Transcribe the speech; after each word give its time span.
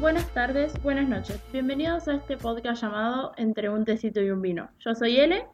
buenas 0.00 0.26
tardes, 0.32 0.80
buenas 0.82 1.08
noches. 1.08 1.40
Bienvenidos 1.52 2.08
a 2.08 2.14
este 2.14 2.36
podcast 2.36 2.82
llamado 2.82 3.32
Entre 3.36 3.68
un 3.68 3.84
tecito 3.84 4.20
y 4.20 4.30
un 4.30 4.40
vino. 4.42 4.68
Yo 4.80 4.94
soy 4.94 5.18
Ele 5.18 5.44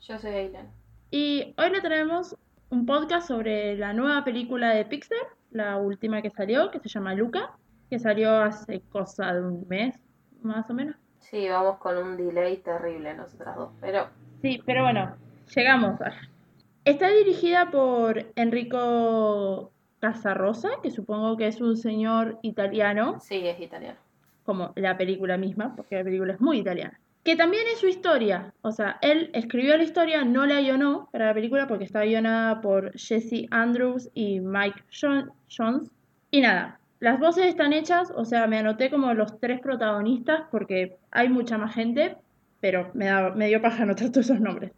Yo 0.00 0.18
soy 0.18 0.30
Aileen. 0.30 0.68
y 1.10 1.54
hoy 1.58 1.70
le 1.70 1.80
traemos 1.80 2.36
un 2.70 2.86
podcast 2.86 3.28
sobre 3.28 3.76
la 3.76 3.92
nueva 3.92 4.24
película 4.24 4.70
de 4.70 4.84
Pixar, 4.84 5.18
la 5.50 5.76
última 5.78 6.22
que 6.22 6.30
salió, 6.30 6.70
que 6.70 6.78
se 6.80 6.88
llama 6.88 7.14
Luca, 7.14 7.52
que 7.90 7.98
salió 7.98 8.32
hace 8.42 8.80
cosa 8.90 9.32
de 9.34 9.40
un 9.42 9.66
mes, 9.68 9.96
más 10.42 10.68
o 10.70 10.74
menos. 10.74 10.96
Sí, 11.18 11.48
vamos 11.48 11.78
con 11.78 11.96
un 11.98 12.16
delay 12.16 12.58
terrible 12.58 13.14
nosotras 13.14 13.56
dos, 13.56 13.70
pero 13.80 14.08
Sí, 14.42 14.62
pero 14.64 14.82
bueno, 14.84 15.16
llegamos. 15.54 16.00
a- 16.00 16.12
Está 16.86 17.10
dirigida 17.10 17.70
por 17.70 18.24
Enrico 18.36 19.70
Casarosa, 20.00 20.70
que 20.82 20.90
supongo 20.90 21.36
que 21.36 21.46
es 21.46 21.60
un 21.60 21.76
señor 21.76 22.38
italiano, 22.42 23.18
sí, 23.20 23.46
es 23.46 23.60
italiano. 23.60 23.98
como 24.44 24.72
la 24.76 24.96
película 24.96 25.36
misma, 25.36 25.74
porque 25.76 25.96
la 25.96 26.04
película 26.04 26.32
es 26.34 26.40
muy 26.40 26.58
italiana. 26.58 26.98
Que 27.22 27.36
también 27.36 27.64
es 27.72 27.78
su 27.80 27.86
historia, 27.86 28.54
o 28.62 28.72
sea, 28.72 28.98
él 29.02 29.30
escribió 29.34 29.76
la 29.76 29.82
historia, 29.84 30.24
no 30.24 30.46
la 30.46 30.60
guionó 30.62 31.08
para 31.12 31.26
la 31.26 31.34
película 31.34 31.68
porque 31.68 31.84
está 31.84 32.02
guionada 32.04 32.62
por 32.62 32.92
Jesse 32.98 33.46
Andrews 33.50 34.08
y 34.14 34.40
Mike 34.40 34.82
Jon- 34.98 35.30
Jones. 35.54 35.90
Y 36.30 36.40
nada, 36.40 36.80
las 36.98 37.20
voces 37.20 37.44
están 37.46 37.74
hechas, 37.74 38.10
o 38.16 38.24
sea, 38.24 38.46
me 38.46 38.58
anoté 38.58 38.88
como 38.90 39.12
los 39.12 39.38
tres 39.38 39.60
protagonistas 39.60 40.44
porque 40.50 40.96
hay 41.10 41.28
mucha 41.28 41.58
más 41.58 41.74
gente, 41.74 42.16
pero 42.60 42.90
me, 42.94 43.04
da, 43.06 43.30
me 43.34 43.48
dio 43.48 43.60
paja 43.60 43.82
anotar 43.82 44.08
todos 44.10 44.24
esos 44.30 44.40
nombres. 44.40 44.72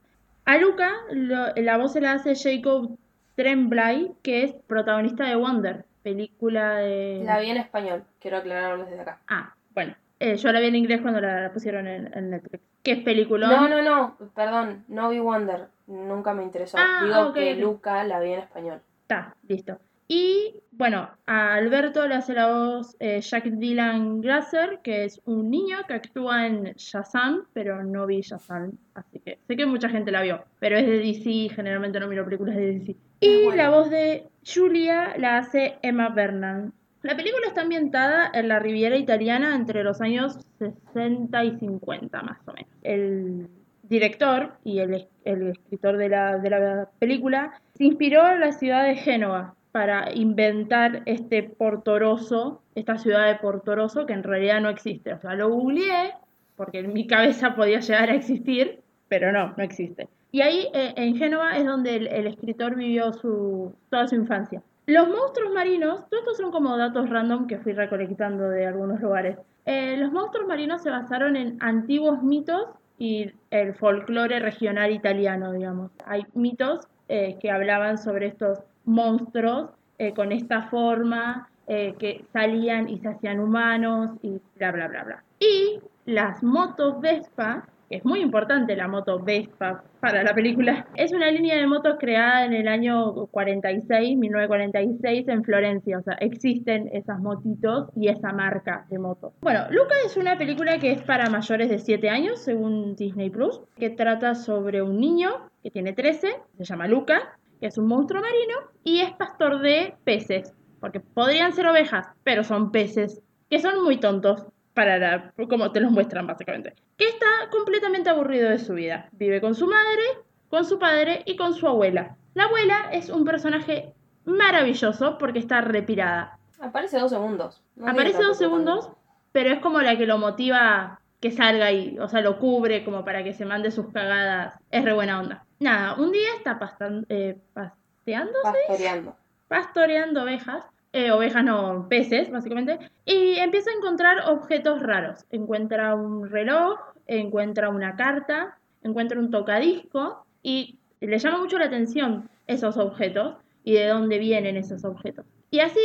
A 0.45 0.59
Luca 0.59 0.91
lo- 1.13 1.55
la 1.55 1.77
voz 1.79 1.93
se 1.93 2.01
la 2.01 2.13
hace 2.15 2.35
Jacob 2.35 2.99
Tremblay, 3.35 4.13
que 4.23 4.45
es 4.45 4.53
protagonista 4.67 5.25
de 5.25 5.37
Wonder, 5.37 5.85
película 6.03 6.77
de... 6.77 7.23
La 7.25 7.39
vi 7.41 7.51
en 7.51 7.57
español, 7.57 8.05
quiero 8.21 8.39
aclararlo 8.39 8.85
desde 8.85 9.01
acá. 9.01 9.21
Ah, 9.29 9.55
bueno. 9.75 9.95
Eh, 10.21 10.37
yo 10.37 10.53
la 10.53 10.61
vi 10.61 10.67
en 10.67 10.77
inglés 10.77 11.01
cuando 11.01 11.21
la, 11.21 11.41
la 11.41 11.53
pusieron 11.53 11.87
en, 11.89 12.17
en 12.17 12.31
Netflix. 12.31 12.63
¿Qué 12.83 12.93
es 12.93 13.03
película? 13.03 13.49
No, 13.49 13.69
no, 13.69 13.83
no, 13.83 14.17
perdón, 14.35 14.85
no 14.89 15.09
vi 15.09 15.19
Wonder, 15.19 15.67
nunca 15.87 16.33
me 16.35 16.43
interesó. 16.43 16.79
Ah, 16.79 17.03
Digo 17.05 17.33
que. 17.33 17.55
Luca 17.57 18.05
la 18.05 18.21
vi 18.21 18.33
en 18.33 18.41
español. 18.41 18.81
Está, 19.03 19.35
listo. 19.49 19.79
Y 20.15 20.61
bueno, 20.73 21.09
a 21.25 21.55
Alberto 21.55 22.07
le 22.07 22.17
hace 22.17 22.35
la 22.35 22.53
voz 22.53 22.95
eh, 23.01 23.23
Jack 23.23 23.45
Dylan 23.45 24.21
Grasser, 24.21 24.81
que 24.83 25.07
es 25.07 25.23
un 25.25 25.51
niño 25.51 25.79
que 25.89 25.95
actúa 25.95 26.47
en 26.47 26.75
Shazam, 26.77 27.45
pero 27.55 27.83
no 27.83 28.07
vi 28.07 28.21
Shazam, 28.21 28.73
así 28.93 29.21
que 29.21 29.39
sé 29.49 29.57
que 29.57 29.65
mucha 29.65 29.89
gente 29.89 30.11
la 30.11 30.21
vio, 30.21 30.45
pero 30.59 30.77
es 30.77 30.87
de 30.87 30.99
DC 30.99 31.55
generalmente 31.55 31.99
no 31.99 32.09
miro 32.09 32.27
películas 32.27 32.57
de 32.57 32.75
DC. 32.75 32.97
Y 33.21 33.45
bueno. 33.45 33.57
la 33.57 33.71
voz 33.71 33.89
de 33.89 34.29
Julia 34.45 35.15
la 35.17 35.39
hace 35.39 35.79
Emma 35.81 36.11
Bernal. 36.11 36.73
La 37.01 37.17
película 37.17 37.47
está 37.47 37.63
ambientada 37.63 38.31
en 38.35 38.49
la 38.49 38.59
Riviera 38.59 38.99
italiana 38.99 39.55
entre 39.55 39.83
los 39.83 40.03
años 40.03 40.41
60 40.59 41.43
y 41.43 41.59
50 41.59 42.23
más 42.23 42.39
o 42.45 42.53
menos. 42.53 42.71
El 42.83 43.49
director 43.85 44.59
y 44.63 44.81
el, 44.81 45.09
el 45.25 45.49
escritor 45.49 45.97
de 45.97 46.11
la, 46.11 46.37
de 46.37 46.51
la 46.51 46.91
película 46.99 47.55
se 47.79 47.85
inspiró 47.85 48.31
en 48.31 48.41
la 48.41 48.53
ciudad 48.53 48.85
de 48.85 48.97
Génova 48.97 49.55
para 49.73 50.15
inventar 50.15 51.03
este 51.07 51.43
Portoroso, 51.43 52.63
esta 52.75 52.99
ciudad 52.99 53.27
de 53.27 53.37
Portoroso 53.37 54.07
que 54.07 54.13
en 54.13 54.23
realidad 54.23 54.61
no 54.61 54.69
existe. 54.69 55.15
O 55.15 55.19
sea, 55.19 55.35
lo 55.35 55.49
googleé 55.49 56.15
porque 56.57 56.81
en 56.81 56.93
mi 56.93 57.07
cabeza 57.07 57.57
podía 57.57 57.81
llegar 57.81 58.11
a 58.11 58.15
existir, 58.15 58.81
pero 59.09 59.33
no, 59.33 59.55
no 59.57 59.65
existe. 59.65 60.09
Y 60.31 60.43
ahí 60.43 60.69
eh, 60.73 60.95
en 60.97 61.17
Génova 61.17 61.57
es 61.57 61.67
donde 61.67 61.97
el, 61.97 62.27
escritor 62.27 62.77
vivió 62.77 63.13
su, 63.13 63.75
toda 63.91 64.07
su 64.09 64.15
infancia. 64.15 64.63
Los 64.87 65.09
monstruos 65.09 65.53
marinos, 65.53 66.09
todos 66.09 66.23
estos 66.23 66.37
son 66.39 66.51
como 66.51 66.77
datos 66.77 67.09
random 67.09 67.47
que 67.47 67.59
fui 67.59 67.73
recolectando 67.73 68.49
de 68.49 68.67
algunos 68.67 69.01
lugares. 69.01 69.39
Eh, 69.65 69.97
los 69.97 70.13
monstruos 70.13 70.47
marinos 70.49 70.83
se 70.83 70.91
basaron 70.91 71.37
en 71.37 71.57
antiguos 71.61 72.23
mitos 72.23 72.67
y 72.99 73.31
el 73.51 73.75
folclore 73.75 74.41
regional 74.41 74.91
italiano, 74.91 75.53
digamos. 75.53 75.91
Hay 76.07 76.27
mitos 76.35 76.87
eh, 77.09 77.37
que 77.41 77.51
hablaban 77.51 77.99
sobre 77.99 78.27
estos 78.27 78.61
monstruos 78.85 79.71
eh, 79.99 80.13
con 80.15 80.33
esta 80.33 80.63
forma, 80.63 81.49
eh, 81.69 81.95
que 81.99 82.25
salían 82.33 82.89
y 82.89 82.99
se 82.99 83.09
hacían 83.09 83.39
humanos 83.39 84.11
y 84.23 84.41
bla, 84.57 84.73
bla, 84.73 84.89
bla, 84.89 85.05
bla. 85.05 85.25
Y 85.39 85.79
las 86.07 86.43
motos 86.43 87.01
Vespa, 87.01 87.69
que 87.89 87.99
es 87.99 88.05
muy 88.05 88.21
importante 88.21 88.75
la 88.75 88.89
moto 88.89 89.21
Vespa 89.21 89.85
para 90.01 90.25
la 90.25 90.35
película, 90.35 90.87
es 90.97 91.13
una 91.13 91.31
línea 91.31 91.57
de 91.57 91.69
motos 91.69 91.99
creada 92.01 92.45
en 92.45 92.53
el 92.53 92.67
año 92.67 93.27
46, 93.27 94.19
1946 94.19 95.29
en 95.29 95.45
Florencia, 95.45 95.99
o 95.99 96.03
sea, 96.03 96.15
existen 96.15 96.91
esas 96.93 97.21
motitos 97.21 97.91
y 97.95 98.09
esa 98.09 98.33
marca 98.33 98.85
de 98.91 98.99
motos. 98.99 99.33
Bueno, 99.41 99.61
Luca 99.71 99.95
es 100.05 100.17
una 100.17 100.37
película 100.37 100.79
que 100.79 100.91
es 100.91 101.03
para 101.03 101.31
mayores 101.31 101.69
de 101.69 101.79
7 101.79 102.11
años, 102.11 102.41
según 102.41 102.97
Disney 102.97 103.31
Plus, 103.31 103.61
que 103.79 103.91
trata 103.91 104.35
sobre 104.35 104.83
un 104.83 104.99
niño 104.99 105.31
que 105.63 105.71
tiene 105.71 105.93
13, 105.93 106.29
se 106.59 106.65
llama 106.65 106.89
Luca, 106.89 107.39
es 107.67 107.79
un 107.79 107.87
monstruo 107.87 108.21
marino 108.21 108.57
y 108.85 109.01
es 109.01 109.13
pastor 109.13 109.61
de 109.61 109.95
peces, 110.05 110.55
porque 110.81 111.01
podrían 111.01 111.53
ser 111.53 111.67
ovejas, 111.67 112.09
pero 112.25 112.45
son 112.45 112.73
peces, 112.73 113.21
que 113.49 113.61
son 113.61 113.83
muy 113.83 113.99
tontos 113.99 114.47
para 114.75 114.99
la, 114.99 115.33
como 115.49 115.71
te 115.73 115.81
los 115.81 115.93
muestran 115.93 116.27
básicamente. 116.27 116.75
Que 116.97 117.09
está 117.09 117.27
completamente 117.51 118.11
aburrido 118.11 118.51
de 118.51 118.59
su 118.59 118.75
vida. 118.75 119.09
Vive 119.13 119.41
con 119.41 119.55
su 119.55 119.67
madre, 119.67 120.03
con 120.49 120.65
su 120.65 120.79
padre 120.79 121.23
y 121.27 121.37
con 121.37 121.55
su 121.55 121.67
abuela. 121.67 122.17
La 122.35 122.45
abuela 122.45 122.89
es 122.93 123.11
un 123.11 123.25
personaje 123.25 123.95
maravilloso 124.25 125.19
porque 125.19 125.39
está 125.39 125.61
repirada. 125.61 126.39
Aparece 126.61 126.99
dos 126.99 127.11
segundos. 127.11 127.63
No 127.77 127.89
Aparece 127.89 128.23
dos 128.23 128.39
segundos, 128.39 128.91
pero 129.33 129.51
es 129.51 129.61
como 129.61 129.81
la 129.81 129.97
que 129.97 130.07
lo 130.07 130.19
motiva 130.19 131.01
que 131.21 131.31
salga 131.31 131.71
y, 131.71 131.99
o 131.99 132.09
sea, 132.09 132.21
lo 132.21 132.39
cubre 132.39 132.85
como 132.85 133.05
para 133.05 133.23
que 133.23 133.33
se 133.33 133.45
mande 133.45 133.71
sus 133.71 133.93
cagadas. 133.93 134.59
Es 134.71 134.85
re 134.85 134.93
buena 134.93 135.21
onda. 135.21 135.45
Nada, 135.63 135.95
un 135.95 136.11
día 136.11 136.29
está 136.37 136.59
pastan- 136.59 137.07
eh, 137.09 137.39
pasteándose 137.55 138.59
Pastoreando. 138.67 139.17
pastoreando 139.47 140.23
ovejas, 140.25 140.65
eh, 140.93 141.13
ovejas 141.13 141.45
no, 141.45 141.87
peces 141.89 142.31
básicamente, 142.31 142.79
y 143.05 143.37
empieza 143.39 143.71
a 143.71 143.75
encontrar 143.75 144.29
objetos 144.29 144.83
raros. 144.83 145.25
Encuentra 145.31 145.95
un 145.95 146.29
reloj, 146.29 146.81
encuentra 147.07 147.69
una 147.69 147.95
carta, 147.95 148.59
encuentra 148.83 149.19
un 149.21 149.31
tocadisco 149.31 150.27
y 150.43 150.79
le 151.01 151.19
llama 151.19 151.39
mucho 151.39 151.59
la 151.59 151.67
atención 151.67 152.29
esos 152.49 152.77
objetos 152.77 153.37
y 153.63 153.75
de 153.75 153.87
dónde 153.87 154.19
vienen 154.19 154.57
esos 154.57 154.85
objetos. 154.85 155.25
Y 155.51 155.61
así 155.61 155.81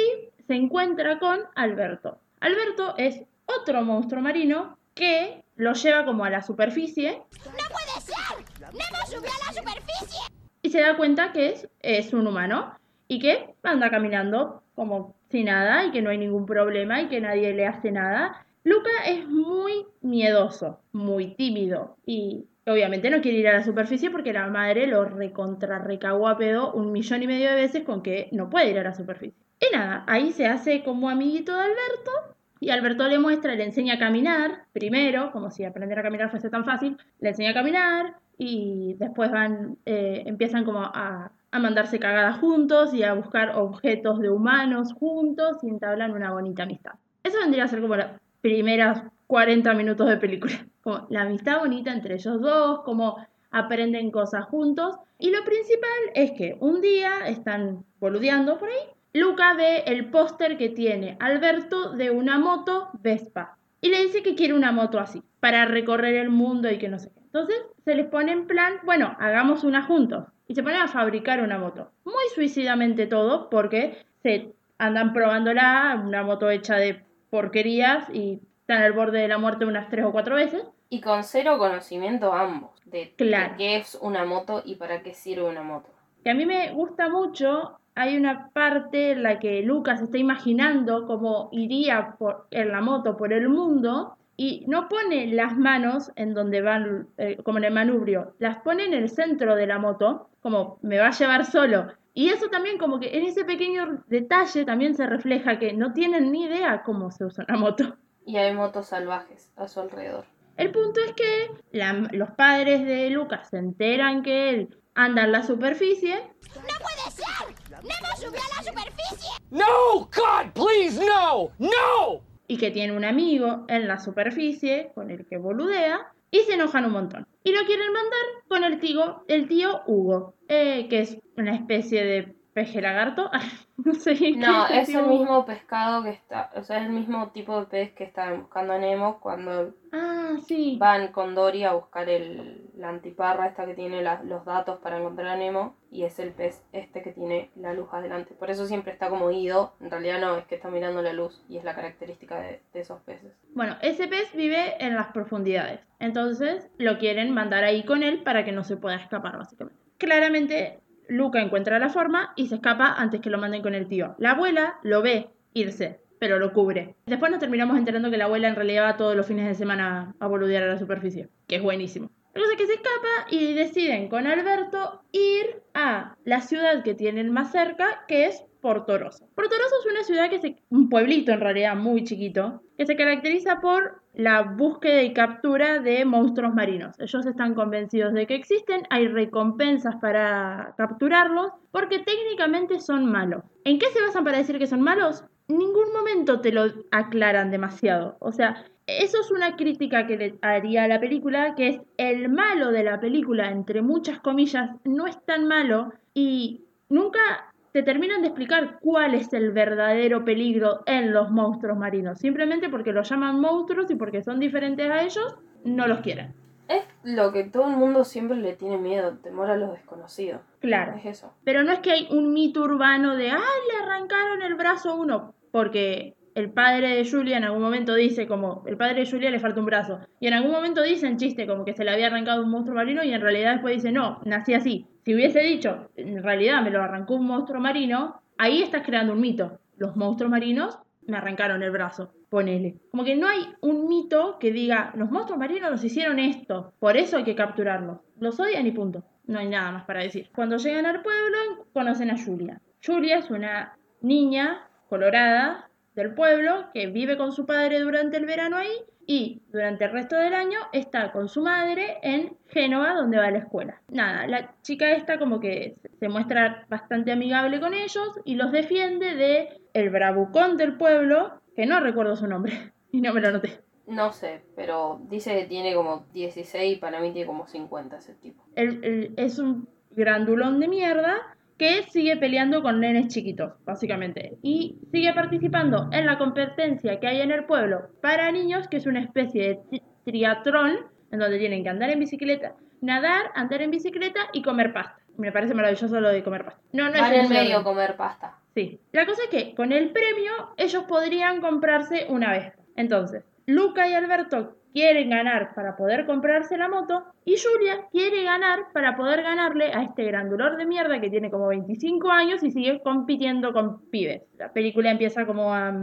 se 0.47 0.55
encuentra 0.55 1.19
con 1.19 1.39
Alberto. 1.55 2.17
Alberto 2.39 2.95
es 2.97 3.21
otro 3.45 3.83
monstruo 3.83 4.21
marino 4.23 4.77
que 4.95 5.43
lo 5.57 5.73
lleva 5.73 6.05
como 6.05 6.23
a 6.23 6.29
la 6.29 6.41
superficie 6.41 7.21
puede 7.31 8.01
ser! 8.01 8.71
¡Nemo 8.71 9.05
subió 9.07 9.29
a 9.29 9.51
la 9.51 9.61
superficie! 9.61 10.37
y 10.61 10.69
se 10.69 10.81
da 10.81 10.97
cuenta 10.97 11.31
que 11.31 11.51
es, 11.51 11.69
es 11.79 12.13
un 12.13 12.27
humano 12.27 12.73
y 13.07 13.19
que 13.19 13.55
anda 13.63 13.89
caminando 13.89 14.63
como 14.75 15.15
si 15.29 15.43
nada 15.43 15.85
y 15.85 15.91
que 15.91 16.01
no 16.01 16.09
hay 16.09 16.17
ningún 16.17 16.45
problema 16.45 17.01
y 17.01 17.07
que 17.07 17.21
nadie 17.21 17.53
le 17.53 17.65
hace 17.65 17.91
nada. 17.91 18.45
Luca 18.63 18.89
es 19.05 19.27
muy 19.27 19.85
miedoso, 20.01 20.81
muy 20.91 21.35
tímido 21.35 21.95
y 22.05 22.47
obviamente 22.65 23.09
no 23.09 23.21
quiere 23.21 23.37
ir 23.37 23.47
a 23.47 23.53
la 23.53 23.63
superficie 23.63 24.09
porque 24.09 24.33
la 24.33 24.47
madre 24.47 24.87
lo 24.87 25.05
recontra 25.05 25.79
recagó 25.79 26.27
a 26.27 26.37
pedo 26.37 26.73
un 26.73 26.91
millón 26.91 27.23
y 27.23 27.27
medio 27.27 27.49
de 27.49 27.55
veces 27.55 27.83
con 27.83 28.03
que 28.03 28.27
no 28.33 28.49
puede 28.49 28.71
ir 28.71 28.79
a 28.79 28.83
la 28.83 28.93
superficie. 28.93 29.41
Y 29.59 29.73
nada, 29.73 30.03
ahí 30.05 30.33
se 30.33 30.47
hace 30.47 30.83
como 30.83 31.09
amiguito 31.09 31.53
de 31.53 31.61
Alberto 31.61 32.36
y 32.59 32.69
Alberto 32.69 33.07
le 33.07 33.19
muestra, 33.19 33.55
le 33.55 33.63
enseña 33.63 33.95
a 33.95 33.99
caminar 33.99 34.63
primero, 34.73 35.31
como 35.31 35.51
si 35.51 35.63
aprender 35.63 35.99
a 35.99 36.03
caminar 36.03 36.29
fuese 36.29 36.49
tan 36.49 36.65
fácil, 36.65 36.97
le 37.19 37.29
enseña 37.29 37.51
a 37.51 37.53
caminar 37.53 38.15
y 38.37 38.95
después 38.99 39.31
van, 39.31 39.77
eh, 39.85 40.23
empiezan 40.25 40.63
como 40.65 40.81
a, 40.81 41.31
a 41.51 41.59
mandarse 41.59 41.99
cagadas 41.99 42.39
juntos 42.39 42.93
y 42.93 43.03
a 43.03 43.13
buscar 43.13 43.55
objetos 43.55 44.19
de 44.19 44.29
humanos 44.29 44.93
juntos 44.93 45.63
y 45.63 45.69
entablan 45.69 46.11
una 46.11 46.31
bonita 46.31 46.63
amistad. 46.63 46.93
Eso 47.23 47.39
vendría 47.39 47.65
a 47.65 47.67
ser 47.67 47.81
como 47.81 47.95
las 47.95 48.19
primeras 48.41 49.03
40 49.27 49.73
minutos 49.73 50.07
de 50.07 50.17
película, 50.17 50.53
como 50.81 51.07
la 51.09 51.21
amistad 51.21 51.59
bonita 51.59 51.91
entre 51.91 52.15
ellos 52.15 52.41
dos, 52.41 52.81
como 52.83 53.17
aprenden 53.51 54.11
cosas 54.11 54.45
juntos 54.45 54.95
y 55.19 55.31
lo 55.31 55.43
principal 55.43 55.89
es 56.13 56.31
que 56.31 56.57
un 56.59 56.81
día 56.81 57.27
están 57.27 57.85
boludeando 57.99 58.59
por 58.59 58.69
ahí 58.69 58.96
Luca 59.17 59.53
ve 59.55 59.79
el 59.87 60.09
póster 60.11 60.57
que 60.57 60.69
tiene 60.69 61.17
Alberto 61.19 61.91
de 61.93 62.11
una 62.11 62.37
moto 62.37 62.89
Vespa 63.01 63.57
y 63.81 63.89
le 63.89 64.03
dice 64.03 64.21
que 64.21 64.35
quiere 64.35 64.53
una 64.53 64.71
moto 64.71 64.99
así 64.99 65.23
para 65.39 65.65
recorrer 65.65 66.15
el 66.15 66.29
mundo 66.29 66.69
y 66.69 66.77
que 66.77 66.87
no 66.87 66.99
sé 66.99 67.09
qué. 67.11 67.19
Entonces 67.21 67.57
se 67.83 67.95
les 67.95 68.05
pone 68.07 68.31
en 68.31 68.45
plan, 68.45 68.75
bueno, 68.83 69.15
hagamos 69.19 69.63
una 69.63 69.81
juntos 69.83 70.25
y 70.47 70.53
se 70.53 70.61
ponen 70.61 70.81
a 70.81 70.87
fabricar 70.87 71.41
una 71.41 71.57
moto. 71.57 71.89
Muy 72.05 72.23
suicidamente 72.35 73.07
todo 73.07 73.49
porque 73.49 73.97
se 74.21 74.53
andan 74.77 75.13
probándola, 75.13 75.99
una 76.05 76.21
moto 76.21 76.49
hecha 76.51 76.75
de 76.75 77.03
porquerías 77.31 78.07
y 78.13 78.39
están 78.61 78.83
al 78.83 78.93
borde 78.93 79.19
de 79.19 79.27
la 79.27 79.39
muerte 79.39 79.65
unas 79.65 79.89
tres 79.89 80.05
o 80.05 80.11
cuatro 80.11 80.35
veces. 80.35 80.63
Y 80.89 81.01
con 81.01 81.23
cero 81.23 81.57
conocimiento 81.57 82.33
ambos 82.33 82.69
de, 82.85 83.13
Claro. 83.17 83.51
de 83.53 83.57
qué 83.57 83.77
es 83.77 83.97
una 83.99 84.25
moto 84.25 84.61
y 84.63 84.75
para 84.75 85.01
qué 85.01 85.13
sirve 85.13 85.43
una 85.43 85.63
moto. 85.63 85.89
Que 86.23 86.29
a 86.29 86.33
mí 86.35 86.45
me 86.45 86.71
gusta 86.71 87.09
mucho 87.09 87.79
hay 87.97 88.15
una 88.17 88.49
parte 88.53 89.11
en 89.11 89.23
la 89.23 89.39
que 89.39 89.61
Lucas 89.63 90.01
está 90.01 90.17
imaginando 90.17 91.05
cómo 91.07 91.49
iría 91.51 92.15
por, 92.17 92.47
en 92.51 92.71
la 92.71 92.81
moto 92.81 93.17
por 93.17 93.33
el 93.33 93.49
mundo 93.49 94.15
y 94.37 94.63
no 94.67 94.87
pone 94.87 95.27
las 95.33 95.57
manos 95.57 96.11
en 96.15 96.33
donde 96.33 96.61
van, 96.61 97.07
eh, 97.17 97.37
como 97.43 97.57
en 97.57 97.63
el 97.65 97.73
manubrio, 97.73 98.35
las 98.39 98.57
pone 98.57 98.85
en 98.85 98.93
el 98.93 99.09
centro 99.09 99.55
de 99.55 99.65
la 99.67 99.79
moto, 99.79 100.29
como 100.41 100.77
me 100.83 100.99
va 100.99 101.07
a 101.07 101.11
llevar 101.11 101.45
solo. 101.45 101.87
Y 102.13 102.29
eso 102.29 102.47
también 102.49 102.77
como 102.77 102.99
que 102.99 103.17
en 103.17 103.25
ese 103.25 103.45
pequeño 103.45 104.03
detalle 104.07 104.63
también 104.65 104.95
se 104.95 105.05
refleja 105.07 105.59
que 105.59 105.73
no 105.73 105.93
tienen 105.93 106.31
ni 106.31 106.43
idea 106.45 106.83
cómo 106.83 107.11
se 107.11 107.25
usa 107.25 107.45
una 107.49 107.57
moto. 107.59 107.95
Y 108.25 108.37
hay 108.37 108.53
motos 108.53 108.87
salvajes 108.87 109.51
a 109.55 109.67
su 109.67 109.79
alrededor. 109.79 110.25
El 110.55 110.71
punto 110.71 110.99
es 110.99 111.13
que 111.13 111.51
la- 111.71 112.07
los 112.11 112.31
padres 112.31 112.85
de 112.85 113.09
Lucas 113.09 113.49
se 113.49 113.57
enteran 113.57 114.21
que 114.23 114.49
él 114.49 114.77
anda 114.95 115.23
en 115.23 115.31
la 115.31 115.43
superficie 115.43 116.15
¡No 116.55 116.61
puede 116.61 117.11
ser! 117.11 117.55
¡Nemo 117.87 118.15
subió 118.17 118.41
a 118.41 118.57
la 118.57 118.71
superficie! 118.71 119.29
No! 119.49 120.09
God, 120.13 120.51
please, 120.53 120.99
no! 121.03 121.51
No! 121.57 122.27
y 122.47 122.57
que 122.57 122.71
tiene 122.71 122.93
un 122.93 123.05
amigo 123.05 123.65
en 123.67 123.87
la 123.87 123.99
superficie 123.99 124.91
con 124.95 125.11
el 125.11 125.25
que 125.25 125.37
boludea 125.37 126.13
y 126.31 126.39
se 126.39 126.53
enojan 126.53 126.85
un 126.85 126.91
montón. 126.91 127.27
Y 127.43 127.51
lo 127.51 127.65
quieren 127.65 127.91
mandar 127.91 128.21
con 128.47 128.63
el 128.63 128.79
tío, 128.79 129.23
el 129.27 129.47
tío 129.47 129.81
Hugo, 129.85 130.33
eh, 130.47 130.87
que 130.89 131.01
es 131.01 131.17
una 131.37 131.55
especie 131.55 132.03
de 132.03 132.35
peje 132.57 132.81
lagarto. 132.81 133.29
no 133.85 133.93
sé. 133.93 134.17
No, 134.35 134.65
es 134.65 134.89
el 134.89 135.05
mismo 135.05 135.45
pescado 135.45 136.01
que 136.01 136.09
está, 136.09 136.49
o 136.55 136.63
sea, 136.63 136.77
es 136.79 136.87
el 136.87 136.91
mismo 136.91 137.29
tipo 137.29 137.59
de 137.59 137.67
pez 137.67 137.91
que 137.93 138.03
estaban 138.03 138.41
buscando 138.41 138.73
a 138.73 138.79
Nemo 138.79 139.19
cuando 139.19 139.75
Ah, 139.93 140.33
sí. 140.47 140.75
van 140.79 141.11
con 141.11 141.35
Dory 141.35 141.65
a 141.65 141.73
buscar 141.73 142.09
el, 142.09 142.71
la 142.75 142.89
antiparra 142.89 143.45
esta 143.45 143.67
que 143.67 143.75
tiene 143.75 144.01
la- 144.01 144.23
los 144.23 144.43
datos 144.43 144.79
para 144.79 144.97
encontrar 144.97 145.27
a 145.27 145.35
Nemo 145.37 145.75
y 145.91 146.03
es 146.03 146.17
el 146.17 146.31
pez 146.31 146.63
este 146.73 147.03
que 147.03 147.11
tiene 147.11 147.51
la 147.55 147.73
luz 147.75 147.89
adelante. 147.91 148.33
Por 148.33 148.49
eso 148.49 148.65
siempre 148.65 148.91
está 148.91 149.07
como 149.09 149.29
ido, 149.29 149.75
en 149.79 149.91
realidad 149.91 150.19
no, 150.19 150.35
es 150.37 150.45
que 150.47 150.55
está 150.55 150.69
mirando 150.71 151.03
la 151.03 151.13
luz 151.13 151.45
y 151.47 151.57
es 151.57 151.63
la 151.63 151.75
característica 151.75 152.39
de, 152.41 152.61
de 152.73 152.79
esos 152.79 152.99
peces. 153.03 153.31
Bueno, 153.53 153.75
ese 153.83 154.07
pez 154.07 154.33
vive 154.33 154.83
en 154.83 154.95
las 154.95 155.07
profundidades. 155.13 155.79
Entonces 155.99 156.71
lo 156.79 156.97
quieren 156.97 157.31
mandar 157.35 157.63
ahí 157.63 157.83
con 157.83 158.01
él 158.01 158.23
para 158.23 158.43
que 158.43 158.51
no 158.51 158.63
se 158.63 158.77
pueda 158.77 158.95
escapar, 158.95 159.37
básicamente. 159.37 159.79
Claramente, 159.99 160.79
Luca 161.09 161.41
encuentra 161.41 161.79
la 161.79 161.89
forma 161.89 162.33
y 162.35 162.47
se 162.47 162.55
escapa 162.55 162.93
antes 162.97 163.21
que 163.21 163.29
lo 163.29 163.37
manden 163.37 163.61
con 163.61 163.75
el 163.75 163.87
tío. 163.87 164.15
La 164.17 164.31
abuela 164.31 164.79
lo 164.83 165.01
ve 165.01 165.29
irse, 165.53 165.99
pero 166.19 166.39
lo 166.39 166.53
cubre. 166.53 166.95
Después 167.05 167.31
nos 167.31 167.39
terminamos 167.39 167.77
enterando 167.77 168.11
que 168.11 168.17
la 168.17 168.25
abuela 168.25 168.47
en 168.47 168.55
realidad 168.55 168.85
va 168.85 168.97
todos 168.97 169.15
los 169.15 169.25
fines 169.25 169.47
de 169.47 169.55
semana 169.55 170.15
a 170.19 170.27
boludear 170.27 170.63
a 170.63 170.67
la 170.67 170.79
superficie, 170.79 171.29
que 171.47 171.57
es 171.57 171.61
buenísimo. 171.61 172.09
La 172.33 172.41
cosa 172.41 172.53
es 172.53 172.57
que 172.59 172.67
se 172.67 172.73
escapa 172.73 173.27
y 173.31 173.53
deciden 173.53 174.09
con 174.09 174.27
Alberto 174.27 175.01
ir 175.11 175.63
a 175.73 176.15
la 176.23 176.41
ciudad 176.41 176.83
que 176.83 176.93
tienen 176.93 177.31
más 177.31 177.51
cerca, 177.51 178.05
que 178.07 178.25
es 178.25 178.43
Portoroso. 178.67 179.29
Portoroso 179.33 179.75
es 179.79 179.89
una 179.89 180.03
ciudad 180.03 180.29
que 180.29 180.39
se, 180.39 180.57
un 180.71 180.89
pueblito 180.89 181.31
en 181.31 181.39
realidad 181.39 181.73
muy 181.77 182.03
chiquito, 182.03 182.61
que 182.77 182.85
se 182.85 182.97
caracteriza 182.97 183.61
por 183.61 184.01
la 184.13 184.41
búsqueda 184.41 185.03
y 185.03 185.13
captura 185.13 185.79
de 185.79 186.03
monstruos 186.03 186.53
marinos. 186.53 186.99
Ellos 186.99 187.25
están 187.25 187.53
convencidos 187.53 188.13
de 188.13 188.27
que 188.27 188.35
existen, 188.35 188.83
hay 188.89 189.07
recompensas 189.07 189.95
para 190.01 190.73
capturarlos, 190.77 191.53
porque 191.71 191.99
técnicamente 191.99 192.81
son 192.81 193.09
malos. 193.09 193.41
¿En 193.63 193.79
qué 193.79 193.85
se 193.85 194.01
basan 194.01 194.25
para 194.25 194.39
decir 194.39 194.59
que 194.59 194.67
son 194.67 194.81
malos? 194.81 195.23
Ningún 195.47 195.93
momento 195.93 196.41
te 196.41 196.51
lo 196.51 196.65
aclaran 196.91 197.51
demasiado. 197.51 198.17
O 198.19 198.33
sea, 198.33 198.65
eso 198.85 199.21
es 199.21 199.31
una 199.31 199.55
crítica 199.55 200.07
que 200.07 200.17
le 200.17 200.39
haría 200.41 200.83
a 200.83 200.87
la 200.89 200.99
película, 200.99 201.55
que 201.55 201.69
es 201.69 201.81
el 201.95 202.27
malo 202.27 202.73
de 202.73 202.83
la 202.83 202.99
película, 202.99 203.49
entre 203.49 203.81
muchas 203.81 204.19
comillas, 204.19 204.71
no 204.83 205.07
es 205.07 205.17
tan 205.23 205.47
malo 205.47 205.93
y 206.13 206.65
nunca 206.89 207.46
te 207.77 207.83
terminan 207.83 208.21
de 208.21 208.29
explicar 208.29 208.79
cuál 208.81 209.13
es 209.13 209.31
el 209.33 209.51
verdadero 209.51 210.25
peligro 210.25 210.81
en 210.87 211.13
los 211.13 211.29
monstruos 211.29 211.77
marinos. 211.77 212.17
Simplemente 212.17 212.69
porque 212.69 212.91
los 212.91 213.07
llaman 213.07 213.39
monstruos 213.39 213.91
y 213.91 213.95
porque 213.95 214.23
son 214.23 214.39
diferentes 214.39 214.89
a 214.89 215.03
ellos, 215.03 215.35
no 215.63 215.85
los 215.85 215.99
quieren. 215.99 216.33
Es 216.67 216.81
lo 217.03 217.31
que 217.31 217.43
todo 217.43 217.69
el 217.69 217.77
mundo 217.77 218.03
siempre 218.03 218.35
le 218.35 218.53
tiene 218.53 218.79
miedo, 218.79 219.19
temor 219.19 219.51
a 219.51 219.57
lo 219.57 219.73
desconocido. 219.73 220.41
Claro. 220.59 220.95
Es 220.97 221.05
eso. 221.05 221.31
Pero 221.43 221.63
no 221.63 221.71
es 221.71 221.77
que 221.81 221.91
hay 221.91 222.07
un 222.09 222.33
mito 222.33 222.63
urbano 222.63 223.15
de, 223.15 223.29
ah, 223.29 223.37
le 223.37 223.85
arrancaron 223.85 224.41
el 224.41 224.55
brazo 224.55 224.89
a 224.89 224.95
uno, 224.95 225.35
porque 225.51 226.15
el 226.33 226.49
padre 226.49 226.95
de 226.95 227.07
Julia 227.07 227.37
en 227.37 227.43
algún 227.43 227.61
momento 227.61 227.93
dice 227.93 228.25
como, 228.25 228.63
el 228.65 228.75
padre 228.75 229.01
de 229.01 229.11
Julia 229.11 229.29
le 229.29 229.39
falta 229.39 229.59
un 229.59 229.67
brazo. 229.67 229.99
Y 230.19 230.25
en 230.25 230.33
algún 230.33 230.51
momento 230.51 230.81
dice 230.81 231.05
en 231.05 231.17
chiste 231.17 231.45
como 231.45 231.63
que 231.63 231.73
se 231.73 231.83
le 231.83 231.91
había 231.91 232.07
arrancado 232.07 232.41
un 232.41 232.49
monstruo 232.49 232.75
marino 232.75 233.03
y 233.03 233.13
en 233.13 233.21
realidad 233.21 233.51
después 233.51 233.75
dice, 233.75 233.91
no, 233.91 234.19
nací 234.25 234.55
así. 234.55 234.87
Si 235.07 235.15
hubiese 235.15 235.39
dicho, 235.39 235.89
en 235.95 236.21
realidad 236.21 236.61
me 236.61 236.69
lo 236.69 236.83
arrancó 236.83 237.15
un 237.15 237.27
monstruo 237.27 237.61
marino, 237.61 238.21
ahí 238.37 238.61
estás 238.61 238.85
creando 238.85 239.13
un 239.13 239.21
mito. 239.21 239.61
Los 239.77 239.95
monstruos 239.95 240.29
marinos 240.29 240.79
me 241.05 241.15
arrancaron 241.15 241.63
el 241.63 241.71
brazo, 241.71 242.11
ponele. 242.29 242.75
Como 242.91 243.05
que 243.05 243.15
no 243.15 243.25
hay 243.25 243.39
un 243.61 243.87
mito 243.87 244.35
que 244.37 244.51
diga, 244.51 244.91
los 244.97 245.09
monstruos 245.09 245.39
marinos 245.39 245.71
nos 245.71 245.81
hicieron 245.85 246.19
esto, 246.19 246.73
por 246.79 246.97
eso 246.97 247.15
hay 247.15 247.23
que 247.23 247.35
capturarlos. 247.35 247.99
Los 248.19 248.37
odian 248.37 248.67
y 248.67 248.71
punto. 248.71 249.05
No 249.27 249.39
hay 249.39 249.47
nada 249.47 249.71
más 249.71 249.85
para 249.85 250.03
decir. 250.03 250.29
Cuando 250.35 250.57
llegan 250.57 250.85
al 250.85 251.01
pueblo, 251.01 251.37
conocen 251.71 252.11
a 252.11 252.21
Julia. 252.21 252.59
Julia 252.85 253.19
es 253.19 253.31
una 253.31 253.77
niña 254.01 254.67
colorada 254.89 255.66
del 255.97 256.13
pueblo 256.13 256.69
que 256.73 256.87
vive 256.87 257.17
con 257.17 257.31
su 257.33 257.45
padre 257.45 257.79
durante 257.81 258.15
el 258.17 258.25
verano 258.25 258.55
ahí 258.55 258.71
y 259.05 259.41
durante 259.51 259.85
el 259.85 259.91
resto 259.91 260.15
del 260.15 260.33
año 260.33 260.59
está 260.73 261.11
con 261.11 261.27
su 261.27 261.41
madre 261.41 261.97
en 262.03 262.37
Génova 262.47 262.93
donde 262.93 263.17
va 263.17 263.25
a 263.25 263.31
la 263.31 263.39
escuela. 263.39 263.81
Nada, 263.89 264.27
la 264.27 264.53
chica 264.61 264.91
esta 264.91 265.17
como 265.17 265.39
que 265.39 265.75
se 265.99 266.07
muestra 266.09 266.65
bastante 266.69 267.11
amigable 267.11 267.59
con 267.59 267.73
ellos 267.73 268.09
y 268.25 268.35
los 268.35 268.51
defiende 268.51 269.15
de 269.15 269.59
el 269.73 269.89
bravucón 269.89 270.55
del 270.57 270.77
pueblo, 270.77 271.41
que 271.55 271.65
no 271.65 271.79
recuerdo 271.79 272.15
su 272.15 272.27
nombre 272.27 272.73
y 272.91 273.01
no 273.01 273.13
me 273.13 273.21
lo 273.21 273.29
anoté. 273.29 273.61
No 273.87 274.11
sé, 274.11 274.41
pero 274.55 274.99
dice 275.09 275.33
que 275.39 275.45
tiene 275.45 275.73
como 275.73 276.05
16 276.13 276.73
y 276.73 276.79
para 276.79 276.99
mí 276.99 277.11
tiene 277.13 277.25
como 277.27 277.47
50 277.47 277.97
ese 277.97 278.13
tipo. 278.15 278.43
El- 278.55 278.83
el- 278.83 279.13
es 279.15 279.39
un 279.39 279.69
grandulón 279.91 280.59
de 280.59 280.67
mierda 280.67 281.15
que 281.57 281.83
sigue 281.83 282.17
peleando 282.17 282.61
con 282.61 282.79
nenes 282.79 283.07
chiquitos, 283.07 283.53
básicamente. 283.65 284.37
Y 284.43 284.77
sigue 284.91 285.13
participando 285.13 285.89
en 285.91 286.05
la 286.05 286.17
competencia 286.17 286.99
que 286.99 287.07
hay 287.07 287.21
en 287.21 287.31
el 287.31 287.45
pueblo 287.45 287.89
para 288.01 288.31
niños, 288.31 288.67
que 288.67 288.77
es 288.77 288.85
una 288.85 289.01
especie 289.01 289.47
de 289.47 289.59
tri- 289.69 289.81
triatlón, 290.05 290.77
en 291.11 291.19
donde 291.19 291.39
tienen 291.39 291.63
que 291.63 291.69
andar 291.69 291.89
en 291.89 291.99
bicicleta, 291.99 292.55
nadar, 292.81 293.31
andar 293.35 293.61
en 293.61 293.71
bicicleta 293.71 294.21
y 294.33 294.41
comer 294.41 294.73
pasta. 294.73 294.97
Me 295.17 295.31
parece 295.31 295.53
maravilloso 295.55 295.99
lo 295.99 296.09
de 296.09 296.23
comer 296.23 296.45
pasta. 296.45 296.61
No, 296.73 296.89
no 296.89 296.95
es 296.95 297.11
en 297.11 297.21
un 297.21 297.29
medio 297.29 297.63
comer 297.63 297.95
pasta. 297.95 298.37
Sí. 298.53 298.79
La 298.91 299.05
cosa 299.05 299.21
es 299.23 299.29
que 299.29 299.55
con 299.55 299.71
el 299.71 299.89
premio 299.91 300.31
ellos 300.57 300.83
podrían 300.83 301.41
comprarse 301.41 302.05
una 302.09 302.31
vez. 302.31 302.53
Entonces, 302.75 303.23
Luca 303.47 303.87
y 303.87 303.93
Alberto 303.93 304.57
quieren 304.77 305.09
ganar 305.09 305.55
para 305.55 305.75
poder 305.75 306.05
comprarse 306.05 306.55
la 306.55 306.69
moto 306.69 307.03
y 307.25 307.35
Julia 307.35 307.87
quiere 307.91 308.23
ganar 308.23 308.67
para 308.73 308.95
poder 308.95 309.23
ganarle 309.23 309.73
a 309.73 309.81
este 309.81 310.03
grandulor 310.03 310.55
de 310.55 310.67
mierda 310.67 311.01
que 311.01 311.09
tiene 311.09 311.31
como 311.31 311.47
25 311.47 312.11
años 312.11 312.43
y 312.43 312.51
sigue 312.51 312.79
compitiendo 312.83 313.53
con 313.53 313.81
pibes. 313.89 314.21
La 314.37 314.53
película 314.53 314.91
empieza 314.91 315.25
como 315.25 315.51
a, 315.51 315.73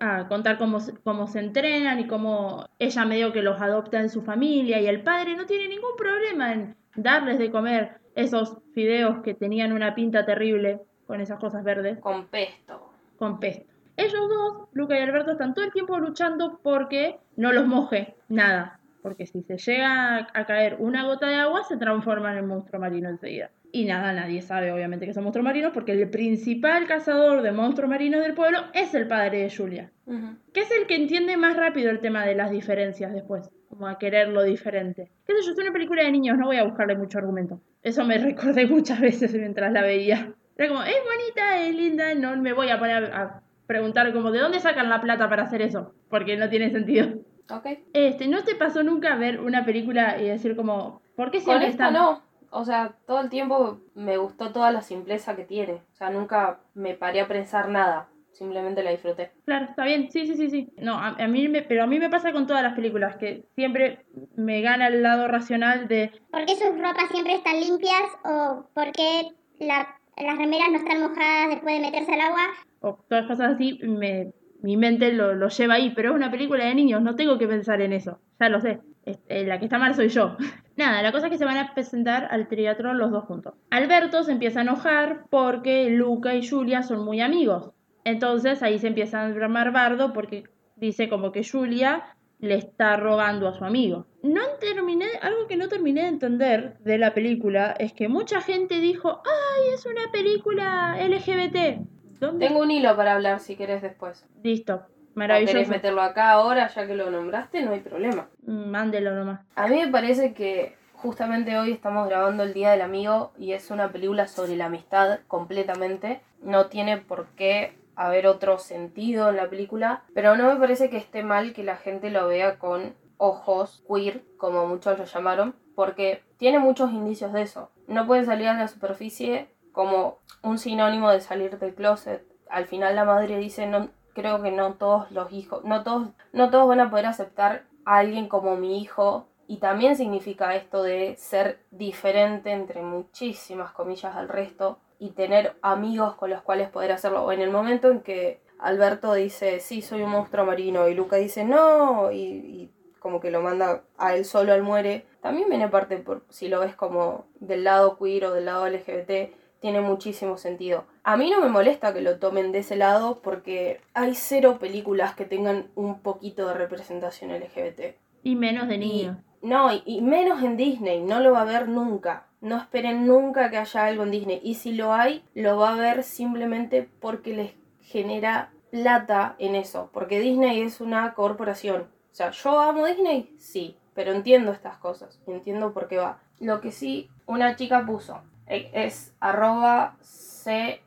a 0.00 0.28
contar 0.28 0.58
cómo, 0.58 0.76
cómo 1.04 1.26
se 1.26 1.38
entrenan 1.38 2.00
y 2.00 2.06
cómo 2.06 2.66
ella 2.78 3.06
medio 3.06 3.32
que 3.32 3.40
los 3.40 3.58
adopta 3.62 3.98
en 3.98 4.10
su 4.10 4.20
familia 4.20 4.78
y 4.78 4.88
el 4.88 5.02
padre 5.02 5.36
no 5.36 5.46
tiene 5.46 5.68
ningún 5.68 5.96
problema 5.96 6.52
en 6.52 6.76
darles 6.96 7.38
de 7.38 7.50
comer 7.50 7.92
esos 8.14 8.58
fideos 8.74 9.22
que 9.22 9.32
tenían 9.32 9.72
una 9.72 9.94
pinta 9.94 10.26
terrible 10.26 10.82
con 11.06 11.22
esas 11.22 11.38
cosas 11.40 11.64
verdes 11.64 11.98
Con 12.00 12.26
pesto. 12.26 12.90
con 13.16 13.40
pesto. 13.40 13.72
Ellos 13.96 14.28
dos, 14.28 14.68
Luca 14.72 14.98
y 14.98 15.02
Alberto, 15.02 15.32
están 15.32 15.54
todo 15.54 15.64
el 15.64 15.72
tiempo 15.72 15.98
luchando 15.98 16.60
porque 16.62 17.16
no 17.36 17.52
los 17.52 17.66
moje 17.66 18.14
nada. 18.28 18.80
Porque 19.02 19.26
si 19.26 19.42
se 19.42 19.58
llega 19.58 20.28
a 20.32 20.46
caer 20.46 20.76
una 20.78 21.04
gota 21.04 21.28
de 21.28 21.36
agua, 21.36 21.62
se 21.64 21.76
transforman 21.76 22.38
en 22.38 22.46
monstruo 22.46 22.80
marino 22.80 23.08
enseguida. 23.08 23.50
Y 23.70 23.86
nada, 23.86 24.12
nadie 24.12 24.40
sabe 24.40 24.72
obviamente 24.72 25.04
que 25.04 25.12
son 25.12 25.24
monstruos 25.24 25.44
marinos 25.44 25.72
porque 25.74 25.92
el 25.92 26.08
principal 26.08 26.86
cazador 26.86 27.42
de 27.42 27.50
monstruos 27.50 27.90
marinos 27.90 28.22
del 28.22 28.34
pueblo 28.34 28.60
es 28.72 28.94
el 28.94 29.08
padre 29.08 29.40
de 29.40 29.54
Julia. 29.54 29.90
Ujú. 30.06 30.36
Que 30.52 30.60
es 30.60 30.70
el 30.70 30.86
que 30.86 30.94
entiende 30.94 31.36
más 31.36 31.56
rápido 31.56 31.90
el 31.90 32.00
tema 32.00 32.24
de 32.24 32.36
las 32.36 32.50
diferencias 32.50 33.12
después. 33.12 33.50
Como 33.68 33.88
a 33.88 33.98
querer 33.98 34.28
lo 34.28 34.42
diferente. 34.44 35.10
Qué 35.26 35.32
sé 35.34 35.42
yo, 35.44 35.52
es 35.52 35.58
una 35.58 35.72
película 35.72 36.04
de 36.04 36.12
niños, 36.12 36.38
no 36.38 36.46
voy 36.46 36.56
a 36.56 36.64
buscarle 36.64 36.96
mucho 36.96 37.18
argumento. 37.18 37.60
Eso 37.82 38.04
me 38.04 38.16
recordé 38.18 38.66
muchas 38.66 39.00
veces 39.00 39.34
mientras 39.34 39.72
la 39.72 39.82
veía. 39.82 40.32
Era 40.56 40.68
como, 40.68 40.82
es 40.84 40.94
bonita, 41.04 41.60
es 41.60 41.74
linda, 41.74 42.14
no 42.14 42.36
me 42.36 42.52
voy 42.52 42.68
a 42.70 42.78
poner 42.78 43.12
a 43.12 43.42
preguntar 43.66 44.12
como, 44.12 44.30
¿de 44.30 44.40
dónde 44.40 44.60
sacan 44.60 44.88
la 44.88 45.00
plata 45.00 45.28
para 45.28 45.44
hacer 45.44 45.62
eso? 45.62 45.94
Porque 46.08 46.36
no 46.36 46.48
tiene 46.48 46.70
sentido. 46.70 47.18
Ok. 47.50 47.66
Este, 47.92 48.28
¿no 48.28 48.42
te 48.44 48.54
pasó 48.54 48.82
nunca 48.82 49.14
ver 49.16 49.40
una 49.40 49.64
película 49.64 50.20
y 50.20 50.28
decir 50.28 50.56
como, 50.56 51.02
¿por 51.16 51.30
qué 51.30 51.38
Con 51.38 51.44
siempre 51.46 51.68
esta 51.68 51.88
están... 51.88 52.02
no. 52.02 52.22
O 52.50 52.64
sea, 52.64 52.94
todo 53.06 53.20
el 53.20 53.30
tiempo 53.30 53.80
me 53.94 54.16
gustó 54.16 54.52
toda 54.52 54.70
la 54.70 54.80
simpleza 54.80 55.34
que 55.34 55.44
tiene. 55.44 55.82
O 55.92 55.96
sea, 55.96 56.10
nunca 56.10 56.60
me 56.74 56.94
paré 56.94 57.20
a 57.20 57.26
pensar 57.26 57.68
nada. 57.68 58.08
Simplemente 58.30 58.82
la 58.82 58.92
disfruté. 58.92 59.32
Claro, 59.44 59.66
está 59.66 59.84
bien, 59.84 60.10
sí, 60.10 60.26
sí, 60.26 60.34
sí, 60.36 60.50
sí. 60.50 60.72
No, 60.76 60.94
a, 60.94 61.08
a 61.18 61.28
mí 61.28 61.48
me, 61.48 61.62
pero 61.62 61.82
a 61.82 61.86
mí 61.86 61.98
me 61.98 62.10
pasa 62.10 62.32
con 62.32 62.46
todas 62.46 62.62
las 62.62 62.74
películas, 62.74 63.16
que 63.16 63.44
siempre 63.54 64.06
me 64.36 64.60
gana 64.60 64.86
el 64.88 65.02
lado 65.02 65.28
racional 65.28 65.86
de, 65.88 66.12
¿Por 66.30 66.44
qué 66.46 66.54
sus 66.56 66.70
ropas 66.80 67.08
siempre 67.10 67.34
están 67.34 67.60
limpias 67.60 68.02
o 68.24 68.66
por 68.74 68.90
qué 68.92 69.28
la 69.58 69.86
las 70.16 70.38
remeras 70.38 70.70
no 70.70 70.78
están 70.78 71.00
mojadas 71.00 71.50
después 71.50 71.74
de 71.74 71.80
meterse 71.80 72.14
al 72.14 72.20
agua. 72.20 72.46
O 72.84 73.04
todas 73.08 73.26
cosas 73.26 73.54
así, 73.54 73.78
me, 73.82 74.32
mi 74.62 74.76
mente 74.76 75.12
lo, 75.12 75.34
lo 75.34 75.48
lleva 75.48 75.74
ahí, 75.74 75.92
pero 75.94 76.10
es 76.10 76.16
una 76.16 76.30
película 76.30 76.64
de 76.64 76.74
niños, 76.74 77.02
no 77.02 77.16
tengo 77.16 77.38
que 77.38 77.46
pensar 77.46 77.80
en 77.80 77.92
eso, 77.92 78.20
ya 78.38 78.48
lo 78.48 78.60
sé. 78.60 78.80
Este, 79.04 79.44
la 79.44 79.58
que 79.58 79.66
está 79.66 79.78
mal 79.78 79.94
soy 79.94 80.08
yo. 80.08 80.36
Nada, 80.76 81.02
la 81.02 81.12
cosa 81.12 81.26
es 81.26 81.32
que 81.32 81.38
se 81.38 81.44
van 81.44 81.58
a 81.58 81.74
presentar 81.74 82.28
al 82.30 82.48
teatro 82.48 82.94
los 82.94 83.10
dos 83.10 83.24
juntos. 83.24 83.54
Alberto 83.70 84.22
se 84.22 84.32
empieza 84.32 84.60
a 84.60 84.62
enojar 84.62 85.26
porque 85.30 85.90
Luca 85.90 86.34
y 86.34 86.46
Julia 86.46 86.82
son 86.82 87.04
muy 87.04 87.20
amigos. 87.20 87.72
Entonces 88.04 88.62
ahí 88.62 88.78
se 88.78 88.88
empieza 88.88 89.20
a 89.20 89.26
armar 89.26 89.72
bardo 89.72 90.12
porque 90.12 90.44
dice 90.76 91.08
como 91.08 91.32
que 91.32 91.44
Julia 91.44 92.16
le 92.38 92.56
está 92.56 92.96
rogando 92.96 93.48
a 93.48 93.54
su 93.54 93.64
amigo. 93.64 94.06
No 94.22 94.42
terminé, 94.60 95.06
algo 95.22 95.46
que 95.46 95.56
no 95.56 95.68
terminé 95.68 96.02
de 96.02 96.08
entender 96.08 96.78
de 96.80 96.98
la 96.98 97.14
película 97.14 97.74
es 97.78 97.92
que 97.92 98.08
mucha 98.08 98.40
gente 98.40 98.80
dijo, 98.80 99.22
ay, 99.24 99.74
es 99.74 99.86
una 99.86 100.10
película 100.12 100.96
LGBT. 100.98 101.86
¿Dónde? 102.26 102.46
Tengo 102.46 102.60
un 102.60 102.70
hilo 102.70 102.96
para 102.96 103.14
hablar 103.14 103.40
si 103.40 103.56
querés 103.56 103.82
después. 103.82 104.26
Listo, 104.42 104.74
O 104.74 104.78
querés 104.80 105.14
maravilloso. 105.14 105.70
meterlo 105.70 106.02
acá 106.02 106.30
ahora, 106.32 106.68
ya 106.68 106.86
que 106.86 106.94
lo 106.94 107.10
nombraste, 107.10 107.62
no 107.62 107.72
hay 107.72 107.80
problema. 107.80 108.28
Mm, 108.46 108.70
Mándelo 108.70 109.14
nomás. 109.14 109.40
A 109.54 109.66
mí 109.68 109.76
me 109.80 109.88
parece 109.88 110.34
que 110.34 110.76
justamente 110.94 111.56
hoy 111.58 111.72
estamos 111.72 112.08
grabando 112.08 112.42
el 112.42 112.52
Día 112.54 112.70
del 112.70 112.80
Amigo 112.82 113.32
y 113.38 113.52
es 113.52 113.70
una 113.70 113.92
película 113.92 114.26
sobre 114.26 114.56
la 114.56 114.66
amistad 114.66 115.20
completamente. 115.28 116.20
No 116.42 116.66
tiene 116.66 116.96
por 116.98 117.26
qué 117.36 117.78
haber 117.96 118.26
otro 118.26 118.58
sentido 118.58 119.30
en 119.30 119.36
la 119.36 119.48
película, 119.48 120.02
pero 120.14 120.36
no 120.36 120.52
me 120.52 120.56
parece 120.58 120.90
que 120.90 120.96
esté 120.96 121.22
mal 121.22 121.52
que 121.52 121.62
la 121.62 121.76
gente 121.76 122.10
lo 122.10 122.26
vea 122.26 122.58
con 122.58 122.94
ojos 123.18 123.84
queer, 123.88 124.22
como 124.36 124.66
muchos 124.66 124.98
lo 124.98 125.04
llamaron, 125.04 125.54
porque 125.76 126.22
tiene 126.36 126.58
muchos 126.58 126.90
indicios 126.90 127.32
de 127.32 127.42
eso. 127.42 127.70
No 127.86 128.06
pueden 128.06 128.26
salir 128.26 128.48
a 128.48 128.54
la 128.54 128.66
superficie 128.68 129.48
como 129.74 130.20
un 130.42 130.56
sinónimo 130.56 131.10
de 131.10 131.20
salir 131.20 131.58
del 131.58 131.74
closet. 131.74 132.24
Al 132.48 132.66
final 132.66 132.96
la 132.96 133.04
madre 133.04 133.36
dice, 133.36 133.66
no, 133.66 133.90
creo 134.14 134.40
que 134.40 134.50
no 134.50 134.74
todos 134.74 135.10
los 135.10 135.30
hijos, 135.32 135.64
no 135.64 135.82
todos, 135.82 136.08
no 136.32 136.48
todos 136.48 136.68
van 136.68 136.80
a 136.80 136.88
poder 136.88 137.06
aceptar 137.06 137.64
a 137.84 137.98
alguien 137.98 138.28
como 138.28 138.56
mi 138.56 138.80
hijo. 138.80 139.26
Y 139.46 139.58
también 139.58 139.96
significa 139.96 140.54
esto 140.54 140.82
de 140.82 141.16
ser 141.18 141.58
diferente 141.70 142.52
entre 142.52 142.80
muchísimas 142.80 143.72
comillas 143.72 144.16
al 144.16 144.28
resto 144.30 144.78
y 144.98 145.10
tener 145.10 145.56
amigos 145.60 146.14
con 146.14 146.30
los 146.30 146.40
cuales 146.40 146.70
poder 146.70 146.92
hacerlo. 146.92 147.24
O 147.24 147.32
en 147.32 147.42
el 147.42 147.50
momento 147.50 147.90
en 147.90 148.00
que 148.00 148.40
Alberto 148.58 149.12
dice, 149.12 149.60
sí, 149.60 149.82
soy 149.82 150.02
un 150.02 150.10
monstruo 150.10 150.46
marino, 150.46 150.88
y 150.88 150.94
Luca 150.94 151.16
dice, 151.16 151.44
no, 151.44 152.10
y, 152.10 152.16
y 152.16 152.70
como 153.00 153.20
que 153.20 153.30
lo 153.30 153.42
manda 153.42 153.82
a 153.98 154.14
él 154.14 154.24
solo 154.24 154.54
al 154.54 154.62
muere, 154.62 155.04
también 155.20 155.50
viene 155.50 155.68
parte, 155.68 155.98
por, 155.98 156.22
si 156.30 156.48
lo 156.48 156.60
ves 156.60 156.74
como 156.74 157.26
del 157.40 157.64
lado 157.64 157.98
queer 157.98 158.24
o 158.24 158.32
del 158.32 158.46
lado 158.46 158.66
LGBT, 158.66 159.34
tiene 159.64 159.80
muchísimo 159.80 160.36
sentido. 160.36 160.84
A 161.04 161.16
mí 161.16 161.30
no 161.30 161.40
me 161.40 161.48
molesta 161.48 161.94
que 161.94 162.02
lo 162.02 162.18
tomen 162.18 162.52
de 162.52 162.58
ese 162.58 162.76
lado 162.76 163.22
porque 163.22 163.80
hay 163.94 164.14
cero 164.14 164.58
películas 164.60 165.14
que 165.14 165.24
tengan 165.24 165.68
un 165.74 166.00
poquito 166.00 166.46
de 166.46 166.52
representación 166.52 167.32
LGBT. 167.32 167.96
Y 168.22 168.36
menos 168.36 168.68
de 168.68 168.76
niños. 168.76 169.16
no, 169.40 169.72
y, 169.72 169.82
y 169.86 170.02
menos 170.02 170.42
en 170.42 170.58
Disney, 170.58 171.00
no 171.00 171.18
lo 171.20 171.32
va 171.32 171.40
a 171.40 171.46
ver 171.46 171.66
nunca. 171.66 172.26
No 172.42 172.58
esperen 172.58 173.06
nunca 173.06 173.50
que 173.50 173.56
haya 173.56 173.86
algo 173.86 174.02
en 174.02 174.10
Disney. 174.10 174.38
Y 174.44 174.56
si 174.56 174.74
lo 174.74 174.92
hay, 174.92 175.24
lo 175.32 175.56
va 175.56 175.72
a 175.72 175.76
ver 175.76 176.02
simplemente 176.02 176.86
porque 177.00 177.34
les 177.34 177.52
genera 177.80 178.52
plata 178.70 179.34
en 179.38 179.54
eso. 179.54 179.88
Porque 179.94 180.20
Disney 180.20 180.60
es 180.60 180.82
una 180.82 181.14
corporación. 181.14 181.88
O 182.12 182.14
sea, 182.14 182.32
¿yo 182.32 182.60
amo 182.60 182.84
Disney? 182.84 183.34
Sí, 183.38 183.78
pero 183.94 184.12
entiendo 184.12 184.52
estas 184.52 184.76
cosas. 184.76 185.22
Entiendo 185.26 185.72
por 185.72 185.88
qué 185.88 185.96
va. 185.96 186.18
Lo 186.38 186.60
que 186.60 186.70
sí, 186.70 187.08
una 187.24 187.56
chica 187.56 187.86
puso 187.86 188.20
es 188.46 189.14
arroba 189.20 189.96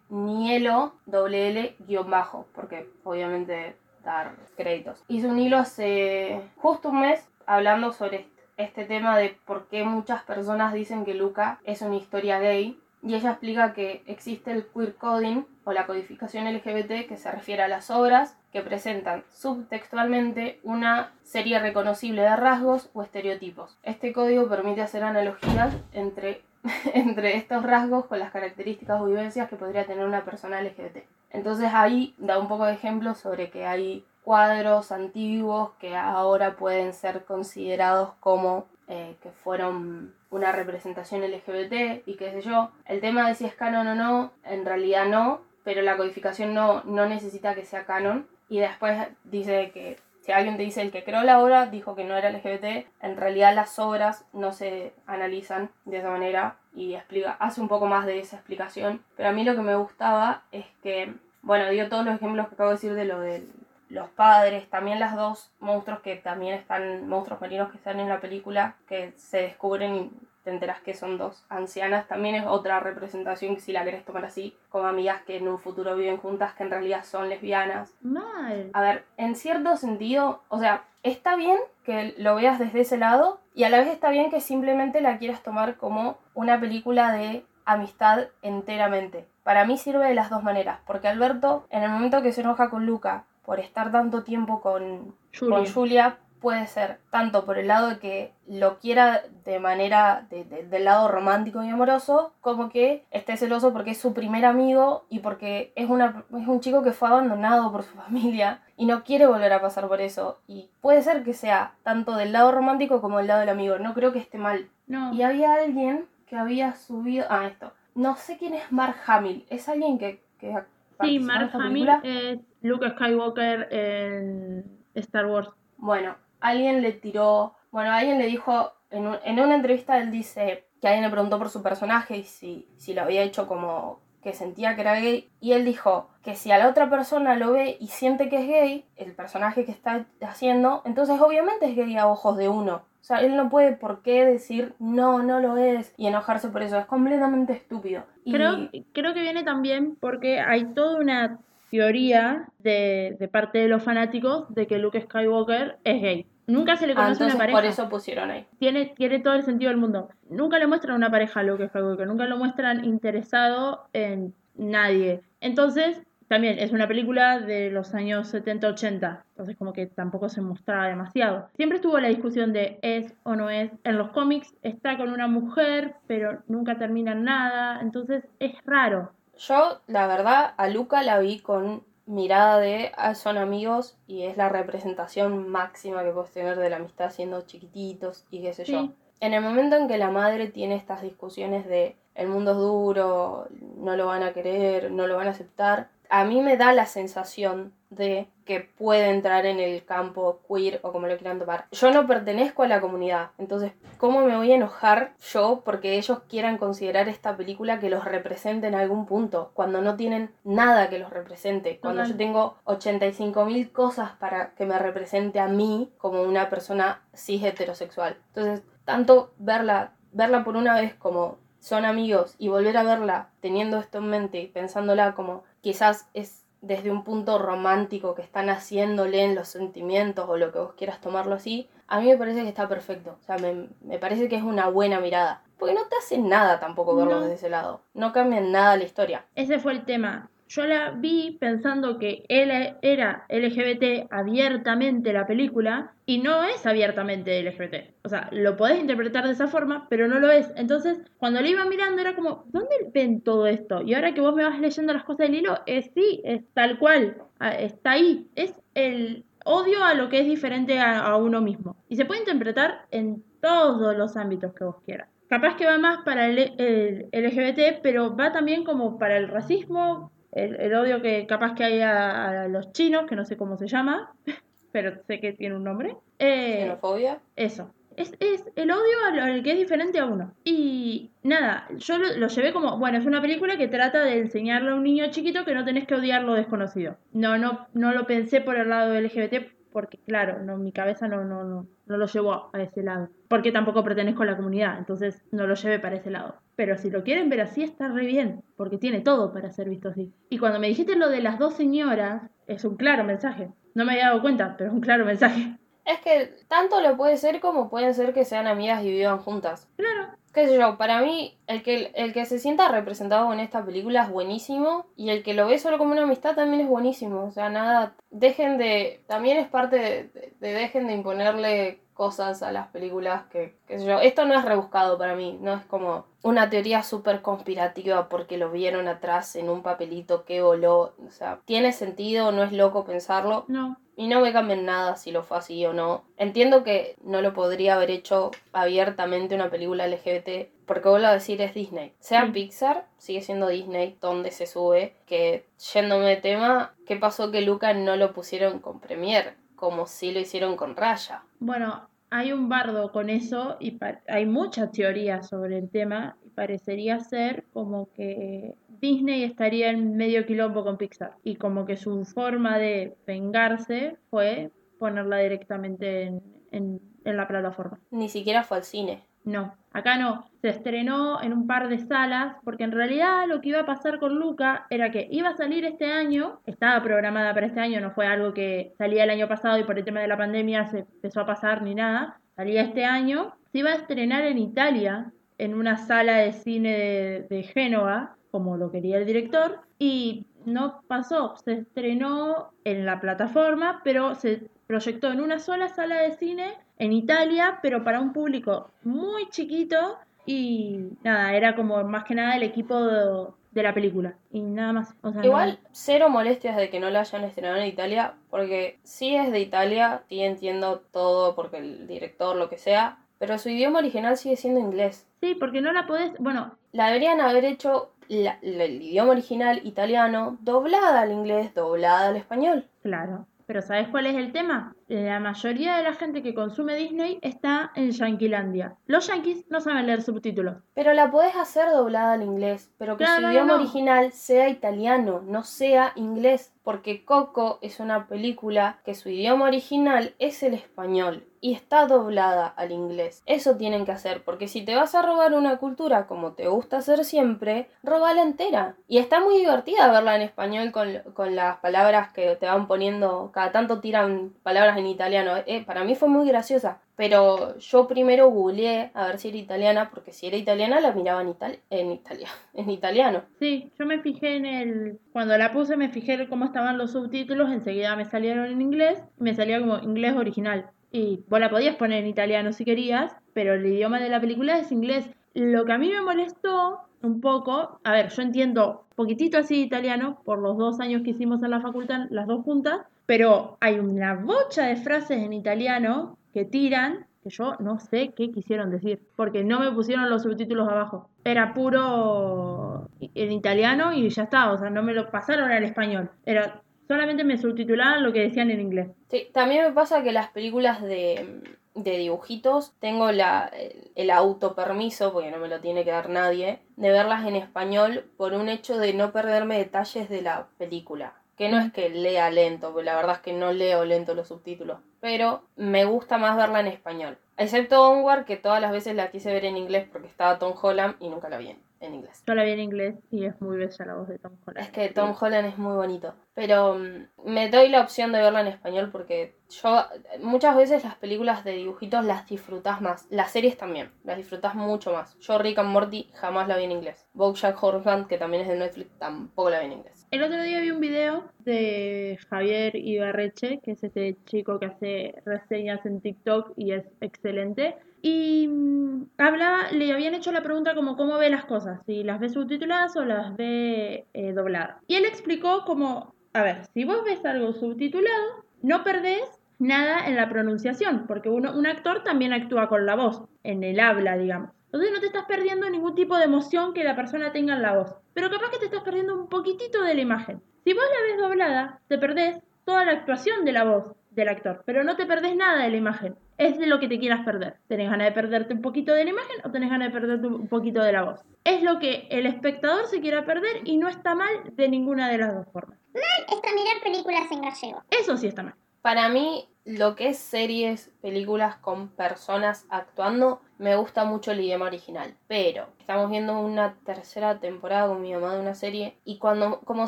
cnielo 0.08 0.94
doble 1.06 1.50
L 1.50 1.76
guion 1.80 2.10
bajo. 2.10 2.46
Porque 2.54 2.90
obviamente 3.04 3.76
dar 4.04 4.36
créditos. 4.56 5.04
Hice 5.08 5.28
un 5.28 5.40
hilo 5.40 5.58
hace 5.58 6.42
justo 6.58 6.90
un 6.90 7.02
mes 7.02 7.28
hablando 7.46 7.92
sobre 7.92 8.28
este 8.58 8.86
tema 8.86 9.18
de 9.18 9.38
por 9.46 9.68
qué 9.68 9.84
muchas 9.84 10.24
personas 10.24 10.74
dicen 10.74 11.06
que 11.06 11.14
Luca 11.14 11.60
es 11.64 11.82
una 11.82 11.96
historia 11.96 12.40
gay. 12.40 12.80
Y 13.04 13.14
ella 13.14 13.32
explica 13.32 13.74
que 13.74 14.02
existe 14.08 14.52
el 14.52 14.66
queer 14.66 14.96
coding 14.96 15.44
o 15.66 15.72
la 15.72 15.86
codificación 15.86 16.52
LGBT 16.52 17.08
que 17.08 17.16
se 17.16 17.32
refiere 17.32 17.62
a 17.62 17.68
las 17.68 17.92
obras 17.92 18.38
que 18.52 18.62
presentan 18.62 19.24
subtextualmente 19.32 20.60
una 20.64 21.12
serie 21.24 21.60
reconocible 21.60 22.24
de 22.24 22.36
rasgos 22.36 22.90
o 22.94 23.04
estereotipos. 23.04 23.78
Este 23.84 24.14
código 24.14 24.50
permite 24.50 24.82
hacer 24.82 25.04
analogías 25.04 25.76
entre, 25.92 26.42
entre 26.94 27.36
estos 27.38 27.64
rasgos 27.64 28.06
con 28.06 28.20
las 28.20 28.32
características 28.32 29.02
o 29.02 29.06
vivencias 29.06 29.50
que 29.50 29.56
podría 29.56 29.86
tener 29.86 30.06
una 30.06 30.24
persona 30.24 30.62
LGBT. 30.62 30.98
Entonces 31.32 31.72
ahí 31.74 32.14
da 32.18 32.40
un 32.40 32.48
poco 32.48 32.66
de 32.66 32.74
ejemplo 32.74 33.16
sobre 33.16 33.50
que 33.50 33.66
hay 33.66 34.06
cuadros 34.24 34.92
antiguos 34.92 35.72
que 35.80 35.96
ahora 35.96 36.56
pueden 36.56 36.94
ser 36.94 37.24
considerados 37.26 38.12
como 38.20 38.66
eh, 38.90 39.16
que 39.22 39.32
fueron 39.32 40.14
una 40.30 40.52
representación 40.52 41.22
LGBT 41.22 42.06
y 42.06 42.16
qué 42.16 42.32
sé 42.32 42.42
yo. 42.42 42.72
El 42.86 43.02
tema 43.02 43.28
de 43.28 43.36
si 43.36 43.46
es 43.46 43.54
canon 43.54 43.88
o 43.88 43.96
no, 43.96 44.32
en 44.44 44.66
realidad 44.66 45.06
no, 45.06 45.42
pero 45.64 45.82
la 45.82 45.98
codificación 45.98 46.54
no, 46.54 46.84
no 46.84 47.08
necesita 47.08 47.56
que 47.56 47.66
sea 47.66 47.86
canon. 47.86 48.28
Y 48.50 48.60
después 48.60 49.08
dice 49.26 49.72
que 49.74 49.98
si 50.28 50.34
alguien 50.34 50.58
te 50.58 50.64
dice 50.64 50.82
el 50.82 50.92
que 50.92 51.06
creó 51.06 51.24
la 51.24 51.42
obra 51.42 51.68
dijo 51.68 51.96
que 51.96 52.04
no 52.04 52.14
era 52.18 52.30
LGBT, 52.30 52.86
en 53.02 53.16
realidad 53.16 53.56
las 53.56 53.80
obras 53.80 54.26
no 54.34 54.52
se 54.52 54.92
analizan 55.06 55.70
de 55.86 56.00
esa 56.00 56.10
manera 56.10 56.58
y 56.76 56.96
explica, 56.96 57.38
hace 57.40 57.62
un 57.62 57.70
poco 57.70 57.86
más 57.86 58.06
de 58.06 58.20
esa 58.20 58.36
explicación. 58.36 59.02
Pero 59.16 59.30
a 59.30 59.32
mí 59.32 59.46
lo 59.46 59.56
que 59.56 59.62
me 59.62 59.78
gustaba 59.78 60.42
es 60.52 60.66
que, 60.84 61.14
bueno, 61.44 61.70
dio 61.70 61.88
todos 61.88 62.04
los 62.04 62.16
ejemplos 62.16 62.50
que 62.50 62.56
acabo 62.56 62.72
de 62.72 62.76
decir 62.76 62.94
de 62.94 63.06
lo 63.06 63.22
de 63.22 63.48
los 63.88 64.10
padres, 64.10 64.70
también 64.70 65.00
las 65.00 65.16
dos 65.16 65.50
monstruos 65.62 66.02
que 66.02 66.18
también 66.18 66.56
están, 66.56 67.08
monstruos 67.08 67.40
marinos 67.40 67.72
que 67.72 67.78
están 67.78 68.02
en 68.02 68.10
la 68.10 68.20
película, 68.20 68.76
que 68.90 69.14
se 69.16 69.44
descubren 69.44 70.12
te 70.48 70.54
enteras 70.54 70.80
que 70.80 70.94
son 70.94 71.18
dos 71.18 71.44
ancianas, 71.50 72.08
también 72.08 72.36
es 72.36 72.46
otra 72.46 72.80
representación 72.80 73.56
que 73.56 73.60
si 73.60 73.74
la 73.74 73.84
querés 73.84 74.06
tomar 74.06 74.24
así, 74.24 74.56
como 74.70 74.88
amigas 74.88 75.22
que 75.24 75.36
en 75.36 75.50
un 75.50 75.60
futuro 75.60 75.94
viven 75.94 76.16
juntas, 76.16 76.54
que 76.54 76.64
en 76.64 76.72
realidad 76.72 77.04
son 77.04 77.28
lesbianas. 77.28 77.94
Mal. 78.00 78.70
A 78.72 78.82
ver, 78.82 79.04
en 79.18 79.36
cierto 79.36 79.76
sentido, 79.76 80.44
o 80.48 80.58
sea, 80.58 80.86
está 81.04 81.36
bien 81.36 81.58
que 81.84 82.16
lo 82.18 82.36
veas 82.36 82.60
desde 82.60 82.80
ese 82.80 82.96
lado 82.96 83.42
y 83.54 83.66
a 83.66 83.70
la 83.70 83.80
vez 83.80 83.90
está 83.90 84.10
bien 84.10 84.32
que 84.32 84.40
simplemente 84.40 85.02
la 85.02 85.18
quieras 85.18 85.44
tomar 85.44 85.76
como 85.76 86.18
una 86.34 86.58
película 86.62 87.12
de 87.12 87.44
amistad 87.66 88.28
enteramente. 88.42 89.28
Para 89.44 89.66
mí 89.66 89.78
sirve 89.78 90.08
de 90.08 90.16
las 90.16 90.30
dos 90.30 90.44
maneras, 90.44 90.80
porque 90.88 91.10
Alberto, 91.10 91.68
en 91.72 91.84
el 91.84 91.90
momento 91.90 92.22
que 92.22 92.32
se 92.32 92.40
enoja 92.40 92.70
con 92.70 92.86
Luca 92.86 93.26
por 93.44 93.60
estar 93.60 93.92
tanto 93.92 94.24
tiempo 94.24 94.62
con 94.62 95.14
Julia. 95.38 95.58
con 95.58 95.74
Julia, 95.74 96.18
puede 96.40 96.68
ser 96.68 97.00
tanto 97.10 97.46
por 97.46 97.58
el 97.58 97.68
lado 97.68 97.90
de 97.90 98.00
que 98.00 98.34
lo 98.48 98.78
quiera 98.80 99.24
de 99.46 99.60
manera 99.60 100.28
de- 100.30 100.44
de- 100.44 100.64
del 100.64 100.86
lado 100.86 101.08
romántico 101.08 101.64
y 101.64 101.70
amoroso, 101.70 102.34
como 102.42 102.70
que 102.70 103.06
esté 103.12 103.38
celoso 103.38 103.74
porque 103.74 103.92
es 103.92 103.98
su 104.00 104.14
primer 104.14 104.46
amigo 104.46 105.06
y 105.10 105.20
porque 105.20 105.72
es, 105.76 105.90
una, 105.90 106.26
es 106.40 106.48
un 106.48 106.60
chico 106.60 106.84
que 106.84 106.92
fue 106.92 107.10
abandonado 107.10 107.72
por 107.72 107.84
su 107.84 107.94
familia 108.06 108.62
y 108.78 108.86
no 108.86 109.04
quiere 109.04 109.26
volver 109.28 109.52
a 109.54 109.62
pasar 109.62 109.88
por 109.88 110.00
eso. 110.02 110.40
Y 110.48 110.70
puede 110.82 111.02
ser 111.02 111.24
que 111.24 111.34
sea 111.34 111.74
tanto 111.84 112.16
del 112.16 112.32
lado 112.34 112.52
romántico 112.52 113.02
como 113.02 113.18
del 113.18 113.28
lado 113.28 113.40
del 113.42 113.50
amigo, 113.50 113.80
no 113.80 113.94
creo 113.94 114.14
que 114.14 114.20
esté 114.20 114.38
mal. 114.38 114.70
No. 114.86 115.14
Y 115.14 115.22
había 115.24 115.54
alguien 115.56 116.06
que 116.28 116.36
había 116.38 116.76
subido... 116.76 117.26
Ah, 117.30 117.48
esto. 117.48 117.72
No 117.96 118.16
sé 118.16 118.38
quién 118.38 118.54
es 118.54 118.72
Mark 118.72 118.96
Hamill. 119.08 119.46
Es 119.50 119.68
alguien 119.70 119.98
que... 119.98 120.22
que 120.40 120.56
Sí, 121.02 121.20
Mark 121.20 121.52
Hamill 121.54 121.90
es 122.04 122.40
Luke 122.62 122.90
Skywalker 122.92 123.68
en 123.72 124.64
Star 124.96 125.26
Wars. 125.28 125.50
Bueno, 125.78 126.16
alguien 126.40 126.82
le 126.82 126.92
tiró, 126.94 127.56
bueno, 127.72 127.92
alguien 127.92 128.18
le 128.18 128.26
dijo, 128.28 128.72
en, 128.90 129.08
un- 129.08 129.18
en 129.24 129.40
una 129.40 129.56
entrevista 129.56 129.98
él 130.00 130.12
dice 130.12 130.66
que 130.82 130.88
alguien 130.88 131.04
le 131.04 131.10
preguntó 131.12 131.38
por 131.38 131.50
su 131.50 131.62
personaje 131.64 132.18
y 132.18 132.24
si, 132.24 132.68
si 132.78 132.94
lo 132.94 133.02
había 133.02 133.24
hecho 133.24 133.48
como 133.48 134.00
que 134.22 134.34
sentía 134.34 134.76
que 134.76 134.82
era 134.82 134.96
gay, 135.00 135.30
y 135.40 135.54
él 135.54 135.64
dijo 135.64 136.10
que 136.22 136.36
si 136.36 136.52
a 136.52 136.58
la 136.58 136.68
otra 136.68 136.90
persona 136.90 137.36
lo 137.38 137.54
ve 137.54 137.78
y 137.80 137.88
siente 137.88 138.28
que 138.30 138.38
es 138.42 138.48
gay, 138.48 138.86
el 138.98 139.14
personaje 139.14 139.64
que 139.64 139.72
está 139.72 140.06
haciendo, 140.22 140.82
entonces 140.86 141.20
obviamente 141.22 141.66
es 141.70 141.76
gay 141.76 141.96
a 141.98 142.08
ojos 142.08 142.36
de 142.38 142.50
uno. 142.50 142.82
O 143.00 143.04
sea, 143.08 143.22
él 143.22 143.38
no 143.38 143.48
puede 143.50 143.72
por 143.74 144.02
qué 144.02 144.26
decir 144.26 144.74
no, 144.80 145.24
no 145.24 145.40
lo 145.40 145.56
es 145.56 145.94
y 145.96 146.08
enojarse 146.08 146.50
por 146.50 146.62
eso. 146.62 146.78
Es 146.78 146.86
completamente 146.88 147.54
estúpido. 147.54 148.04
Creo, 148.30 148.70
creo 148.92 149.14
que 149.14 149.22
viene 149.22 149.44
también 149.44 149.96
porque 149.96 150.42
hay 150.42 150.66
toda 150.74 151.00
una 151.00 151.40
teoría 151.70 152.48
de, 152.60 153.16
de 153.20 153.28
parte 153.28 153.60
de 153.60 153.68
los 153.68 153.84
fanáticos 153.84 154.54
de 154.54 154.68
que 154.68 154.78
Luke 154.78 155.02
Skywalker 155.02 155.78
es 155.84 156.02
gay. 156.02 156.26
Nunca 156.48 156.78
se 156.78 156.88
le 156.88 156.94
Ah, 156.94 156.96
conoce 156.96 157.12
entonces 157.24 157.36
una 157.36 157.40
pareja. 157.44 157.58
por 157.58 157.66
eso 157.66 157.90
pusieron 157.90 158.32
ahí. 158.32 158.46
Tiene, 158.58 158.94
tiene 158.96 159.20
todo 159.20 159.34
el 159.34 159.44
sentido 159.44 159.70
del 159.70 159.78
mundo. 159.80 160.10
Nunca 160.30 160.58
le 160.60 160.68
muestran 160.68 160.96
una 160.96 161.12
pareja 161.12 161.42
a 161.42 161.44
Luke 161.44 161.68
Skywalker, 161.68 162.08
nunca 162.08 162.26
lo 162.26 162.38
muestran 162.38 162.86
interesado 162.86 163.88
en 163.94 164.34
nadie. 164.56 165.22
Entonces, 165.42 166.02
también 166.30 166.58
es 166.60 166.72
una 166.72 166.88
película 166.88 167.40
de 167.40 167.70
los 167.70 167.94
años 167.96 168.34
70-80, 168.34 169.24
entonces 169.30 169.56
como 169.58 169.72
que 169.74 169.88
tampoco 169.88 170.28
se 170.30 170.42
mostraba 170.42 170.88
demasiado. 170.88 171.48
Siempre 171.56 171.78
estuvo 171.78 172.00
la 172.00 172.10
discusión 172.10 172.52
de 172.54 172.80
es 172.82 173.14
o 173.24 173.36
no 173.36 173.50
es. 173.50 173.72
En 173.86 173.98
los 173.98 174.10
cómics 174.10 174.54
está 174.62 174.98
con 174.98 175.10
una 175.12 175.28
mujer, 175.28 175.96
pero 176.08 176.44
nunca 176.48 176.78
termina 176.78 177.14
en 177.14 177.24
nada, 177.24 177.80
entonces 177.82 178.26
es 178.40 178.54
raro. 178.66 179.12
Yo, 179.38 179.82
la 179.88 180.08
verdad, 180.08 180.54
a 180.58 180.68
Luca 180.68 181.04
la 181.04 181.20
vi 181.20 181.40
con 181.40 181.84
mirada 182.06 182.60
de 182.60 182.92
ah, 182.98 183.16
son 183.16 183.38
amigos 183.38 183.98
y 184.08 184.24
es 184.24 184.38
la 184.38 184.50
representación 184.50 185.50
máxima 185.50 186.04
que 186.04 186.12
puedes 186.12 186.32
tener 186.32 186.58
de 186.58 186.70
la 186.70 186.78
amistad 186.78 187.12
siendo 187.12 187.42
chiquititos 187.42 188.26
y 188.32 188.42
qué 188.42 188.54
sé 188.54 188.66
yo. 188.66 188.90
En 189.20 189.34
el 189.34 189.42
momento 189.42 189.76
en 189.76 189.88
que 189.88 189.98
la 189.98 190.10
madre 190.10 190.48
tiene 190.48 190.76
estas 190.76 191.02
discusiones 191.02 191.68
de 191.68 191.98
el 192.16 192.30
mundo 192.30 192.52
es 192.52 192.58
duro, 192.58 193.48
no 193.78 193.96
lo 193.96 194.08
van 194.08 194.24
a 194.24 194.34
querer, 194.34 194.92
no 194.92 195.06
lo 195.06 195.18
van 195.18 195.28
a 195.28 195.32
aceptar, 195.32 195.90
a 196.10 196.24
mí 196.24 196.42
me 196.42 196.58
da 196.58 196.74
la 196.74 196.86
sensación 196.86 197.74
de 197.90 198.28
que 198.48 198.62
puede 198.62 199.10
entrar 199.10 199.46
en 199.46 199.60
el 199.60 199.86
campo 199.86 200.40
queer 200.48 200.80
o 200.82 200.92
como 200.92 201.06
lo 201.06 201.18
quieran 201.18 201.38
tomar. 201.38 201.66
Yo 201.72 201.92
no 201.92 202.08
pertenezco 202.08 202.64
a 202.64 202.68
la 202.68 202.82
comunidad, 202.82 203.32
entonces, 203.38 203.74
¿cómo 203.98 204.22
me 204.22 204.36
voy 204.36 204.52
a 204.52 204.56
enojar 204.56 205.14
yo 205.32 205.62
porque 205.64 205.98
ellos 205.98 206.22
quieran 206.30 206.58
considerar 206.58 207.10
esta 207.10 207.38
película 207.38 207.80
que 207.80 207.90
los 207.90 208.06
represente 208.06 208.68
en 208.68 208.76
algún 208.76 209.06
punto, 209.06 209.52
cuando 209.54 209.82
no 209.82 209.96
tienen 209.96 210.32
nada 210.44 210.90
que 210.90 210.98
los 210.98 211.12
represente, 211.12 211.80
cuando 211.80 212.02
Total. 212.02 212.14
yo 212.14 212.18
tengo 212.18 212.58
85 212.64 213.46
mil 213.46 213.72
cosas 213.72 214.12
para 214.12 214.56
que 214.56 214.66
me 214.66 214.80
represente 214.80 215.40
a 215.40 215.48
mí 215.48 215.92
como 215.98 216.24
una 216.24 216.50
persona 216.50 217.02
cis 217.14 217.44
heterosexual? 217.44 218.18
Entonces, 218.30 218.64
tanto 218.86 219.34
verla, 219.38 219.92
verla 220.14 220.46
por 220.46 220.56
una 220.56 220.74
vez 220.80 220.96
como 220.96 221.38
son 221.60 221.84
amigos 221.84 222.36
y 222.38 222.48
volver 222.48 222.78
a 222.78 222.84
verla 222.84 223.30
teniendo 223.42 223.78
esto 223.78 223.98
en 223.98 224.08
mente 224.08 224.40
y 224.40 224.48
pensándola 224.48 225.16
como 225.16 225.44
quizás 225.60 226.08
es 226.14 226.47
desde 226.68 226.92
un 226.92 227.04
punto 227.04 227.38
romántico 227.40 228.14
que 228.14 228.22
están 228.22 228.50
haciéndole 228.50 229.24
en 229.24 229.36
los 229.36 229.48
sentimientos 229.48 230.28
o 230.30 230.38
lo 230.38 230.52
que 230.52 230.60
vos 230.60 230.74
quieras 230.78 231.00
tomarlo 231.02 231.36
así, 231.36 231.70
a 231.88 232.00
mí 232.00 232.08
me 232.08 232.18
parece 232.18 232.42
que 232.44 232.50
está 232.50 232.68
perfecto. 232.68 233.18
O 233.22 233.26
sea, 233.26 233.38
me, 233.38 233.70
me 233.82 233.98
parece 234.00 234.28
que 234.28 234.36
es 234.36 234.44
una 234.44 234.68
buena 234.68 235.00
mirada. 235.00 235.42
Porque 235.58 235.74
no 235.74 235.86
te 235.88 235.96
hace 235.96 236.18
nada 236.18 236.60
tampoco 236.60 236.96
verlo 236.96 237.16
No. 237.16 237.22
desde 237.22 237.36
ese 237.36 237.50
lado. 237.50 237.82
No 237.94 238.12
cambia 238.14 238.40
en 238.40 238.52
nada 238.52 238.76
la 238.78 238.84
historia. 238.84 239.26
Ese 239.34 239.58
fue 239.60 239.72
el 239.72 239.86
tema. 239.86 240.30
Yo 240.48 240.66
la 240.66 240.92
vi 240.92 241.38
pensando 241.40 242.00
que 242.00 242.24
él 242.30 242.52
era 242.82 243.26
LGBT 243.30 244.12
abiertamente 244.12 245.12
la 245.12 245.28
película 245.28 245.94
y 246.06 246.20
no 246.20 246.44
es 246.44 246.66
abiertamente 246.66 247.42
LGBT. 247.44 247.96
O 248.04 248.10
sea, 248.10 248.30
lo 248.32 248.56
podés 248.56 248.80
interpretar 248.80 249.26
de 249.26 249.34
esa 249.34 249.48
forma, 249.48 249.88
pero 249.90 250.08
no 250.08 250.20
lo 250.20 250.32
es. 250.32 250.52
Entonces, 250.56 251.00
cuando 251.18 251.42
lo 251.42 251.48
iba 251.48 251.66
mirando 251.66 252.02
era 252.02 252.16
como, 252.16 252.46
¿dónde 252.48 252.90
ven 252.94 253.22
todo 253.22 253.48
esto? 253.48 253.82
Y 253.82 253.94
ahora 253.94 254.14
que 254.14 254.22
vos 254.22 254.36
me 254.36 254.44
vas 254.44 254.60
leyendo 254.60 254.94
las 254.94 255.04
cosas 255.04 255.28
del 255.28 255.36
hilo, 255.36 255.60
es 255.66 255.92
sí, 255.94 256.22
es 256.24 256.42
tal 256.54 256.80
cual. 256.80 257.18
Ah, 257.40 257.54
Está 257.54 257.92
ahí. 257.92 258.28
Es 258.36 258.54
el 258.74 259.26
odio 259.44 259.84
a 259.84 259.94
lo 259.94 260.10
que 260.10 260.20
es 260.20 260.26
diferente 260.26 260.80
a, 260.80 261.00
a 261.00 261.18
uno 261.18 261.42
mismo. 261.42 261.76
Y 261.90 261.98
se 261.98 262.06
puede 262.06 262.22
interpretar 262.22 262.86
en 262.92 263.24
todos 263.42 263.96
los 263.98 264.16
ámbitos 264.18 264.54
que 264.54 264.64
vos 264.64 264.78
quieras. 264.86 265.10
Capaz 265.30 265.58
que 265.58 265.66
va 265.66 265.78
más 265.78 266.00
para 266.06 266.28
el, 266.28 266.54
el 266.58 267.10
LGBT, 267.12 267.82
pero 267.84 268.16
va 268.16 268.32
también 268.32 268.64
como 268.64 268.98
para 268.98 269.18
el 269.18 269.28
racismo, 269.28 270.12
el, 270.46 270.56
el 270.60 270.74
odio 270.76 271.02
que 271.02 271.26
capaz 271.28 271.54
que 271.56 271.64
hay 271.64 271.82
a, 271.82 272.44
a 272.44 272.48
los 272.48 272.72
chinos, 272.72 273.06
que 273.08 273.16
no 273.16 273.26
sé 273.26 273.38
cómo 273.38 273.58
se 273.58 273.68
llama, 273.68 274.14
pero 274.72 275.02
sé 275.08 275.20
que 275.20 275.34
tiene 275.34 275.56
un 275.56 275.64
nombre. 275.64 275.98
Eh, 276.20 276.60
Xenofobia. 276.62 277.20
eso. 277.36 277.74
Es, 277.96 278.14
es 278.20 278.46
el 278.56 278.70
odio 278.70 278.96
al, 279.12 279.42
que 279.42 279.52
es 279.54 279.58
diferente 279.58 279.98
a 279.98 280.06
uno. 280.06 280.36
Y 280.44 281.10
nada, 281.24 281.68
yo 281.78 281.98
lo, 281.98 282.16
lo 282.16 282.28
llevé 282.28 282.54
como, 282.54 282.78
bueno, 282.78 283.00
es 283.00 283.06
una 283.08 283.22
película 283.22 283.58
que 283.58 283.68
trata 283.68 284.04
de 284.04 284.20
enseñarle 284.20 284.70
a 284.72 284.76
un 284.76 284.84
niño 284.84 285.10
chiquito 285.10 285.46
que 285.46 285.56
no 285.56 285.66
tenés 285.66 285.88
que 285.88 285.96
odiar 285.96 286.24
lo 286.24 286.36
desconocido. 286.36 286.98
No, 287.12 287.40
no, 287.40 287.68
no 287.74 287.94
lo 287.94 288.06
pensé 288.06 288.40
por 288.42 288.56
el 288.58 288.70
lado 288.70 288.94
LGBT 289.00 289.48
porque, 289.72 289.98
claro, 290.06 290.44
no, 290.44 290.58
mi 290.58 290.72
cabeza 290.72 291.08
no, 291.08 291.24
no, 291.26 291.44
no, 291.44 291.68
no 291.88 291.98
lo 291.98 292.06
llevó 292.06 292.50
a 292.54 292.62
ese 292.62 292.84
lado. 292.84 293.10
Porque 293.28 293.52
tampoco 293.52 293.84
pertenezco 293.84 294.24
a 294.24 294.28
la 294.28 294.38
comunidad, 294.38 294.78
entonces 294.78 295.24
no 295.32 295.48
lo 295.48 295.56
llevé 295.56 295.80
para 295.80 295.96
ese 295.96 296.12
lado. 296.12 296.36
Pero 296.56 296.78
si 296.78 296.90
lo 296.90 297.04
quieren 297.04 297.30
ver 297.30 297.42
así, 297.42 297.64
está 297.64 297.88
re 297.88 298.06
bien, 298.06 298.44
porque 298.56 298.78
tiene 298.78 299.02
todo 299.02 299.32
para 299.34 299.52
ser 299.52 299.70
visto 299.70 299.90
así. 299.90 300.14
Y 300.30 300.38
cuando 300.38 300.60
me 300.60 300.68
dijiste 300.68 300.96
lo 300.96 301.10
de 301.10 301.22
las 301.22 301.40
dos 301.40 301.54
señoras, 301.56 302.24
es 302.48 302.66
un 302.66 302.78
claro 302.78 303.04
mensaje. 303.04 303.50
No 303.76 303.86
me 303.86 303.94
había 303.94 304.08
dado 304.08 304.22
cuenta, 304.22 304.56
pero 304.58 304.70
es 304.70 304.74
un 304.74 304.82
claro 304.82 305.06
mensaje. 305.06 305.58
Es 305.86 306.00
que 306.02 306.34
tanto 306.48 306.82
lo 306.82 306.98
puede 306.98 307.16
ser 307.16 307.40
como 307.40 307.70
pueden 307.70 307.94
ser 307.94 308.14
que 308.14 308.26
sean 308.26 308.48
amigas 308.48 308.84
y 308.84 308.92
vivan 308.92 309.20
juntas. 309.20 309.70
Claro, 309.78 310.18
qué 310.38 310.48
sé 310.48 310.58
yo, 310.58 310.78
para 310.78 311.02
mí 311.02 311.38
el 311.48 311.64
que, 311.64 311.92
el 311.96 312.14
que 312.14 312.26
se 312.26 312.40
sienta 312.40 312.68
representado 312.70 313.32
en 313.34 313.40
esta 313.40 313.66
película 313.66 314.04
es 314.04 314.10
buenísimo 314.10 314.86
y 314.96 315.10
el 315.10 315.24
que 315.24 315.34
lo 315.34 315.48
ve 315.48 315.58
solo 315.60 315.78
como 315.78 315.92
una 315.94 316.04
amistad 316.04 316.36
también 316.36 316.62
es 316.62 316.68
buenísimo. 316.70 317.26
O 317.26 317.32
sea, 317.32 317.50
nada, 317.50 317.96
dejen 318.12 318.58
de, 318.58 319.04
también 319.08 319.38
es 319.38 319.48
parte 319.50 319.78
de, 319.78 320.04
de- 320.10 320.34
de 320.40 320.54
dejen 320.54 320.88
de 320.88 320.94
imponerle 320.94 321.80
cosas 321.98 322.44
a 322.44 322.52
las 322.52 322.68
películas 322.68 323.24
que, 323.32 323.58
qué 323.68 323.80
sé 323.80 323.86
yo, 323.86 324.00
esto 324.00 324.24
no 324.26 324.36
es 324.36 324.46
rebuscado 324.46 324.98
para 324.98 325.16
mí, 325.16 325.38
no 325.42 325.54
es 325.56 325.66
como 325.66 326.06
una 326.22 326.50
teoría 326.50 326.84
súper 326.84 327.22
conspirativa 327.22 328.08
porque 328.08 328.38
lo 328.38 328.52
vieron 328.52 328.88
atrás 328.88 329.36
en 329.36 329.50
un 329.50 329.64
papelito 329.64 330.24
que 330.24 330.42
voló, 330.42 330.94
o 331.06 331.12
sea, 331.12 331.40
tiene 331.46 331.74
sentido, 331.74 332.32
no 332.32 332.44
es 332.44 332.54
loco 332.54 332.86
pensarlo, 332.86 333.46
no. 333.48 333.78
y 333.96 334.08
no 334.08 334.22
me 334.22 334.32
cambian 334.32 334.64
nada 334.66 334.96
si 334.96 335.12
lo 335.12 335.24
fue 335.24 335.38
así 335.38 335.66
o 335.66 335.74
no. 335.74 336.04
Entiendo 336.18 336.64
que 336.64 336.96
no 337.04 337.22
lo 337.22 337.34
podría 337.34 337.76
haber 337.76 337.90
hecho 337.90 338.32
abiertamente 338.54 339.36
una 339.36 339.50
película 339.50 339.88
LGBT, 339.88 340.50
porque 340.68 340.90
vuelvo 340.90 341.08
a 341.08 341.14
decir 341.14 341.42
es 341.42 341.54
Disney. 341.54 341.94
Sea 342.00 342.26
Sí. 342.26 342.32
Pixar, 342.32 342.86
sigue 342.98 343.22
siendo 343.22 343.48
Disney, 343.48 343.98
donde 344.02 344.32
se 344.32 344.46
sube. 344.46 344.96
Que 345.08 345.46
yéndome 345.74 346.06
de 346.06 346.18
tema, 346.18 346.74
¿qué 346.86 346.98
pasó 346.98 347.32
que 347.32 347.42
Luca 347.42 347.74
no 347.74 347.96
lo 347.96 348.12
pusieron 348.12 348.60
con 348.60 348.82
Premiere? 348.82 349.34
Como 349.58 349.86
si 349.88 350.12
lo 350.14 350.20
hicieron 350.22 350.56
con 350.56 350.76
Raya. 350.78 351.24
Bueno, 351.40 351.90
hay 352.10 352.32
un 352.32 352.48
bardo 352.48 352.92
con 352.94 353.10
eso 353.10 353.58
y 353.60 353.78
hay 354.08 354.26
muchas 354.26 354.72
teorías 354.72 355.28
sobre 355.28 355.58
el 355.58 355.70
tema 355.70 356.16
y 356.26 356.30
parecería 356.30 357.00
ser 357.02 357.44
como 357.52 357.90
que 357.92 358.54
Disney 358.80 359.24
estaría 359.24 359.72
en 359.72 359.98
medio 359.98 360.26
quilombo 360.26 360.64
con 360.64 360.78
Pixar 360.78 361.16
y 361.24 361.36
como 361.36 361.66
que 361.66 361.76
su 361.76 362.06
forma 362.06 362.58
de 362.60 362.96
vengarse 363.06 363.98
fue 364.10 364.52
ponerla 364.80 365.18
directamente 365.18 366.04
en, 366.04 366.22
en- 366.52 366.80
en 367.04 367.18
la 367.18 367.28
plataforma. 367.28 367.80
Ni 367.90 368.10
siquiera 368.10 368.44
fue 368.44 368.58
al 368.58 368.64
cine. 368.64 369.07
No, 369.28 369.54
acá 369.74 369.98
no. 369.98 370.24
Se 370.42 370.48
estrenó 370.48 371.22
en 371.22 371.34
un 371.34 371.48
par 371.48 371.68
de 371.68 371.80
salas 371.80 372.38
porque 372.46 372.64
en 372.64 372.72
realidad 372.72 373.28
lo 373.28 373.42
que 373.42 373.50
iba 373.50 373.60
a 373.60 373.66
pasar 373.66 374.00
con 374.00 374.16
Luca 374.16 374.66
era 374.70 374.90
que 374.90 375.06
iba 375.12 375.28
a 375.28 375.36
salir 375.36 375.66
este 375.66 375.92
año, 375.92 376.40
estaba 376.46 376.82
programada 376.82 377.34
para 377.34 377.48
este 377.48 377.60
año, 377.60 377.82
no 377.82 377.92
fue 377.92 378.08
algo 378.08 378.34
que 378.34 378.74
salía 378.78 379.04
el 379.04 379.10
año 379.10 379.28
pasado 379.28 379.60
y 379.60 379.66
por 379.66 379.78
el 379.78 379.84
tema 379.84 380.00
de 380.00 380.08
la 380.08 380.16
pandemia 380.16 380.68
se 380.68 380.80
empezó 380.80 381.20
a 381.20 381.26
pasar 381.26 381.62
ni 381.62 381.76
nada. 381.76 382.22
Salía 382.38 382.62
este 382.62 382.86
año, 382.86 383.36
se 383.52 383.58
iba 383.58 383.72
a 383.72 383.76
estrenar 383.76 384.24
en 384.24 384.38
Italia, 384.38 385.12
en 385.38 385.56
una 385.56 385.76
sala 385.76 386.20
de 386.20 386.32
cine 386.32 386.78
de, 386.78 387.28
de 387.30 387.44
Génova, 387.44 388.16
como 388.32 388.56
lo 388.56 388.72
quería 388.72 388.98
el 388.98 389.06
director, 389.06 389.60
y 389.78 390.26
no 390.46 390.84
pasó. 390.88 391.36
Se 391.44 391.52
estrenó 391.52 392.54
en 392.64 392.86
la 392.86 393.02
plataforma, 393.02 393.82
pero 393.84 394.16
se 394.16 394.50
proyectó 394.68 395.12
en 395.12 395.20
una 395.20 395.40
sola 395.40 395.68
sala 395.68 395.98
de 395.98 396.14
cine 396.14 396.54
en 396.80 396.94
Italia, 396.94 397.60
pero 397.62 397.84
para 397.84 398.00
un 398.00 398.14
público 398.14 398.72
muy 398.84 399.28
chiquito 399.30 399.98
y 400.26 400.80
nada, 401.04 401.34
era 401.34 401.56
como 401.56 401.84
más 401.84 402.04
que 402.04 402.16
nada 402.16 402.36
el 402.36 402.44
equipo 402.44 402.80
de, 402.84 403.28
de 403.52 403.64
la 403.64 403.74
película 403.74 404.16
y 404.32 404.42
nada 404.42 404.74
más. 404.74 404.94
O 405.02 405.12
sea, 405.12 405.24
Igual, 405.26 405.60
cero 405.72 406.10
molestias 406.10 406.56
de 406.58 406.70
que 406.70 406.80
no 406.80 406.90
la 406.90 407.00
hayan 407.02 407.24
estrenado 407.24 407.56
en 407.58 407.68
Italia, 407.68 408.14
porque 408.30 408.80
sí 408.84 409.16
es 409.16 409.32
de 409.32 409.40
Italia, 409.40 410.04
sí 410.10 410.22
entiendo 410.22 410.82
todo, 410.92 411.34
porque 411.36 411.58
el 411.58 411.88
director, 411.88 412.36
lo 412.36 412.50
que 412.50 412.58
sea, 412.58 412.98
pero 413.20 413.38
su 413.40 413.50
idioma 413.50 413.80
original 413.80 414.18
sigue 414.18 414.36
siendo 414.36 414.60
inglés. 414.60 415.08
Sí, 415.22 415.34
porque 415.36 415.62
no 415.62 415.72
la 415.72 415.88
podés, 415.88 416.12
bueno, 416.20 416.54
La 416.74 416.88
deberían 416.88 417.22
haber 417.22 417.44
hecho 417.46 417.92
la- 418.08 418.38
la- 418.44 418.66
el 418.66 418.82
idioma 418.84 419.12
original 419.12 419.62
italiano, 419.64 420.38
doblada 420.42 421.02
al 421.02 421.12
inglés, 421.12 421.56
doblada 421.56 422.10
al 422.10 422.18
español. 422.18 422.66
claro. 422.84 423.26
Pero 423.48 423.62
¿sabes 423.62 423.88
cuál 423.88 424.06
es 424.08 424.16
el 424.16 424.34
tema? 424.34 424.76
La 424.88 425.20
mayoría 425.20 425.76
de 425.78 425.84
la 425.84 425.94
gente 425.94 426.24
que 426.24 426.34
consume 426.34 426.76
Disney 426.76 427.20
está 427.22 427.72
en 427.76 427.92
Yanquilandia. 427.92 428.76
Los 428.86 429.08
yankees 429.08 429.46
no 429.50 429.60
saben 429.60 429.86
leer 429.86 430.02
subtítulos. 430.02 430.58
Pero 430.74 430.94
la 430.94 431.12
podés 431.12 431.36
hacer 431.36 431.70
doblada 431.72 432.14
al 432.14 432.24
inglés, 432.24 432.72
pero 432.78 432.96
que 432.96 433.04
Claro, 433.04 433.16
su 433.18 433.22
no, 433.24 433.32
idioma 433.34 433.54
no. 433.54 433.60
original 433.60 434.12
sea 434.14 434.48
italiano, 434.48 435.22
no 435.26 435.44
sea 435.44 435.92
inglés. 435.96 436.54
Porque 436.64 437.06
Coco 437.06 437.60
es 437.62 437.80
una 437.80 438.08
película 438.08 438.80
que 438.84 438.94
su 438.94 439.08
idioma 439.10 439.46
original 439.46 440.14
es 440.20 440.44
el 440.44 440.54
español 440.54 441.24
y 441.40 441.54
está 441.54 441.88
doblada 441.88 442.46
al 442.48 442.74
inglés. 442.74 443.24
Eso 443.26 443.56
tienen 443.56 443.86
que 443.86 443.94
hacer, 443.94 444.22
porque 444.26 444.50
si 444.50 444.66
te 444.66 444.76
vas 444.76 444.94
a 444.94 445.02
robar 445.02 445.34
una 445.34 445.58
cultura 445.58 446.08
como 446.08 446.34
te 446.34 446.48
gusta 446.50 446.78
hacer 446.78 447.06
siempre, 447.06 447.70
robala 447.84 448.22
entera. 448.22 448.76
Y 448.90 448.98
está 448.98 449.22
muy 449.22 449.38
divertida 449.38 449.90
verla 449.90 450.18
en 450.18 450.24
español 450.24 450.74
con, 450.74 450.90
con 451.14 451.38
las 451.38 451.58
palabras 451.60 452.12
que 452.12 452.36
te 452.36 452.48
van 452.48 452.68
poniendo, 452.68 453.32
cada 453.34 453.54
tanto 453.54 453.80
tiran 453.80 454.34
palabras 454.44 454.77
en 454.78 454.88
italiano. 454.88 455.34
Eh, 455.46 455.64
para 455.66 455.84
mí 455.84 455.96
fue 455.96 456.10
muy 456.10 456.28
graciosa. 456.28 456.82
Pero 456.96 457.58
yo 457.60 457.88
primero 457.88 458.30
googleé 458.30 458.92
a 458.94 459.08
ver 459.08 459.20
si 459.20 459.30
era 459.30 459.38
italiana, 459.38 459.90
porque 459.92 460.12
si 460.12 460.28
era 460.28 460.38
italiana 460.38 460.80
la 460.80 460.94
miraba 460.94 461.22
en, 461.22 461.30
itali 461.30 461.60
en, 461.70 461.92
italia 461.92 462.30
en 462.54 462.70
italiano. 462.70 463.24
Sí, 463.40 463.72
yo 463.78 463.86
me 463.86 464.00
fijé 464.00 464.36
en 464.36 464.46
el... 464.46 465.00
Cuando 465.14 465.38
la 465.38 465.52
puse 465.52 465.78
me 465.78 465.90
fijé 465.90 466.28
cómo 466.28 466.46
estaban 466.46 466.78
los 466.78 466.92
subtítulos, 466.92 467.52
enseguida 467.52 467.96
me 467.96 468.06
salieron 468.06 468.48
en 468.48 468.62
inglés, 468.62 469.04
me 469.18 469.36
salía 469.36 469.60
como 469.60 469.78
inglés 469.80 470.16
original. 470.16 470.72
Y 470.92 471.24
vos 471.28 471.40
la 471.40 471.50
podías 471.50 471.76
poner 471.76 472.04
en 472.04 472.10
italiano 472.10 472.54
si 472.54 472.66
querías, 472.66 473.16
pero 473.34 473.54
el 473.54 473.66
idioma 473.66 474.00
de 474.00 474.10
la 474.10 474.22
película 474.22 474.58
es 474.58 474.72
inglés. 474.72 475.10
Lo 475.34 475.66
que 475.66 475.74
a 475.74 475.78
mí 475.78 475.92
me 475.92 476.02
molestó 476.02 476.87
un 477.08 477.22
poco, 477.22 477.80
a 477.84 477.92
ver, 477.92 478.10
yo 478.10 478.22
entiendo 478.22 478.86
poquitito 478.96 479.38
así 479.38 479.62
italiano 479.62 480.22
por 480.26 480.40
los 480.40 480.58
dos 480.58 480.80
años 480.80 481.02
que 481.04 481.12
hicimos 481.12 481.42
en 481.44 481.52
la 481.52 481.62
facultad, 481.62 482.08
las 482.10 482.28
dos 482.28 482.44
juntas, 482.44 482.82
pero 483.06 483.58
hay 483.62 483.80
una 483.80 484.16
bocha 484.16 484.66
de 484.66 484.76
frases 484.76 485.18
en 485.18 485.34
italiano 485.34 486.18
que 486.34 486.46
tiran 486.46 487.06
que 487.24 487.30
yo 487.30 487.56
no 487.60 487.80
sé 487.80 488.14
qué 488.16 488.32
quisieron 488.32 488.70
decir, 488.70 489.00
porque 489.16 489.44
no 489.44 489.60
me 489.60 489.72
pusieron 489.72 490.10
los 490.10 490.24
subtítulos 490.24 490.68
abajo. 490.68 491.10
Era 491.24 491.54
puro 491.54 492.90
en 493.00 493.32
italiano 493.32 493.94
y 493.94 494.10
ya 494.10 494.24
está, 494.24 494.52
o 494.52 494.58
sea, 494.58 494.70
no 494.70 494.84
me 494.84 494.94
lo 494.94 495.10
pasaron 495.10 495.52
al 495.52 495.64
español. 495.64 496.10
Era 496.26 496.62
solamente 496.88 497.24
me 497.24 497.38
subtitulaban 497.38 498.04
lo 498.04 498.14
que 498.14 498.22
decían 498.22 498.50
en 498.50 498.62
inglés. 498.62 498.90
Sí, 499.10 499.28
también 499.34 499.66
me 499.66 499.72
pasa 499.74 500.04
que 500.04 500.12
las 500.12 500.30
películas 500.30 500.82
de 500.82 501.44
de 501.78 501.98
dibujitos, 501.98 502.74
tengo 502.80 503.12
la, 503.12 503.52
el 503.96 504.10
autopermiso, 504.10 505.14
porque 505.14 505.32
no 505.32 505.38
me 505.38 505.48
lo 505.48 505.62
tiene 505.62 505.84
que 505.84 505.92
dar 505.92 506.10
nadie, 506.10 506.60
de 506.76 506.92
verlas 506.92 507.26
en 507.26 507.36
español 507.36 508.06
por 508.18 508.34
un 508.34 508.50
hecho 508.50 508.78
de 508.78 508.94
no 508.94 509.12
perderme 509.12 509.58
detalles 509.58 510.10
de 510.10 510.22
la 510.22 510.48
película. 510.58 511.14
Que 511.38 511.50
no 511.50 511.60
es 511.60 511.72
que 511.72 511.90
lea 511.90 512.32
lento, 512.32 512.72
porque 512.72 512.86
la 512.86 512.96
verdad 512.96 513.18
es 513.18 513.22
que 513.22 513.32
no 513.32 513.52
leo 513.52 513.86
lento 513.86 514.16
los 514.16 514.28
subtítulos, 514.28 514.80
pero 515.00 515.44
me 515.56 515.86
gusta 515.86 516.18
más 516.18 516.36
verla 516.36 516.62
en 516.62 516.68
español. 516.68 517.20
Excepto 517.38 517.88
Onward, 517.88 518.26
que 518.26 518.38
todas 518.38 518.60
las 518.60 518.72
veces 518.72 518.96
la 518.96 519.12
quise 519.12 519.32
ver 519.32 519.46
en 519.46 519.56
inglés 519.56 519.88
porque 519.92 520.08
estaba 520.08 520.40
Tom 520.40 520.56
Holland 520.60 520.96
y 521.00 521.10
nunca 521.10 521.30
la 521.30 521.38
vi 521.38 521.56
en 521.80 521.94
inglés. 521.94 522.24
Yo 522.26 522.34
la 522.34 522.44
vi 522.44 522.52
en 522.54 522.60
inglés 522.60 522.96
y 523.12 523.26
es 523.26 523.40
muy 523.40 523.58
bella 523.58 523.86
la 523.86 523.94
voz 523.94 524.08
de 524.08 524.18
Tom 524.18 524.34
Holland. 524.48 524.66
Es 524.66 524.72
que 524.72 524.90
Tom 524.90 525.16
Holland 525.20 525.48
es 525.48 525.60
muy 525.60 525.76
bonito. 525.76 526.16
Pero 526.38 526.76
mm, 526.76 527.32
me 527.32 527.50
doy 527.50 527.68
la 527.68 527.82
opción 527.82 528.12
de 528.12 528.20
verla 528.20 528.42
en 528.42 528.48
español 528.48 528.90
porque 528.92 529.34
yo 529.50 529.84
muchas 530.22 530.56
veces 530.56 530.84
las 530.84 530.94
películas 530.94 531.44
de 531.44 531.54
dibujitos 531.54 532.06
las 532.06 532.28
disfrutas 532.28 532.80
más. 532.80 533.08
Las 533.10 533.32
series 533.32 533.58
también, 533.58 533.90
las 534.04 534.18
disfrutas 534.18 534.54
mucho 534.54 534.94
más. 534.94 535.18
Yo 535.18 535.40
Rick 535.40 535.58
and 535.58 535.70
Morty 535.70 536.12
jamás 536.14 536.48
la 536.48 536.56
vi 536.56 536.66
en 536.66 536.74
inglés. 536.74 537.08
Bojack 537.14 537.58
Horseman, 537.64 538.06
que 538.06 538.20
también 538.20 538.44
es 538.44 538.50
de 538.50 538.56
Netflix, 538.60 538.92
tampoco 539.00 539.50
la 539.50 539.62
vi 539.62 539.66
en 539.66 539.72
inglés. 539.72 540.06
El 540.12 540.22
otro 540.22 540.44
día 540.44 540.62
vi 540.62 540.70
un 540.70 540.80
video 540.80 541.24
de 541.40 542.20
Javier 542.30 542.76
Ibarreche, 542.76 543.60
que 543.64 543.72
es 543.72 543.84
este 543.84 544.16
chico 544.26 544.60
que 544.60 544.68
hace 544.68 545.16
reseñas 545.26 545.84
en 545.88 546.02
TikTok 546.02 546.54
y 546.56 546.74
es 546.74 546.86
excelente. 547.02 547.78
Y 548.04 548.48
mm, 548.48 549.08
hablaba, 549.18 549.72
le 549.72 549.92
habían 549.92 550.14
hecho 550.14 550.32
la 550.32 550.44
pregunta 550.44 550.76
como 550.76 550.98
cómo 550.98 551.18
ve 551.18 551.32
las 551.32 551.46
cosas, 551.46 551.82
si 551.88 552.04
las 552.04 552.20
ve 552.20 552.30
subtituladas 552.30 552.96
o 552.96 553.04
las 553.06 553.36
ve 553.36 554.06
eh, 554.14 554.34
dobladas. 554.34 554.78
Y 554.88 554.94
él 554.98 555.06
explicó 555.06 555.66
como 555.66 556.16
a 556.38 556.44
ver, 556.44 556.66
si 556.74 556.84
vos 556.84 557.04
ves 557.04 557.26
algo 557.26 557.52
subtitulado, 557.54 558.46
no 558.62 558.84
perdés 558.84 559.24
nada 559.58 560.08
en 560.08 560.16
la 560.16 560.30
pronunciación, 560.30 561.06
porque 561.08 561.30
uno, 561.30 561.58
un 561.58 561.66
actor 561.66 562.04
también 562.04 562.32
actúa 562.32 562.70
con 562.70 562.86
la 562.86 562.96
voz, 562.96 563.24
en 563.44 563.64
el 563.64 563.80
habla, 563.80 564.18
digamos. 564.18 564.52
Entonces 564.66 564.92
no 564.94 565.00
te 565.00 565.08
estás 565.08 565.26
perdiendo 565.26 565.68
ningún 565.70 565.96
tipo 565.96 566.16
de 566.16 566.26
emoción 566.26 566.74
que 566.74 566.84
la 566.84 566.96
persona 566.96 567.32
tenga 567.32 567.56
en 567.56 567.64
la 567.64 567.76
voz. 567.76 567.96
Pero 568.14 568.30
capaz 568.30 568.52
que 568.52 568.60
te 568.60 568.66
estás 568.66 568.84
perdiendo 568.84 569.20
un 569.20 569.30
poquitito 569.30 569.82
de 569.82 569.96
la 569.96 570.02
imagen. 570.02 570.42
Si 570.64 570.74
vos 570.74 570.84
la 570.84 571.08
ves 571.08 571.18
doblada, 571.18 571.82
te 571.88 571.98
perdés 571.98 572.38
toda 572.66 572.86
la 572.86 572.92
actuación 572.92 573.44
de 573.44 573.54
la 573.54 573.64
voz 573.64 573.96
del 574.22 574.30
actor, 574.30 574.64
pero 574.66 574.84
no 574.84 574.96
te 574.96 575.06
perdés 575.06 575.36
nada 575.36 575.64
de 575.64 575.70
la 575.70 575.78
imagen. 575.78 576.16
Es 576.38 576.58
de 576.58 576.68
lo 576.68 576.80
que 576.80 576.88
te 576.88 577.00
quieras 577.00 577.24
perder. 577.24 577.58
¿Tenés 577.68 577.90
ganas 577.90 578.08
de 578.08 578.12
perderte 578.12 578.54
un 578.54 578.62
poquito 578.62 578.94
de 578.94 579.06
la 579.06 579.10
imagen 579.12 579.38
o 579.44 579.52
tenés 579.52 579.70
ganas 579.70 579.88
de 579.88 580.00
perderte 580.00 580.28
un 580.28 580.48
poquito 580.48 580.82
de 580.82 580.92
la 580.92 581.04
voz? 581.04 581.22
Es 581.44 581.64
lo 581.64 581.80
que 581.80 582.08
el 582.10 582.26
espectador 582.26 582.86
se 582.88 583.00
quiera 583.02 583.26
perder 583.26 583.62
y 583.64 583.78
no 583.78 583.88
está 583.88 584.16
mal 584.16 584.30
de 584.52 584.68
ninguna 584.68 585.10
de 585.10 585.18
las 585.20 585.34
dos 585.34 585.48
formas. 585.52 585.80
Mal 585.94 586.26
está 586.28 586.54
mirar 586.54 586.82
películas 586.84 587.32
en 587.32 587.42
gallego. 587.42 587.84
Eso 587.90 588.18
sí 588.18 588.28
está 588.28 588.44
mal. 588.44 588.56
Para 588.82 589.10
mí, 589.10 589.50
lo 589.66 589.96
que 589.96 590.10
es 590.10 590.18
series, 590.18 590.92
películas 591.02 591.58
con 591.58 591.90
personas 591.90 592.66
actuando, 592.70 593.42
me 593.58 593.76
gusta 593.76 594.06
mucho 594.06 594.32
el 594.32 594.40
idioma 594.40 594.66
original. 594.66 595.16
Pero 595.28 595.68
estamos 595.80 596.10
viendo 596.10 596.40
una 596.40 596.76
tercera 596.86 597.40
temporada 597.40 597.88
con 597.88 598.02
mi 598.02 598.14
mamá 598.14 598.36
de 598.36 598.42
una 598.42 598.56
serie 598.56 598.98
y 599.04 599.18
cuando, 599.18 599.60
como 599.62 599.88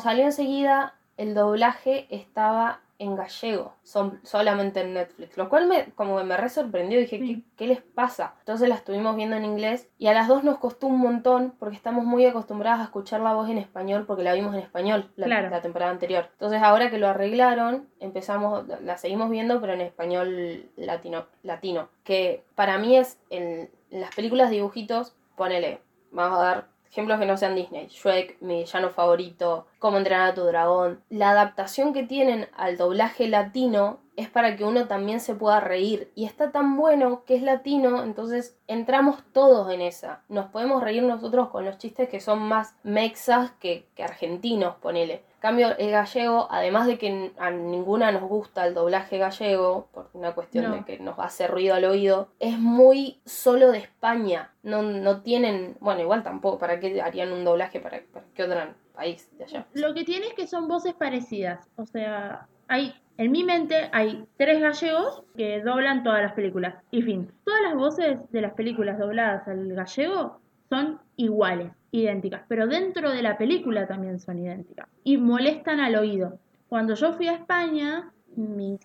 salió 0.00 0.24
enseguida, 0.24 0.94
el 1.16 1.34
doblaje 1.34 2.06
estaba 2.10 2.80
en 3.00 3.16
gallego, 3.16 3.74
son 3.82 4.20
solamente 4.24 4.82
en 4.82 4.92
Netflix, 4.92 5.38
lo 5.38 5.48
cual 5.48 5.66
me 5.66 5.86
como 5.94 6.18
que 6.18 6.24
me 6.24 6.36
re 6.36 6.50
sorprendió, 6.50 7.00
dije, 7.00 7.42
¿qué, 7.56 7.66
les 7.66 7.80
pasa? 7.80 8.34
Entonces 8.40 8.68
la 8.68 8.74
estuvimos 8.74 9.16
viendo 9.16 9.36
en 9.36 9.46
inglés 9.46 9.88
y 9.96 10.08
a 10.08 10.12
las 10.12 10.28
dos 10.28 10.44
nos 10.44 10.58
costó 10.58 10.86
un 10.86 10.98
montón 10.98 11.54
porque 11.58 11.76
estamos 11.76 12.04
muy 12.04 12.26
acostumbradas 12.26 12.80
a 12.80 12.84
escuchar 12.84 13.22
la 13.22 13.32
voz 13.32 13.48
en 13.48 13.56
español 13.56 14.04
porque 14.06 14.22
la 14.22 14.34
vimos 14.34 14.54
en 14.54 14.60
español 14.60 15.10
la, 15.16 15.26
la 15.26 15.62
temporada 15.62 15.90
anterior. 15.90 16.28
Entonces 16.32 16.62
ahora 16.62 16.90
que 16.90 16.98
lo 16.98 17.08
arreglaron, 17.08 17.88
empezamos, 18.00 18.66
la 18.82 18.98
seguimos 18.98 19.30
viendo 19.30 19.62
pero 19.62 19.72
en 19.72 19.80
español 19.80 20.68
latino, 20.76 21.24
latino 21.42 21.88
que 22.04 22.44
para 22.54 22.76
mí 22.76 22.98
es 22.98 23.18
en 23.30 23.70
las 23.88 24.14
películas 24.14 24.50
dibujitos, 24.50 25.16
ponele, 25.36 25.80
vamos 26.10 26.38
a 26.38 26.42
dar 26.42 26.68
ejemplos 26.90 27.18
que 27.18 27.26
no 27.26 27.36
sean 27.36 27.54
Disney, 27.54 27.86
Shrek, 27.88 28.40
mi 28.40 28.62
villano 28.62 28.90
favorito, 28.90 29.66
Cómo 29.78 29.96
entrenar 29.96 30.30
a 30.30 30.34
tu 30.34 30.42
dragón. 30.44 31.02
La 31.08 31.30
adaptación 31.30 31.92
que 31.92 32.02
tienen 32.02 32.48
al 32.56 32.76
doblaje 32.76 33.28
latino 33.28 33.98
es 34.16 34.28
para 34.28 34.56
que 34.56 34.64
uno 34.64 34.86
también 34.86 35.20
se 35.20 35.34
pueda 35.34 35.60
reír. 35.60 36.10
Y 36.14 36.26
está 36.26 36.50
tan 36.50 36.76
bueno 36.76 37.24
que 37.24 37.36
es 37.36 37.42
latino, 37.42 38.02
entonces 38.02 38.58
entramos 38.66 39.22
todos 39.32 39.72
en 39.72 39.80
esa. 39.80 40.22
Nos 40.28 40.46
podemos 40.46 40.82
reír 40.82 41.02
nosotros 41.02 41.48
con 41.48 41.64
los 41.64 41.78
chistes 41.78 42.08
que 42.08 42.20
son 42.20 42.40
más 42.40 42.74
mexas 42.82 43.52
que, 43.52 43.86
que 43.94 44.02
argentinos, 44.02 44.76
ponele 44.76 45.22
cambio, 45.40 45.76
el 45.78 45.90
gallego, 45.90 46.46
además 46.50 46.86
de 46.86 46.98
que 46.98 47.32
a 47.38 47.50
ninguna 47.50 48.12
nos 48.12 48.22
gusta 48.22 48.66
el 48.66 48.74
doblaje 48.74 49.18
gallego, 49.18 49.88
por 49.92 50.10
una 50.12 50.32
cuestión 50.32 50.72
de 50.72 50.84
que 50.84 50.98
nos 51.02 51.18
hace 51.18 51.48
ruido 51.48 51.74
al 51.74 51.84
oído, 51.84 52.28
es 52.38 52.58
muy 52.58 53.20
solo 53.24 53.72
de 53.72 53.78
España. 53.78 54.52
No, 54.62 54.82
no 54.82 55.22
tienen, 55.22 55.76
bueno, 55.80 56.00
igual 56.02 56.22
tampoco, 56.22 56.58
¿para 56.58 56.78
qué 56.78 57.00
harían 57.02 57.32
un 57.32 57.44
doblaje 57.44 57.80
para, 57.80 58.00
para 58.12 58.26
qué 58.34 58.44
otro 58.44 58.60
país 58.94 59.28
de 59.36 59.44
allá? 59.44 59.66
Lo 59.74 59.94
que 59.94 60.04
tiene 60.04 60.28
es 60.28 60.34
que 60.34 60.46
son 60.46 60.68
voces 60.68 60.94
parecidas, 60.94 61.68
o 61.76 61.86
sea, 61.86 62.46
hay 62.68 62.94
en 63.20 63.32
mi 63.32 63.44
mente 63.44 63.90
hay 63.92 64.24
tres 64.38 64.62
gallegos 64.62 65.24
que 65.36 65.60
doblan 65.60 66.02
todas 66.02 66.22
las 66.22 66.32
películas. 66.32 66.76
Y 66.90 67.02
fin, 67.02 67.30
todas 67.44 67.60
las 67.60 67.74
voces 67.74 68.18
de 68.30 68.40
las 68.40 68.54
películas 68.54 68.98
dobladas 68.98 69.46
al 69.46 69.74
gallego 69.74 70.40
son 70.70 70.98
iguales, 71.16 71.70
idénticas, 71.92 72.42
pero 72.48 72.66
dentro 72.66 73.10
de 73.10 73.22
la 73.22 73.36
película 73.38 73.86
también 73.86 74.20
son 74.20 74.38
idénticas 74.38 74.88
y 75.04 75.16
molestan 75.16 75.80
al 75.80 75.96
oído. 75.96 76.38
Cuando 76.68 76.94
yo 76.94 77.12
fui 77.14 77.28
a 77.28 77.34
España, 77.34 78.12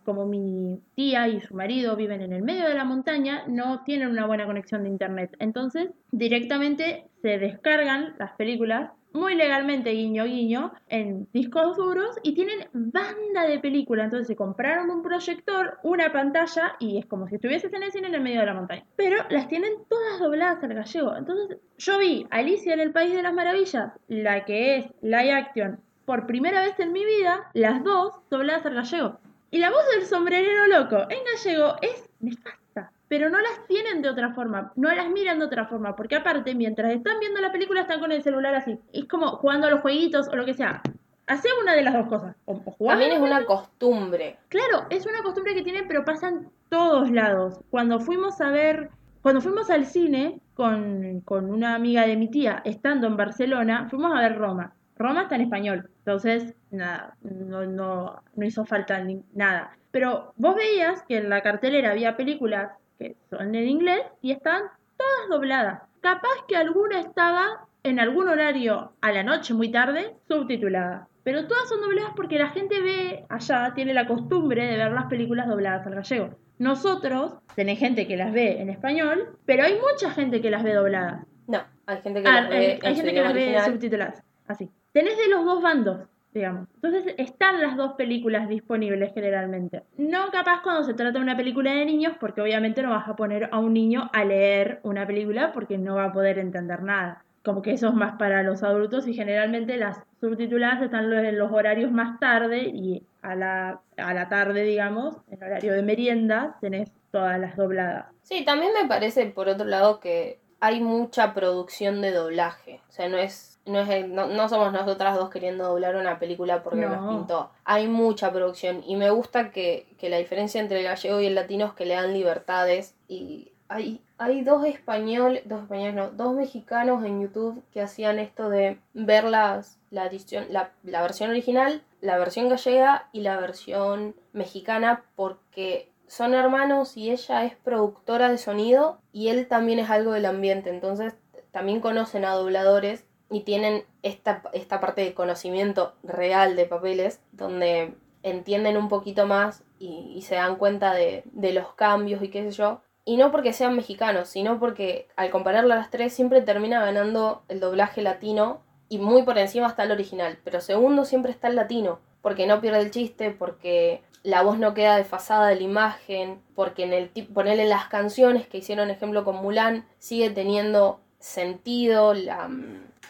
como 0.03 0.25
mi 0.25 0.79
tía 0.95 1.27
y 1.27 1.39
su 1.41 1.53
marido 1.53 1.95
viven 1.95 2.21
en 2.21 2.33
el 2.33 2.41
medio 2.41 2.67
de 2.67 2.73
la 2.73 2.83
montaña, 2.83 3.43
no 3.47 3.83
tienen 3.83 4.09
una 4.09 4.25
buena 4.25 4.45
conexión 4.45 4.83
de 4.83 4.89
internet. 4.89 5.35
Entonces, 5.39 5.89
directamente 6.11 7.05
se 7.21 7.37
descargan 7.37 8.15
las 8.17 8.31
películas 8.33 8.91
muy 9.15 9.33
legalmente, 9.35 9.91
guiño 9.91 10.25
guiño, 10.25 10.73
en 10.87 11.27
discos 11.31 11.77
duros 11.77 12.17
y 12.21 12.35
tienen 12.35 12.67
banda 12.73 13.47
de 13.47 13.59
películas. 13.59 14.05
Entonces 14.05 14.27
se 14.27 14.35
compraron 14.35 14.91
un 14.91 15.01
proyector, 15.01 15.79
una 15.83 16.11
pantalla 16.11 16.75
y 16.79 16.97
es 16.97 17.05
como 17.05 17.27
si 17.27 17.35
estuvieses 17.35 17.73
en 17.73 17.83
el 17.83 17.91
cine 17.91 18.09
en 18.09 18.15
el 18.15 18.21
medio 18.21 18.41
de 18.41 18.45
la 18.45 18.53
montaña. 18.53 18.85
Pero 18.95 19.17
las 19.29 19.47
tienen 19.47 19.71
todas 19.89 20.19
dobladas 20.19 20.63
al 20.63 20.73
gallego. 20.73 21.15
Entonces 21.15 21.57
yo 21.77 21.97
vi 21.97 22.27
Alicia 22.29 22.73
en 22.73 22.81
el 22.81 22.91
País 22.91 23.13
de 23.13 23.23
las 23.23 23.33
Maravillas, 23.33 23.93
la 24.07 24.45
que 24.45 24.77
es 24.77 24.85
live 25.01 25.31
action, 25.31 25.79
por 26.05 26.27
primera 26.27 26.61
vez 26.61 26.79
en 26.79 26.91
mi 26.91 27.03
vida, 27.05 27.49
las 27.53 27.83
dos 27.83 28.13
dobladas 28.29 28.65
al 28.65 28.75
gallego. 28.75 29.19
Y 29.49 29.59
la 29.59 29.71
voz 29.71 29.83
del 29.95 30.05
sombrerero 30.05 30.67
loco 30.67 30.97
en 31.09 31.19
gallego 31.23 31.75
es 31.81 32.09
nefasta 32.19 32.64
pero 33.07 33.29
no 33.29 33.39
las 33.39 33.65
tienen 33.67 34.01
de 34.01 34.09
otra 34.09 34.33
forma, 34.33 34.71
no 34.75 34.93
las 34.93 35.09
miran 35.09 35.39
de 35.39 35.45
otra 35.45 35.65
forma, 35.65 35.95
porque 35.95 36.15
aparte, 36.15 36.55
mientras 36.55 36.91
están 36.91 37.19
viendo 37.19 37.39
la 37.39 37.51
película, 37.51 37.81
están 37.81 37.99
con 37.99 38.11
el 38.11 38.23
celular 38.23 38.55
así. 38.55 38.79
Es 38.93 39.05
como 39.05 39.27
jugando 39.37 39.67
a 39.67 39.71
los 39.71 39.81
jueguitos 39.81 40.27
o 40.27 40.35
lo 40.35 40.45
que 40.45 40.53
sea. 40.53 40.81
Hace 41.27 41.49
una 41.61 41.73
de 41.73 41.83
las 41.83 41.93
dos 41.93 42.07
cosas. 42.07 42.35
También 42.79 43.11
es 43.13 43.19
una 43.19 43.45
costumbre. 43.45 44.37
Claro, 44.49 44.85
es 44.89 45.05
una 45.05 45.23
costumbre 45.23 45.55
que 45.55 45.63
tienen, 45.63 45.87
pero 45.87 46.05
pasa 46.05 46.29
en 46.29 46.49
todos 46.69 47.09
lados. 47.09 47.59
Cuando 47.71 47.99
fuimos 47.99 48.39
a 48.41 48.49
ver, 48.51 48.89
cuando 49.21 49.41
fuimos 49.41 49.69
al 49.71 49.85
cine 49.85 50.39
con, 50.53 51.21
con 51.21 51.49
una 51.49 51.73
amiga 51.73 52.05
de 52.05 52.15
mi 52.15 52.29
tía, 52.29 52.61
estando 52.63 53.07
en 53.07 53.17
Barcelona, 53.17 53.87
fuimos 53.89 54.13
a 54.15 54.21
ver 54.21 54.37
Roma. 54.37 54.75
Roma 54.97 55.23
está 55.23 55.35
en 55.35 55.41
español, 55.41 55.89
entonces 55.99 56.55
nada, 56.71 57.17
no, 57.21 57.65
no, 57.65 58.21
no 58.35 58.45
hizo 58.45 58.63
falta 58.65 58.99
ni, 58.99 59.21
nada. 59.33 59.71
Pero 59.91 60.33
vos 60.37 60.55
veías 60.55 61.03
que 61.03 61.17
en 61.17 61.29
la 61.29 61.41
cartelera 61.41 61.91
había 61.91 62.15
películas 62.15 62.71
que 62.97 63.15
son 63.29 63.55
en 63.55 63.67
inglés 63.67 64.01
y 64.21 64.31
están 64.31 64.63
todas 64.97 65.29
dobladas. 65.29 65.81
Capaz 66.01 66.45
que 66.47 66.55
alguna 66.55 66.99
estaba 66.99 67.67
en 67.83 67.99
algún 67.99 68.27
horario 68.27 68.93
a 69.01 69.11
la 69.11 69.23
noche 69.23 69.53
muy 69.53 69.71
tarde 69.71 70.15
subtitulada. 70.27 71.07
Pero 71.23 71.47
todas 71.47 71.67
son 71.67 71.81
dobladas 71.81 72.11
porque 72.15 72.37
la 72.37 72.49
gente 72.49 72.81
ve 72.81 73.25
allá, 73.29 73.73
tiene 73.73 73.93
la 73.93 74.07
costumbre 74.07 74.65
de 74.65 74.77
ver 74.77 74.91
las 74.91 75.05
películas 75.05 75.47
dobladas 75.47 75.85
al 75.87 75.95
gallego. 75.95 76.29
Nosotros, 76.57 77.33
tenés 77.55 77.79
gente 77.79 78.07
que 78.07 78.15
las 78.15 78.31
ve 78.31 78.61
en 78.61 78.69
español, 78.69 79.37
pero 79.45 79.63
hay 79.63 79.73
mucha 79.73 80.11
gente 80.11 80.41
que 80.41 80.51
las 80.51 80.63
ve 80.63 80.73
dobladas. 80.73 81.25
No, 81.47 81.63
hay 81.85 82.01
gente 82.01 82.21
que 82.21 82.27
Ah, 82.29 82.41
las 82.41 82.51
hay, 82.51 82.59
ve 82.59 82.79
hay 82.81 82.95
su 82.95 83.01
gente 83.01 83.13
que 83.13 83.21
las 83.21 83.33
ve 83.33 83.59
subtituladas. 83.65 84.23
Así. 84.47 84.69
Tenés 84.93 85.17
de 85.17 85.27
los 85.27 85.43
dos 85.43 85.61
bandos, 85.61 86.07
digamos. 86.35 86.67
Entonces 86.75 87.15
están 87.17 87.61
las 87.61 87.77
dos 87.77 87.93
películas 87.93 88.47
disponibles 88.47 89.13
generalmente. 89.13 89.83
No 89.97 90.29
capaz 90.31 90.61
cuando 90.61 90.83
se 90.83 90.93
trata 90.93 91.17
de 91.17 91.23
una 91.23 91.37
película 91.37 91.73
de 91.73 91.85
niños, 91.85 92.13
porque 92.19 92.41
obviamente 92.41 92.83
no 92.83 92.91
vas 92.91 93.07
a 93.07 93.15
poner 93.15 93.49
a 93.51 93.59
un 93.59 93.73
niño 93.73 94.09
a 94.13 94.23
leer 94.23 94.81
una 94.83 95.07
película 95.07 95.53
porque 95.53 95.77
no 95.77 95.95
va 95.95 96.05
a 96.05 96.13
poder 96.13 96.37
entender 96.37 96.83
nada. 96.83 97.23
Como 97.43 97.61
que 97.61 97.71
eso 97.71 97.87
es 97.87 97.93
más 97.93 98.17
para 98.17 98.43
los 98.43 98.63
adultos 98.63 99.07
y 99.07 99.13
generalmente 99.13 99.77
las 99.77 99.99
subtituladas 100.19 100.81
están 100.81 101.11
en 101.13 101.37
los 101.37 101.51
horarios 101.51 101.91
más 101.91 102.19
tarde 102.19 102.63
y 102.63 103.03
a 103.21 103.35
la, 103.35 103.81
a 103.97 104.13
la 104.13 104.29
tarde, 104.29 104.63
digamos, 104.63 105.17
en 105.29 105.43
horario 105.43 105.73
de 105.73 105.83
merienda, 105.83 106.57
tenés 106.59 106.91
todas 107.11 107.39
las 107.39 107.55
dobladas. 107.55 108.07
Sí, 108.23 108.43
también 108.43 108.71
me 108.73 108.87
parece, 108.87 109.27
por 109.27 109.47
otro 109.47 109.65
lado, 109.65 109.99
que 109.99 110.39
hay 110.59 110.81
mucha 110.81 111.33
producción 111.33 112.01
de 112.01 112.11
doblaje. 112.11 112.81
O 112.89 112.91
sea, 112.91 113.07
no 113.07 113.17
es, 113.17 113.54
no 113.65 113.79
es 113.79 113.89
el- 113.89 114.13
no, 114.13 114.27
no 114.27 114.47
somos 114.49 114.71
nosotras 114.71 115.15
dos 115.17 115.29
queriendo 115.29 115.65
doblar 115.67 115.95
una 115.95 116.19
película 116.19 116.61
porque 116.63 116.81
No. 116.81 116.89
nos 116.95 117.09
pintó. 117.15 117.49
Hay 117.63 117.87
mucha 117.87 118.31
producción. 118.31 118.83
Y 118.85 118.95
me 118.95 119.09
gusta 119.09 119.51
que, 119.51 119.87
que 119.97 120.09
la 120.09 120.17
diferencia 120.17 120.61
entre 120.61 120.79
el 120.79 120.83
gallego 120.85 121.19
y 121.21 121.25
el 121.25 121.35
latino 121.35 121.65
es 121.65 121.73
que 121.73 121.85
le 121.85 121.95
dan 121.95 122.13
libertades. 122.13 122.95
Y 123.07 123.51
hay, 123.67 124.01
hay 124.19 124.41
dos 124.43 124.63
españoles, 124.65 125.41
dos 125.45 125.63
españoles 125.63 125.95
no, 125.95 126.09
dos 126.11 126.33
mexicanos 126.35 127.03
en 127.03 127.21
YouTube 127.21 127.63
que 127.73 127.81
hacían 127.81 128.19
esto 128.19 128.49
de 128.49 128.77
ver 128.93 129.23
las, 129.23 129.79
la 129.89 130.05
edición, 130.05 130.45
la, 130.51 130.69
la 130.83 131.01
versión 131.01 131.31
original, 131.31 131.81
la 132.01 132.17
versión 132.19 132.47
gallega 132.49 133.09
y 133.11 133.21
la 133.21 133.37
versión 133.37 134.15
mexicana 134.33 135.03
porque 135.15 135.89
son 136.07 136.35
hermanos 136.35 136.97
y 136.97 137.09
ella 137.09 137.45
es 137.45 137.55
productora 137.55 138.29
de 138.29 138.37
sonido 138.37 138.99
y 139.11 139.29
él 139.29 139.47
también 139.47 139.79
es 139.79 139.89
algo 139.89 140.11
del 140.11 140.27
ambiente, 140.27 140.69
entonces 140.69 141.15
también 141.49 141.79
conocen 141.81 142.25
a 142.25 142.33
dobladores 142.35 143.05
y 143.29 143.41
tienen 143.41 143.83
esta, 144.03 144.43
esta 144.53 144.79
parte 144.79 145.01
de 145.01 145.13
conocimiento 145.13 145.93
real 146.03 146.55
de 146.55 146.65
papeles 146.65 147.21
donde 147.31 147.95
entienden 148.23 148.77
un 148.77 148.89
poquito 148.89 149.25
más 149.25 149.63
y, 149.77 150.21
se 150.23 150.35
dan 150.35 150.55
cuenta 150.55 150.93
de, 150.93 151.23
de 151.25 151.53
los 151.53 151.73
cambios 151.73 152.23
y 152.23 152.29
qué 152.29 152.43
sé 152.43 152.51
yo. 152.51 152.81
Y 153.03 153.17
no 153.17 153.31
porque 153.31 153.53
sean 153.53 153.75
mexicanos, 153.75 154.29
sino 154.29 154.59
porque 154.59 155.07
al 155.15 155.29
compararla 155.29 155.75
a 155.75 155.77
las 155.77 155.91
tres 155.91 156.13
siempre 156.13 156.41
termina 156.41 156.83
ganando 156.83 157.43
el 157.49 157.59
doblaje 157.59 158.01
latino 158.01 158.61
y 158.89 158.97
muy 158.97 159.23
por 159.23 159.37
encima 159.37 159.67
está 159.67 159.83
el 159.83 159.91
original, 159.91 160.39
pero 160.43 160.61
segundo 160.61 161.05
siempre 161.05 161.31
está 161.31 161.47
el 161.47 161.55
latino, 161.55 161.99
porque 162.21 162.47
no 162.47 162.61
pierde 162.61 162.81
el 162.81 162.91
chiste, 162.91 163.31
porque 163.31 164.01
la 164.23 164.41
voz 164.41 164.57
no 164.57 164.73
queda 164.73 164.97
desfasada 164.97 165.47
de 165.47 165.55
la 165.55 165.61
imagen, 165.61 166.41
porque 166.55 166.83
en 166.83 166.93
el 166.93 167.09
ponerle 167.33 167.65
las 167.65 167.87
canciones 167.87 168.47
que 168.47 168.57
hicieron 168.57 168.89
ejemplo 168.89 169.23
con 169.23 169.35
Mulan 169.35 169.85
sigue 169.99 170.29
teniendo 170.31 170.99
sentido, 171.19 172.13
la, 172.13 172.49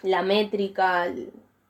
la 0.05 0.21
métrica, 0.21 1.11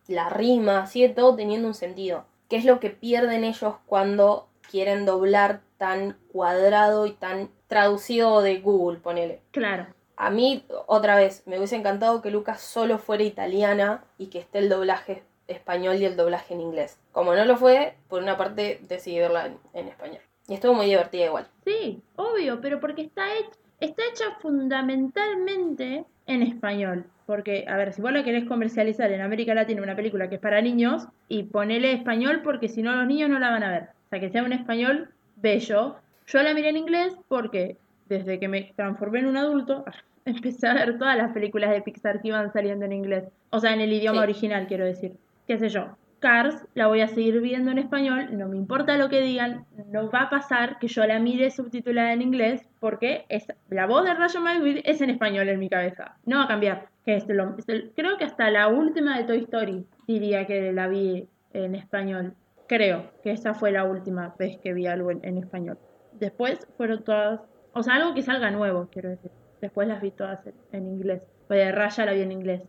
la 0.07 0.29
rima, 0.29 0.85
sigue 0.87 1.09
todo 1.09 1.35
teniendo 1.35 1.67
un 1.67 1.73
sentido. 1.73 2.25
¿Qué 2.49 2.57
es 2.57 2.65
lo 2.65 2.79
que 2.79 2.89
pierden 2.91 3.43
ellos 3.43 3.75
cuando 3.85 4.47
quieren 4.69 5.05
doblar 5.05 5.61
tan 5.77 6.17
cuadrado 6.31 7.05
y 7.05 7.11
tan 7.11 7.49
traducido 7.67 8.41
de 8.41 8.59
Google, 8.59 8.99
ponele? 8.99 9.41
Claro. 9.51 9.87
A 10.17 10.29
mí, 10.29 10.65
otra 10.87 11.15
vez, 11.15 11.43
me 11.45 11.57
hubiese 11.57 11.75
encantado 11.75 12.21
que 12.21 12.31
Lucas 12.31 12.61
solo 12.61 12.99
fuera 12.99 13.23
italiana 13.23 14.03
y 14.17 14.27
que 14.27 14.39
esté 14.39 14.59
el 14.59 14.69
doblaje 14.69 15.23
español 15.47 15.97
y 15.97 16.05
el 16.05 16.15
doblaje 16.15 16.53
en 16.53 16.61
inglés. 16.61 16.99
Como 17.11 17.35
no 17.35 17.43
lo 17.45 17.57
fue, 17.57 17.95
por 18.07 18.21
una 18.21 18.37
parte 18.37 18.79
decidí 18.87 19.19
verla 19.19 19.47
en, 19.47 19.59
en 19.73 19.87
español. 19.87 20.21
Y 20.47 20.53
estuvo 20.53 20.73
muy 20.73 20.85
divertida 20.85 21.25
igual. 21.25 21.47
Sí, 21.65 22.01
obvio, 22.15 22.61
pero 22.61 22.79
porque 22.79 23.01
está 23.01 23.33
hecha, 23.35 23.49
está 23.79 24.03
hecha 24.11 24.37
fundamentalmente 24.39 26.05
en 26.27 26.41
español. 26.41 27.05
Porque, 27.25 27.65
a 27.67 27.75
ver, 27.77 27.93
si 27.93 28.01
vos 28.01 28.11
la 28.11 28.23
querés 28.23 28.45
comercializar 28.45 29.11
en 29.11 29.21
América 29.21 29.53
Latina 29.55 29.81
una 29.81 29.95
película 29.95 30.29
que 30.29 30.35
es 30.35 30.41
para 30.41 30.61
niños, 30.61 31.07
y 31.27 31.43
ponele 31.43 31.91
español 31.93 32.41
porque 32.43 32.69
si 32.69 32.81
no 32.83 32.95
los 32.95 33.07
niños 33.07 33.29
no 33.29 33.39
la 33.39 33.49
van 33.51 33.63
a 33.63 33.71
ver. 33.71 33.83
O 33.83 34.09
sea, 34.09 34.19
que 34.19 34.29
sea 34.29 34.43
un 34.43 34.53
español 34.53 35.09
bello. 35.37 35.95
Yo 36.27 36.41
la 36.43 36.53
miré 36.53 36.69
en 36.69 36.77
inglés 36.77 37.15
porque 37.27 37.77
desde 38.09 38.39
que 38.39 38.47
me 38.47 38.71
transformé 38.75 39.19
en 39.19 39.25
un 39.27 39.37
adulto, 39.37 39.85
empecé 40.25 40.67
a 40.67 40.73
ver 40.75 40.97
todas 40.97 41.17
las 41.17 41.31
películas 41.31 41.71
de 41.71 41.81
Pixar 41.81 42.21
que 42.21 42.27
iban 42.29 42.51
saliendo 42.53 42.85
en 42.85 42.93
inglés. 42.93 43.23
O 43.49 43.59
sea, 43.59 43.73
en 43.73 43.81
el 43.81 43.93
idioma 43.93 44.19
Sí. 44.19 44.23
original, 44.23 44.67
quiero 44.67 44.85
decir. 44.85 45.13
¿Qué 45.47 45.57
sé 45.57 45.69
yo? 45.69 45.95
Cars 46.19 46.65
la 46.73 46.87
voy 46.87 47.01
a 47.01 47.07
seguir 47.07 47.39
viendo 47.41 47.71
en 47.71 47.77
español, 47.77 48.29
no 48.37 48.47
me 48.47 48.57
importa 48.57 48.97
lo 48.97 49.09
que 49.09 49.21
digan, 49.21 49.65
no 49.87 50.09
va 50.09 50.23
a 50.23 50.29
pasar 50.29 50.79
que 50.79 50.87
yo 50.87 51.05
la 51.05 51.19
mire 51.19 51.51
subtitulada 51.51 52.13
en 52.13 52.21
inglés 52.21 52.67
porque 52.79 53.25
es, 53.29 53.45
la 53.69 53.85
voz 53.85 54.05
de 54.05 54.13
Rayo 54.13 54.41
McQueen 54.41 54.81
es 54.85 55.01
en 55.01 55.09
español 55.09 55.49
en 55.49 55.59
mi 55.59 55.69
cabeza. 55.69 56.17
No 56.25 56.37
va 56.37 56.45
a 56.45 56.47
cambiar. 56.47 56.87
Que 57.05 57.15
es 57.17 57.27
lo- 57.27 57.55
es 57.57 57.65
creo 57.95 58.17
que 58.17 58.25
hasta 58.25 58.49
la 58.49 58.67
última 58.67 59.17
de 59.17 59.25
Toy 59.25 59.39
Story 59.39 59.85
diría 60.07 60.47
que 60.47 60.71
la 60.73 60.87
vi 60.87 61.27
en 61.53 61.75
español. 61.75 62.33
Creo 62.67 63.11
que 63.23 63.31
esa 63.31 63.53
fue 63.53 63.71
la 63.71 63.83
última 63.83 64.33
vez 64.39 64.57
que 64.57 64.73
vi 64.73 64.87
algo 64.87 65.11
en, 65.11 65.37
español. 65.37 65.77
Después 66.13 66.65
fueron 66.77 67.03
todas, 67.03 67.41
o 67.73 67.83
sea, 67.83 67.95
algo 67.95 68.15
que 68.15 68.23
salga 68.23 68.49
nuevo, 68.49 68.89
quiero 68.91 69.09
decir. 69.09 69.29
Después 69.61 69.87
las 69.87 70.01
vi 70.01 70.09
todas 70.11 70.39
en, 70.47 70.55
en 70.71 70.87
inglés. 70.87 71.21
Pues 71.47 71.59
de 71.63 71.71
Raya 71.71 72.05
la 72.05 72.13
vi 72.13 72.21
en 72.21 72.31
inglés. 72.31 72.61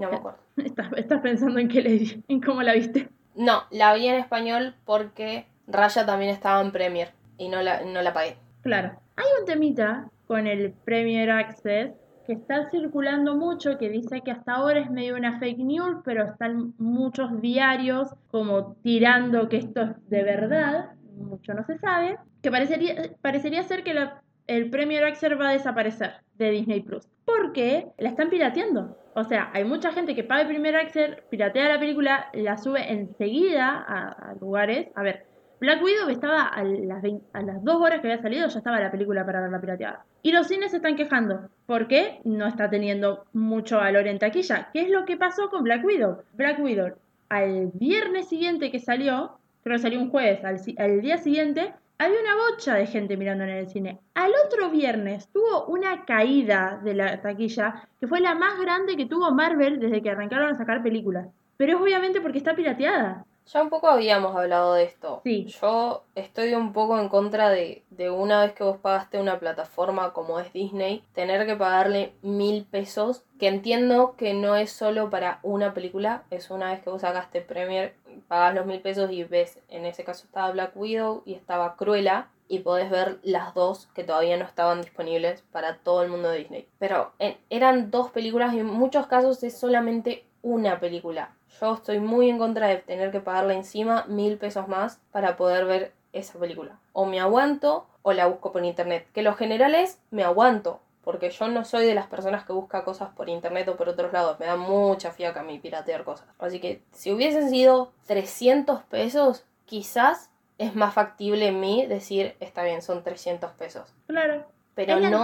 No 0.00 0.10
me 0.10 0.16
acuerdo. 0.16 0.38
Estás, 0.56 0.92
estás 0.96 1.20
pensando 1.20 1.58
en 1.58 1.68
qué 1.68 1.82
le 1.82 2.22
en 2.28 2.40
cómo 2.40 2.62
la 2.62 2.72
viste. 2.74 3.08
No, 3.34 3.62
la 3.70 3.94
vi 3.94 4.06
en 4.08 4.16
español 4.16 4.74
porque 4.84 5.46
Raya 5.66 6.04
también 6.04 6.30
estaba 6.32 6.60
en 6.60 6.72
Premiere 6.72 7.12
y 7.38 7.48
no 7.48 7.62
la, 7.62 7.82
no 7.84 8.02
la 8.02 8.12
pagué. 8.12 8.36
Claro. 8.62 8.92
Hay 9.16 9.24
un 9.38 9.46
temita 9.46 10.10
con 10.26 10.46
el 10.46 10.72
Premier 10.84 11.30
Access 11.30 11.92
que 12.26 12.32
está 12.34 12.68
circulando 12.70 13.34
mucho, 13.36 13.78
que 13.78 13.88
dice 13.88 14.20
que 14.20 14.30
hasta 14.30 14.52
ahora 14.54 14.80
es 14.80 14.90
medio 14.90 15.16
una 15.16 15.38
fake 15.38 15.58
news, 15.58 15.96
pero 16.04 16.24
están 16.24 16.74
muchos 16.78 17.40
diarios 17.40 18.08
como 18.30 18.74
tirando 18.82 19.48
que 19.48 19.56
esto 19.56 19.82
es 19.82 20.10
de 20.10 20.22
verdad, 20.22 20.90
mucho 21.16 21.54
no 21.54 21.64
se 21.64 21.78
sabe, 21.78 22.18
que 22.42 22.50
parecería, 22.50 22.94
parecería 23.22 23.62
ser 23.62 23.82
que 23.82 23.94
la- 23.94 24.22
el 24.46 24.70
Premier 24.70 25.04
Access 25.04 25.38
va 25.40 25.48
a 25.48 25.52
desaparecer 25.52 26.12
de 26.34 26.50
Disney 26.50 26.80
Plus, 26.82 27.08
porque 27.24 27.86
la 27.98 28.08
están 28.10 28.30
pirateando. 28.30 28.96
O 29.14 29.24
sea, 29.24 29.50
hay 29.52 29.64
mucha 29.64 29.92
gente 29.92 30.14
que 30.14 30.24
paga 30.24 30.42
el 30.42 30.48
Premier 30.48 30.76
Access, 30.76 31.16
piratea 31.30 31.68
la 31.68 31.80
película, 31.80 32.30
la 32.32 32.56
sube 32.56 32.92
enseguida 32.92 33.84
a, 33.86 34.08
a 34.08 34.34
lugares. 34.34 34.88
A 34.94 35.02
ver, 35.02 35.26
Black 35.60 35.82
Widow 35.82 36.08
estaba 36.08 36.44
a 36.44 36.64
las, 36.64 37.02
20 37.02 37.26
a 37.34 37.42
las 37.42 37.62
dos 37.62 37.82
horas 37.82 38.00
que 38.00 38.10
había 38.10 38.22
salido, 38.22 38.48
ya 38.48 38.58
estaba 38.58 38.80
la 38.80 38.90
película 38.90 39.26
para 39.26 39.42
verla 39.42 39.60
pirateada. 39.60 40.06
Y 40.22 40.32
los 40.32 40.46
cines 40.46 40.70
se 40.70 40.78
están 40.78 40.96
quejando, 40.96 41.50
porque 41.66 42.20
no 42.24 42.46
está 42.46 42.70
teniendo 42.70 43.26
mucho 43.34 43.76
valor 43.76 44.06
en 44.06 44.18
taquilla. 44.18 44.70
¿Qué 44.72 44.80
es 44.80 44.90
lo 44.90 45.04
que 45.04 45.18
pasó 45.18 45.50
con 45.50 45.62
Black 45.62 45.84
Widow? 45.84 46.22
Black 46.32 46.58
Widow, 46.60 46.94
al 47.28 47.70
viernes 47.74 48.28
siguiente 48.28 48.70
que 48.70 48.78
salió, 48.78 49.38
creo 49.62 49.76
que 49.76 49.82
salió 49.82 50.00
un 50.00 50.10
jueves, 50.10 50.42
al, 50.44 50.58
al 50.78 51.02
día 51.02 51.18
siguiente, 51.18 51.74
había 52.00 52.20
una 52.20 52.34
bocha 52.34 52.74
de 52.76 52.86
gente 52.86 53.18
mirando 53.18 53.44
en 53.44 53.50
el 53.50 53.68
cine. 53.68 54.00
Al 54.14 54.32
otro 54.46 54.70
viernes 54.70 55.28
tuvo 55.28 55.66
una 55.66 56.06
caída 56.06 56.80
de 56.82 56.94
la 56.94 57.20
taquilla, 57.20 57.88
que 58.00 58.08
fue 58.08 58.20
la 58.20 58.34
más 58.34 58.58
grande 58.58 58.96
que 58.96 59.04
tuvo 59.04 59.30
Marvel 59.32 59.78
desde 59.78 60.00
que 60.02 60.10
arrancaron 60.10 60.54
a 60.54 60.56
sacar 60.56 60.82
películas. 60.82 61.28
Pero 61.58 61.76
es 61.76 61.82
obviamente 61.82 62.22
porque 62.22 62.38
está 62.38 62.54
pirateada. 62.56 63.26
Ya 63.52 63.62
un 63.62 63.68
poco 63.68 63.88
habíamos 63.88 64.34
hablado 64.34 64.74
de 64.74 64.84
esto. 64.84 65.20
Sí. 65.24 65.44
Yo 65.60 66.04
estoy 66.14 66.54
un 66.54 66.72
poco 66.72 66.98
en 66.98 67.08
contra 67.08 67.50
de, 67.50 67.82
de 67.90 68.08
una 68.08 68.42
vez 68.44 68.52
que 68.54 68.64
vos 68.64 68.78
pagaste 68.78 69.20
una 69.20 69.38
plataforma 69.38 70.12
como 70.12 70.38
es 70.38 70.52
Disney, 70.52 71.02
tener 71.14 71.46
que 71.46 71.56
pagarle 71.56 72.14
mil 72.22 72.64
pesos, 72.64 73.24
que 73.38 73.48
entiendo 73.48 74.14
que 74.16 74.32
no 74.32 74.56
es 74.56 74.70
solo 74.70 75.10
para 75.10 75.40
una 75.42 75.74
película, 75.74 76.22
es 76.30 76.50
una 76.50 76.70
vez 76.70 76.80
que 76.80 76.90
vos 76.90 77.02
sacaste 77.02 77.40
Premier, 77.42 77.94
pagás 78.30 78.54
los 78.54 78.64
mil 78.64 78.80
pesos 78.80 79.10
y 79.10 79.24
ves, 79.24 79.58
en 79.68 79.84
ese 79.86 80.04
caso 80.04 80.24
estaba 80.24 80.52
Black 80.52 80.76
Widow 80.76 81.24
y 81.26 81.34
estaba 81.34 81.74
Cruella, 81.74 82.28
y 82.46 82.60
podés 82.60 82.88
ver 82.88 83.18
las 83.24 83.54
dos 83.54 83.88
que 83.92 84.04
todavía 84.04 84.36
no 84.36 84.44
estaban 84.44 84.82
disponibles 84.82 85.42
para 85.50 85.78
todo 85.78 86.04
el 86.04 86.10
mundo 86.10 86.28
de 86.28 86.38
Disney. 86.38 86.68
Pero 86.78 87.12
eran 87.48 87.90
dos 87.90 88.10
películas 88.10 88.54
y 88.54 88.60
en 88.60 88.66
muchos 88.66 89.08
casos 89.08 89.42
es 89.42 89.58
solamente 89.58 90.24
una 90.42 90.78
película. 90.78 91.34
Yo 91.60 91.74
estoy 91.74 91.98
muy 91.98 92.30
en 92.30 92.38
contra 92.38 92.68
de 92.68 92.76
tener 92.76 93.10
que 93.10 93.20
pagarle 93.20 93.54
encima 93.54 94.04
mil 94.08 94.38
pesos 94.38 94.68
más 94.68 95.00
para 95.10 95.36
poder 95.36 95.64
ver 95.64 95.92
esa 96.12 96.38
película. 96.38 96.78
O 96.92 97.06
me 97.06 97.18
aguanto 97.18 97.86
o 98.02 98.12
la 98.12 98.26
busco 98.26 98.52
por 98.52 98.64
internet. 98.64 99.06
Que 99.12 99.22
lo 99.22 99.34
general 99.34 99.74
es 99.74 100.00
me 100.10 100.22
aguanto. 100.22 100.80
Porque 101.02 101.30
yo 101.30 101.48
no 101.48 101.64
soy 101.64 101.86
de 101.86 101.94
las 101.94 102.06
personas 102.06 102.44
que 102.44 102.52
busca 102.52 102.84
cosas 102.84 103.10
por 103.10 103.28
internet 103.28 103.66
o 103.68 103.76
por 103.76 103.88
otros 103.88 104.12
lados. 104.12 104.38
Me 104.38 104.46
da 104.46 104.56
mucha 104.56 105.10
fiaca 105.12 105.40
a 105.40 105.42
mí 105.42 105.58
piratear 105.58 106.04
cosas. 106.04 106.26
Así 106.38 106.60
que 106.60 106.82
si 106.92 107.12
hubiesen 107.12 107.48
sido 107.50 107.92
300 108.06 108.82
pesos, 108.82 109.44
quizás 109.64 110.30
es 110.58 110.74
más 110.74 110.92
factible 110.92 111.48
en 111.48 111.58
mí 111.60 111.86
decir, 111.86 112.36
está 112.40 112.62
bien, 112.64 112.82
son 112.82 113.02
300 113.02 113.52
pesos. 113.52 113.94
Claro. 114.06 114.44
Pero 114.74 114.98
Es 114.98 115.10
no 115.10 115.22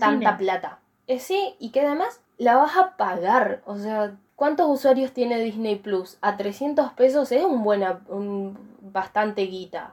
tanta 0.00 0.30
cine. 0.30 0.32
plata. 0.38 0.78
Eh, 1.06 1.18
sí, 1.18 1.54
y 1.58 1.70
que 1.70 1.80
además 1.82 2.20
la 2.38 2.56
vas 2.56 2.76
a 2.76 2.96
pagar. 2.96 3.62
O 3.66 3.76
sea, 3.76 4.16
¿Cuántos 4.38 4.68
usuarios 4.68 5.10
tiene 5.12 5.40
Disney 5.40 5.74
Plus? 5.74 6.16
A 6.20 6.36
300 6.36 6.92
pesos 6.92 7.32
es 7.32 7.42
un 7.44 7.64
buena, 7.64 8.02
un 8.06 8.56
bastante 8.80 9.42
guita. 9.42 9.92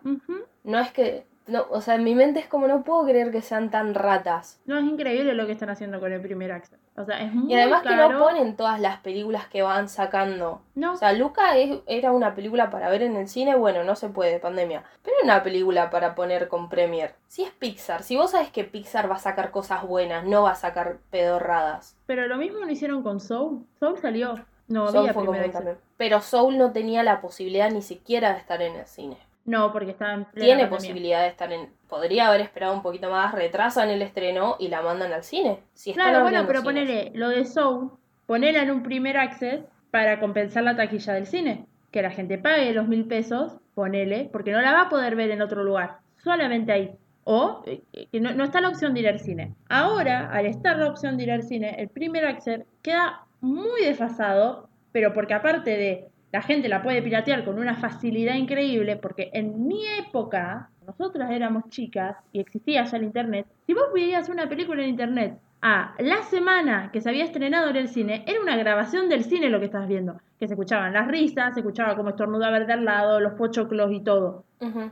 No 0.63 0.77
es 0.79 0.91
que, 0.91 1.25
no, 1.47 1.65
o 1.69 1.79
sea, 1.81 1.95
en 1.95 2.03
mi 2.03 2.15
mente 2.15 2.39
es 2.39 2.47
como 2.47 2.67
no 2.67 2.83
puedo 2.83 3.05
creer 3.05 3.31
que 3.31 3.41
sean 3.41 3.69
tan 3.69 3.93
ratas. 3.93 4.59
No, 4.65 4.77
es 4.77 4.83
increíble 4.85 5.33
lo 5.33 5.45
que 5.45 5.51
están 5.51 5.69
haciendo 5.69 5.99
con 5.99 6.11
el 6.11 6.21
primer 6.21 6.51
Access. 6.51 6.79
O 6.97 7.03
sea, 7.05 7.21
es 7.21 7.33
muy 7.33 7.51
Y 7.51 7.55
además 7.55 7.83
caro. 7.83 8.07
que 8.07 8.13
no 8.13 8.19
ponen 8.19 8.55
todas 8.55 8.79
las 8.79 8.99
películas 9.01 9.47
que 9.47 9.61
van 9.61 9.89
sacando. 9.89 10.61
No, 10.75 10.93
O 10.93 10.95
sea, 10.97 11.11
Luca 11.13 11.57
es- 11.57 11.79
era 11.87 12.11
una 12.13 12.33
película 12.35 12.69
para 12.69 12.89
ver 12.89 13.01
en 13.03 13.15
el 13.15 13.27
cine, 13.27 13.55
bueno, 13.55 13.83
no 13.83 13.95
se 13.95 14.09
puede, 14.09 14.39
pandemia. 14.39 14.83
Pero 15.03 15.17
era 15.17 15.25
una 15.33 15.43
película 15.43 15.89
para 15.89 16.15
poner 16.15 16.47
con 16.47 16.69
Premiere. 16.69 17.13
Si 17.27 17.43
es 17.43 17.51
Pixar, 17.51 18.01
si 18.03 18.15
vos 18.15 18.31
sabes 18.31 18.49
que 18.49 18.63
Pixar 18.63 19.11
va 19.11 19.15
a 19.15 19.19
sacar 19.19 19.51
cosas 19.51 19.83
buenas, 19.85 20.25
no 20.25 20.43
va 20.43 20.51
a 20.51 20.55
sacar 20.55 20.97
pedorradas. 21.11 21.97
pero 22.05 22.27
lo 22.27 22.37
mismo 22.37 22.59
lo 22.59 22.71
hicieron 22.71 23.03
con 23.03 23.19
Soul. 23.19 23.65
Soul 23.79 23.97
salió. 23.97 24.35
No 24.67 24.87
Soul 24.87 25.09
había 25.09 25.13
fue. 25.13 25.77
Pero 25.97 26.21
Soul 26.21 26.57
no 26.57 26.71
tenía 26.71 27.03
la 27.03 27.21
posibilidad 27.21 27.69
ni 27.69 27.81
siquiera 27.81 28.33
de 28.33 28.39
estar 28.39 28.61
en 28.61 28.75
el 28.77 28.87
cine. 28.87 29.17
No, 29.45 29.71
porque 29.71 29.91
estaba 29.91 30.13
en 30.13 30.25
plena 30.25 30.45
Tiene 30.45 30.61
pandemia. 30.63 30.69
posibilidad 30.77 31.21
de 31.21 31.27
estar 31.29 31.51
en. 31.53 31.69
Podría 31.87 32.27
haber 32.27 32.41
esperado 32.41 32.73
un 32.73 32.81
poquito 32.81 33.09
más, 33.11 33.33
retrasan 33.33 33.89
el 33.89 34.01
estreno 34.01 34.55
y 34.59 34.67
la 34.69 34.81
mandan 34.81 35.13
al 35.13 35.23
cine. 35.23 35.59
Si 35.73 35.93
Claro, 35.93 36.21
bueno, 36.23 36.45
pero 36.47 36.61
cines. 36.61 36.63
ponele 36.85 37.11
lo 37.13 37.29
de 37.29 37.45
Soul, 37.45 37.91
ponela 38.25 38.63
en 38.63 38.71
un 38.71 38.81
primer 38.83 39.17
access 39.17 39.61
para 39.91 40.19
compensar 40.19 40.63
la 40.63 40.75
taquilla 40.75 41.13
del 41.13 41.27
cine. 41.27 41.67
Que 41.91 42.01
la 42.01 42.09
gente 42.09 42.37
pague 42.39 42.73
los 42.73 42.87
mil 42.87 43.05
pesos, 43.05 43.57
ponele, 43.75 44.29
porque 44.31 44.51
no 44.51 44.61
la 44.61 44.73
va 44.73 44.81
a 44.81 44.89
poder 44.89 45.15
ver 45.15 45.29
en 45.31 45.41
otro 45.41 45.63
lugar, 45.63 45.99
solamente 46.17 46.71
ahí. 46.71 46.95
O 47.23 47.61
eh, 47.65 47.81
que 48.11 48.19
no, 48.19 48.33
no 48.33 48.43
está 48.43 48.61
la 48.61 48.69
opción 48.69 48.93
de 48.93 48.99
ir 49.01 49.07
al 49.07 49.19
cine. 49.19 49.53
Ahora, 49.69 50.29
al 50.31 50.45
estar 50.47 50.77
la 50.77 50.87
opción 50.89 51.17
de 51.17 51.23
ir 51.23 51.31
al 51.31 51.43
cine, 51.43 51.75
el 51.79 51.89
primer 51.89 52.25
access 52.25 52.61
queda 52.81 53.21
muy 53.41 53.81
desfasado, 53.83 54.69
pero 54.91 55.13
porque 55.13 55.33
aparte 55.35 55.71
de 55.77 56.07
la 56.35 56.41
gente 56.41 56.67
la 56.67 56.83
puede 56.83 57.01
piratear 57.01 57.45
con 57.45 57.57
una 57.57 57.75
facilidad 57.75 58.35
increíble, 58.35 58.97
porque 58.97 59.29
en 59.31 59.67
mi 59.67 59.87
época, 60.05 60.69
nosotras 60.85 61.31
éramos 61.31 61.69
chicas 61.69 62.17
y 62.33 62.41
existía 62.41 62.83
ya 62.83 62.97
el 62.97 63.03
internet, 63.03 63.47
si 63.65 63.73
vos 63.73 63.85
veías 63.93 64.27
una 64.27 64.49
película 64.49 64.83
en 64.83 64.89
internet 64.89 65.39
a 65.61 65.95
la 65.97 66.23
semana 66.23 66.89
que 66.91 66.99
se 66.99 67.07
había 67.07 67.23
estrenado 67.23 67.69
en 67.69 67.77
el 67.77 67.87
cine, 67.87 68.25
era 68.27 68.41
una 68.41 68.57
grabación 68.57 69.07
del 69.07 69.23
cine 69.23 69.49
lo 69.49 69.59
que 69.59 69.67
estabas 69.67 69.87
viendo, 69.87 70.19
que 70.37 70.49
se 70.49 70.55
escuchaban 70.55 70.91
las 70.91 71.07
risas, 71.07 71.53
se 71.53 71.61
escuchaba 71.61 71.95
cómo 71.95 72.09
estornudaba 72.09 72.57
el 72.57 72.67
de 72.67 72.73
al 72.73 72.83
lado, 72.83 73.21
los 73.21 73.35
pochoclos 73.35 73.93
y 73.93 74.01
todo. 74.01 74.43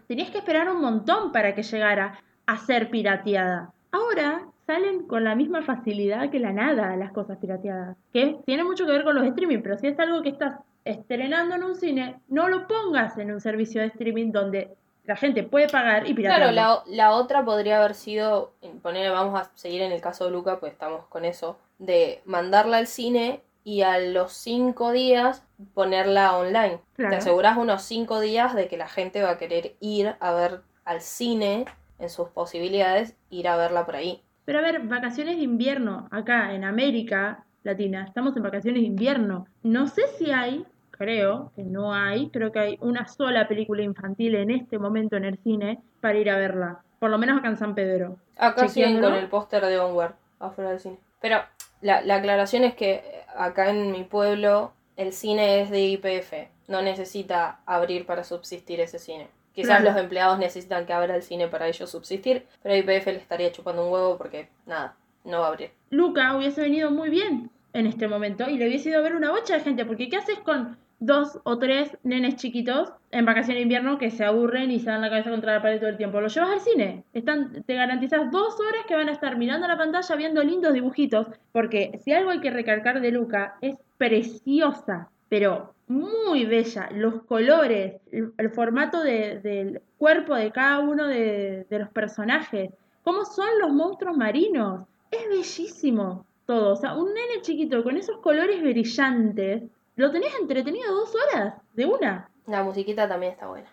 Tenías 0.07 0.29
que 0.29 0.37
esperar 0.37 0.69
un 0.69 0.79
montón 0.79 1.33
para 1.33 1.53
que 1.53 1.63
llegara 1.63 2.21
a 2.45 2.57
ser 2.57 2.89
pirateada. 2.89 3.73
Ahora 3.91 4.45
salen 4.65 5.07
con 5.07 5.25
la 5.25 5.35
misma 5.35 5.61
facilidad 5.61 6.29
que 6.29 6.39
la 6.39 6.53
nada 6.53 6.95
las 6.95 7.11
cosas 7.11 7.37
pirateadas. 7.37 7.97
Que 8.13 8.37
tiene 8.45 8.63
mucho 8.63 8.85
que 8.85 8.93
ver 8.93 9.03
con 9.03 9.15
los 9.15 9.25
streaming, 9.25 9.61
pero 9.61 9.77
si 9.77 9.87
es 9.87 9.99
algo 9.99 10.21
que 10.21 10.29
estás 10.29 10.53
estrenando 10.85 11.55
en 11.55 11.63
un 11.63 11.75
cine, 11.75 12.19
no 12.27 12.49
lo 12.49 12.67
pongas 12.67 13.17
en 13.17 13.31
un 13.31 13.41
servicio 13.41 13.81
de 13.81 13.87
streaming 13.87 14.31
donde 14.31 14.75
la 15.05 15.15
gente 15.15 15.43
puede 15.43 15.67
pagar 15.67 16.07
y 16.09 16.13
piratear. 16.13 16.53
Claro, 16.53 16.53
la, 16.53 16.83
la 16.87 17.11
otra 17.11 17.43
podría 17.43 17.79
haber 17.79 17.93
sido, 17.93 18.53
poner, 18.81 19.11
vamos 19.11 19.39
a 19.39 19.51
seguir 19.55 19.81
en 19.81 19.91
el 19.91 20.01
caso 20.01 20.25
de 20.25 20.31
Luca, 20.31 20.59
pues 20.59 20.71
estamos 20.71 21.05
con 21.07 21.25
eso, 21.25 21.57
de 21.77 22.21
mandarla 22.25 22.77
al 22.77 22.87
cine 22.87 23.41
y 23.65 23.81
a 23.81 23.99
los 23.99 24.33
cinco 24.33 24.91
días 24.91 25.43
ponerla 25.73 26.37
online. 26.37 26.79
Claro. 26.95 27.11
Te 27.11 27.17
aseguras 27.17 27.57
unos 27.57 27.81
cinco 27.83 28.19
días 28.19 28.55
de 28.55 28.67
que 28.67 28.77
la 28.77 28.87
gente 28.87 29.21
va 29.21 29.31
a 29.31 29.37
querer 29.37 29.75
ir 29.79 30.15
a 30.19 30.33
ver 30.33 30.61
al 30.85 31.01
cine 31.01 31.65
en 31.99 32.09
sus 32.09 32.29
posibilidades, 32.29 33.15
ir 33.29 33.47
a 33.47 33.55
verla 33.55 33.85
por 33.85 33.95
ahí. 33.95 34.21
Pero 34.45 34.59
a 34.59 34.61
ver, 34.61 34.81
vacaciones 34.81 35.37
de 35.37 35.43
invierno, 35.43 36.07
acá 36.11 36.53
en 36.53 36.65
América 36.65 37.45
Latina, 37.63 38.03
estamos 38.05 38.35
en 38.35 38.43
vacaciones 38.43 38.81
de 38.81 38.87
invierno. 38.87 39.47
No 39.63 39.87
sé 39.87 40.03
si 40.17 40.31
hay, 40.31 40.65
creo 41.03 41.51
que 41.55 41.63
no 41.63 41.93
hay, 41.93 42.29
creo 42.29 42.51
que 42.51 42.59
hay 42.59 42.77
una 42.81 43.07
sola 43.07 43.47
película 43.47 43.83
infantil 43.83 44.35
en 44.35 44.51
este 44.51 44.79
momento 44.79 45.17
en 45.17 45.25
el 45.25 45.37
cine 45.39 45.79
para 46.01 46.17
ir 46.17 46.29
a 46.29 46.37
verla. 46.37 46.79
Por 46.99 47.09
lo 47.09 47.17
menos 47.17 47.37
acá 47.39 47.49
en 47.49 47.57
San 47.57 47.75
Pedro. 47.75 48.15
Acá 48.37 48.67
siguen 48.69 49.01
con 49.01 49.13
el 49.13 49.27
póster 49.27 49.65
de 49.65 49.77
Onward 49.79 50.13
afuera 50.39 50.71
del 50.71 50.79
cine. 50.79 50.97
Pero 51.19 51.41
la, 51.81 52.01
la 52.01 52.15
aclaración 52.15 52.63
es 52.63 52.75
que 52.75 53.03
acá 53.35 53.69
en 53.69 53.91
mi 53.91 54.03
pueblo 54.03 54.71
el 54.95 55.11
cine 55.11 55.61
es 55.61 55.69
de 55.69 55.81
IPF. 55.81 56.33
No 56.69 56.81
necesita 56.81 57.59
abrir 57.65 58.05
para 58.05 58.23
subsistir 58.23 58.79
ese 58.79 58.99
cine. 58.99 59.27
Quizás 59.53 59.81
Claro. 59.81 59.91
los 59.91 60.01
empleados 60.01 60.39
necesitan 60.39 60.85
que 60.85 60.93
abra 60.93 61.15
el 61.15 61.21
cine 61.23 61.47
para 61.47 61.67
ellos 61.67 61.89
subsistir, 61.91 62.45
pero 62.63 62.75
IPF 62.75 63.07
le 63.07 63.17
estaría 63.17 63.51
chupando 63.51 63.85
un 63.85 63.91
huevo 63.91 64.17
porque 64.17 64.47
nada, 64.65 64.95
no 65.25 65.41
va 65.41 65.47
a 65.47 65.49
abrir. 65.49 65.71
Luca 65.89 66.35
hubiese 66.35 66.61
venido 66.61 66.89
muy 66.89 67.09
bien 67.09 67.51
en 67.73 67.85
este 67.85 68.07
momento 68.07 68.49
y 68.49 68.57
le 68.57 68.67
hubiese 68.67 68.89
ido 68.89 68.99
a 68.99 69.01
ver 69.03 69.15
una 69.15 69.31
bocha 69.31 69.55
de 69.55 69.59
gente, 69.59 69.85
porque 69.85 70.09
¿qué 70.09 70.17
haces 70.17 70.39
con 70.39 70.77
dos 71.05 71.39
o 71.43 71.57
tres 71.59 71.97
nenes 72.03 72.35
chiquitos 72.35 72.91
en 73.11 73.25
vacaciones 73.25 73.57
de 73.57 73.63
invierno 73.63 73.97
que 73.97 74.09
se 74.11 74.23
aburren 74.25 74.71
y 74.71 74.79
se 74.79 74.89
dan 74.89 75.01
la 75.01 75.09
cabeza 75.09 75.29
contra 75.29 75.53
la 75.53 75.61
pared 75.61 75.79
todo 75.79 75.89
el 75.89 75.97
tiempo? 75.97 76.21
Los 76.21 76.33
llevas 76.33 76.51
al 76.51 76.59
cine, 76.61 77.03
Están, 77.13 77.63
te 77.63 77.75
garantizas 77.75 78.31
dos 78.31 78.59
horas 78.59 78.85
que 78.87 78.95
van 78.95 79.09
a 79.09 79.11
estar 79.11 79.37
mirando 79.37 79.67
la 79.67 79.77
pantalla 79.77 80.15
viendo 80.15 80.43
lindos 80.43 80.73
dibujitos, 80.73 81.27
porque 81.51 81.99
si 82.03 82.11
algo 82.13 82.29
hay 82.31 82.39
que 82.39 82.51
recalcar 82.51 83.01
de 83.01 83.11
Luca 83.11 83.55
es 83.61 83.75
preciosa, 83.97 85.09
pero 85.29 85.73
muy 85.87 86.45
bella, 86.45 86.89
los 86.93 87.23
colores, 87.23 87.95
el, 88.11 88.31
el 88.37 88.49
formato 88.51 89.01
de- 89.03 89.39
del 89.41 89.81
cuerpo 89.97 90.35
de 90.35 90.51
cada 90.51 90.79
uno 90.79 91.07
de, 91.07 91.65
de 91.69 91.79
los 91.79 91.89
personajes, 91.89 92.69
cómo 93.03 93.25
son 93.25 93.47
los 93.59 93.71
monstruos 93.73 94.15
marinos, 94.15 94.87
es 95.11 95.27
bellísimo 95.29 96.25
todo. 96.45 96.73
O 96.73 96.75
sea, 96.75 96.95
un 96.95 97.07
nene 97.13 97.41
chiquito 97.41 97.83
con 97.83 97.97
esos 97.97 98.17
colores 98.19 98.61
brillantes, 98.61 99.63
lo 99.95 100.11
tenés 100.11 100.33
entretenido 100.39 100.93
dos 100.93 101.13
horas, 101.15 101.55
de 101.73 101.85
una. 101.85 102.29
La 102.47 102.63
musiquita 102.63 103.07
también 103.07 103.33
está 103.33 103.47
buena. 103.47 103.69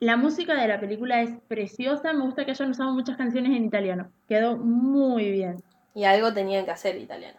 La 0.00 0.16
música 0.16 0.54
de 0.54 0.66
la 0.66 0.80
película 0.80 1.20
es 1.20 1.30
preciosa, 1.46 2.14
me 2.14 2.24
gusta 2.24 2.44
que 2.44 2.52
hayan 2.52 2.70
usado 2.70 2.90
muchas 2.92 3.18
canciones 3.18 3.54
en 3.54 3.64
italiano, 3.64 4.10
quedó 4.28 4.56
muy 4.56 5.30
bien. 5.30 5.62
Y 5.94 6.04
algo 6.04 6.32
tenían 6.32 6.64
que 6.64 6.70
hacer 6.70 6.96
italiano. 6.96 7.38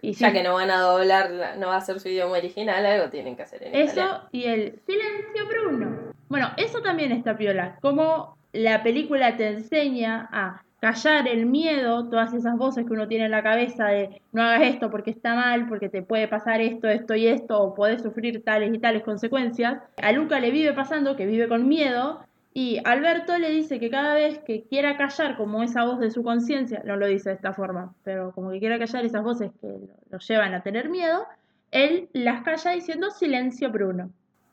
Y 0.00 0.12
Ya 0.14 0.28
sí, 0.28 0.32
que 0.34 0.42
no 0.42 0.54
van 0.54 0.70
a 0.70 0.80
doblar, 0.80 1.30
la- 1.30 1.56
no 1.56 1.68
va 1.68 1.76
a 1.76 1.80
ser 1.80 2.00
su 2.00 2.08
idioma 2.08 2.36
original, 2.38 2.84
algo 2.84 3.08
tienen 3.10 3.36
que 3.36 3.42
hacer 3.42 3.62
en 3.62 3.68
italiano. 3.74 3.92
Eso 4.16 4.28
y 4.32 4.44
el 4.44 4.80
silencio 4.86 5.46
Bruno. 5.48 6.12
Bueno, 6.28 6.50
eso 6.56 6.80
también 6.82 7.12
está 7.12 7.36
piola. 7.36 7.76
Como 7.80 8.36
la 8.52 8.82
película 8.82 9.36
te 9.36 9.48
enseña 9.48 10.28
a 10.32 10.62
callar 10.80 11.28
el 11.28 11.46
miedo, 11.46 12.08
todas 12.08 12.34
esas 12.34 12.56
voces 12.56 12.84
que 12.86 12.92
uno 12.92 13.06
tiene 13.06 13.26
en 13.26 13.30
la 13.30 13.42
cabeza 13.44 13.86
de 13.86 14.20
no 14.32 14.42
hagas 14.42 14.62
esto 14.62 14.90
porque 14.90 15.10
está 15.12 15.34
mal, 15.36 15.68
porque 15.68 15.88
te 15.88 16.02
puede 16.02 16.26
pasar 16.26 16.60
esto, 16.60 16.88
esto 16.88 17.14
y 17.14 17.28
esto, 17.28 17.60
o 17.62 17.74
podés 17.74 18.02
sufrir 18.02 18.42
tales 18.42 18.74
y 18.74 18.78
tales 18.78 19.04
consecuencias. 19.04 19.78
A 20.02 20.10
Luca 20.10 20.40
le 20.40 20.50
vive 20.50 20.72
pasando 20.72 21.14
que 21.14 21.26
vive 21.26 21.46
con 21.46 21.68
miedo. 21.68 22.24
Y 22.54 22.80
Alberto 22.84 23.38
le 23.38 23.50
dice 23.50 23.80
que 23.80 23.88
cada 23.88 24.14
vez 24.14 24.38
que 24.40 24.64
quiera 24.64 24.96
callar 24.98 25.36
como 25.36 25.62
esa 25.62 25.84
voz 25.84 25.98
de 26.00 26.10
su 26.10 26.22
conciencia, 26.22 26.82
no 26.84 26.96
lo 26.96 27.06
dice 27.06 27.30
de 27.30 27.36
esta 27.36 27.54
forma, 27.54 27.94
pero 28.04 28.32
como 28.32 28.50
que 28.50 28.58
quiera 28.60 28.78
callar 28.78 29.04
esas 29.06 29.22
voces 29.22 29.50
que 29.60 29.68
lo, 30.10 30.18
llevan 30.18 30.52
a 30.52 30.62
tener 30.62 30.90
miedo, 30.90 31.24
él 31.70 32.08
las 32.12 32.42
calla 32.42 32.72
diciendo 32.72 33.10
silencio 33.10 33.70
Bruno, 33.70 34.10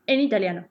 en 0.08 0.20
italiano. 0.22 0.66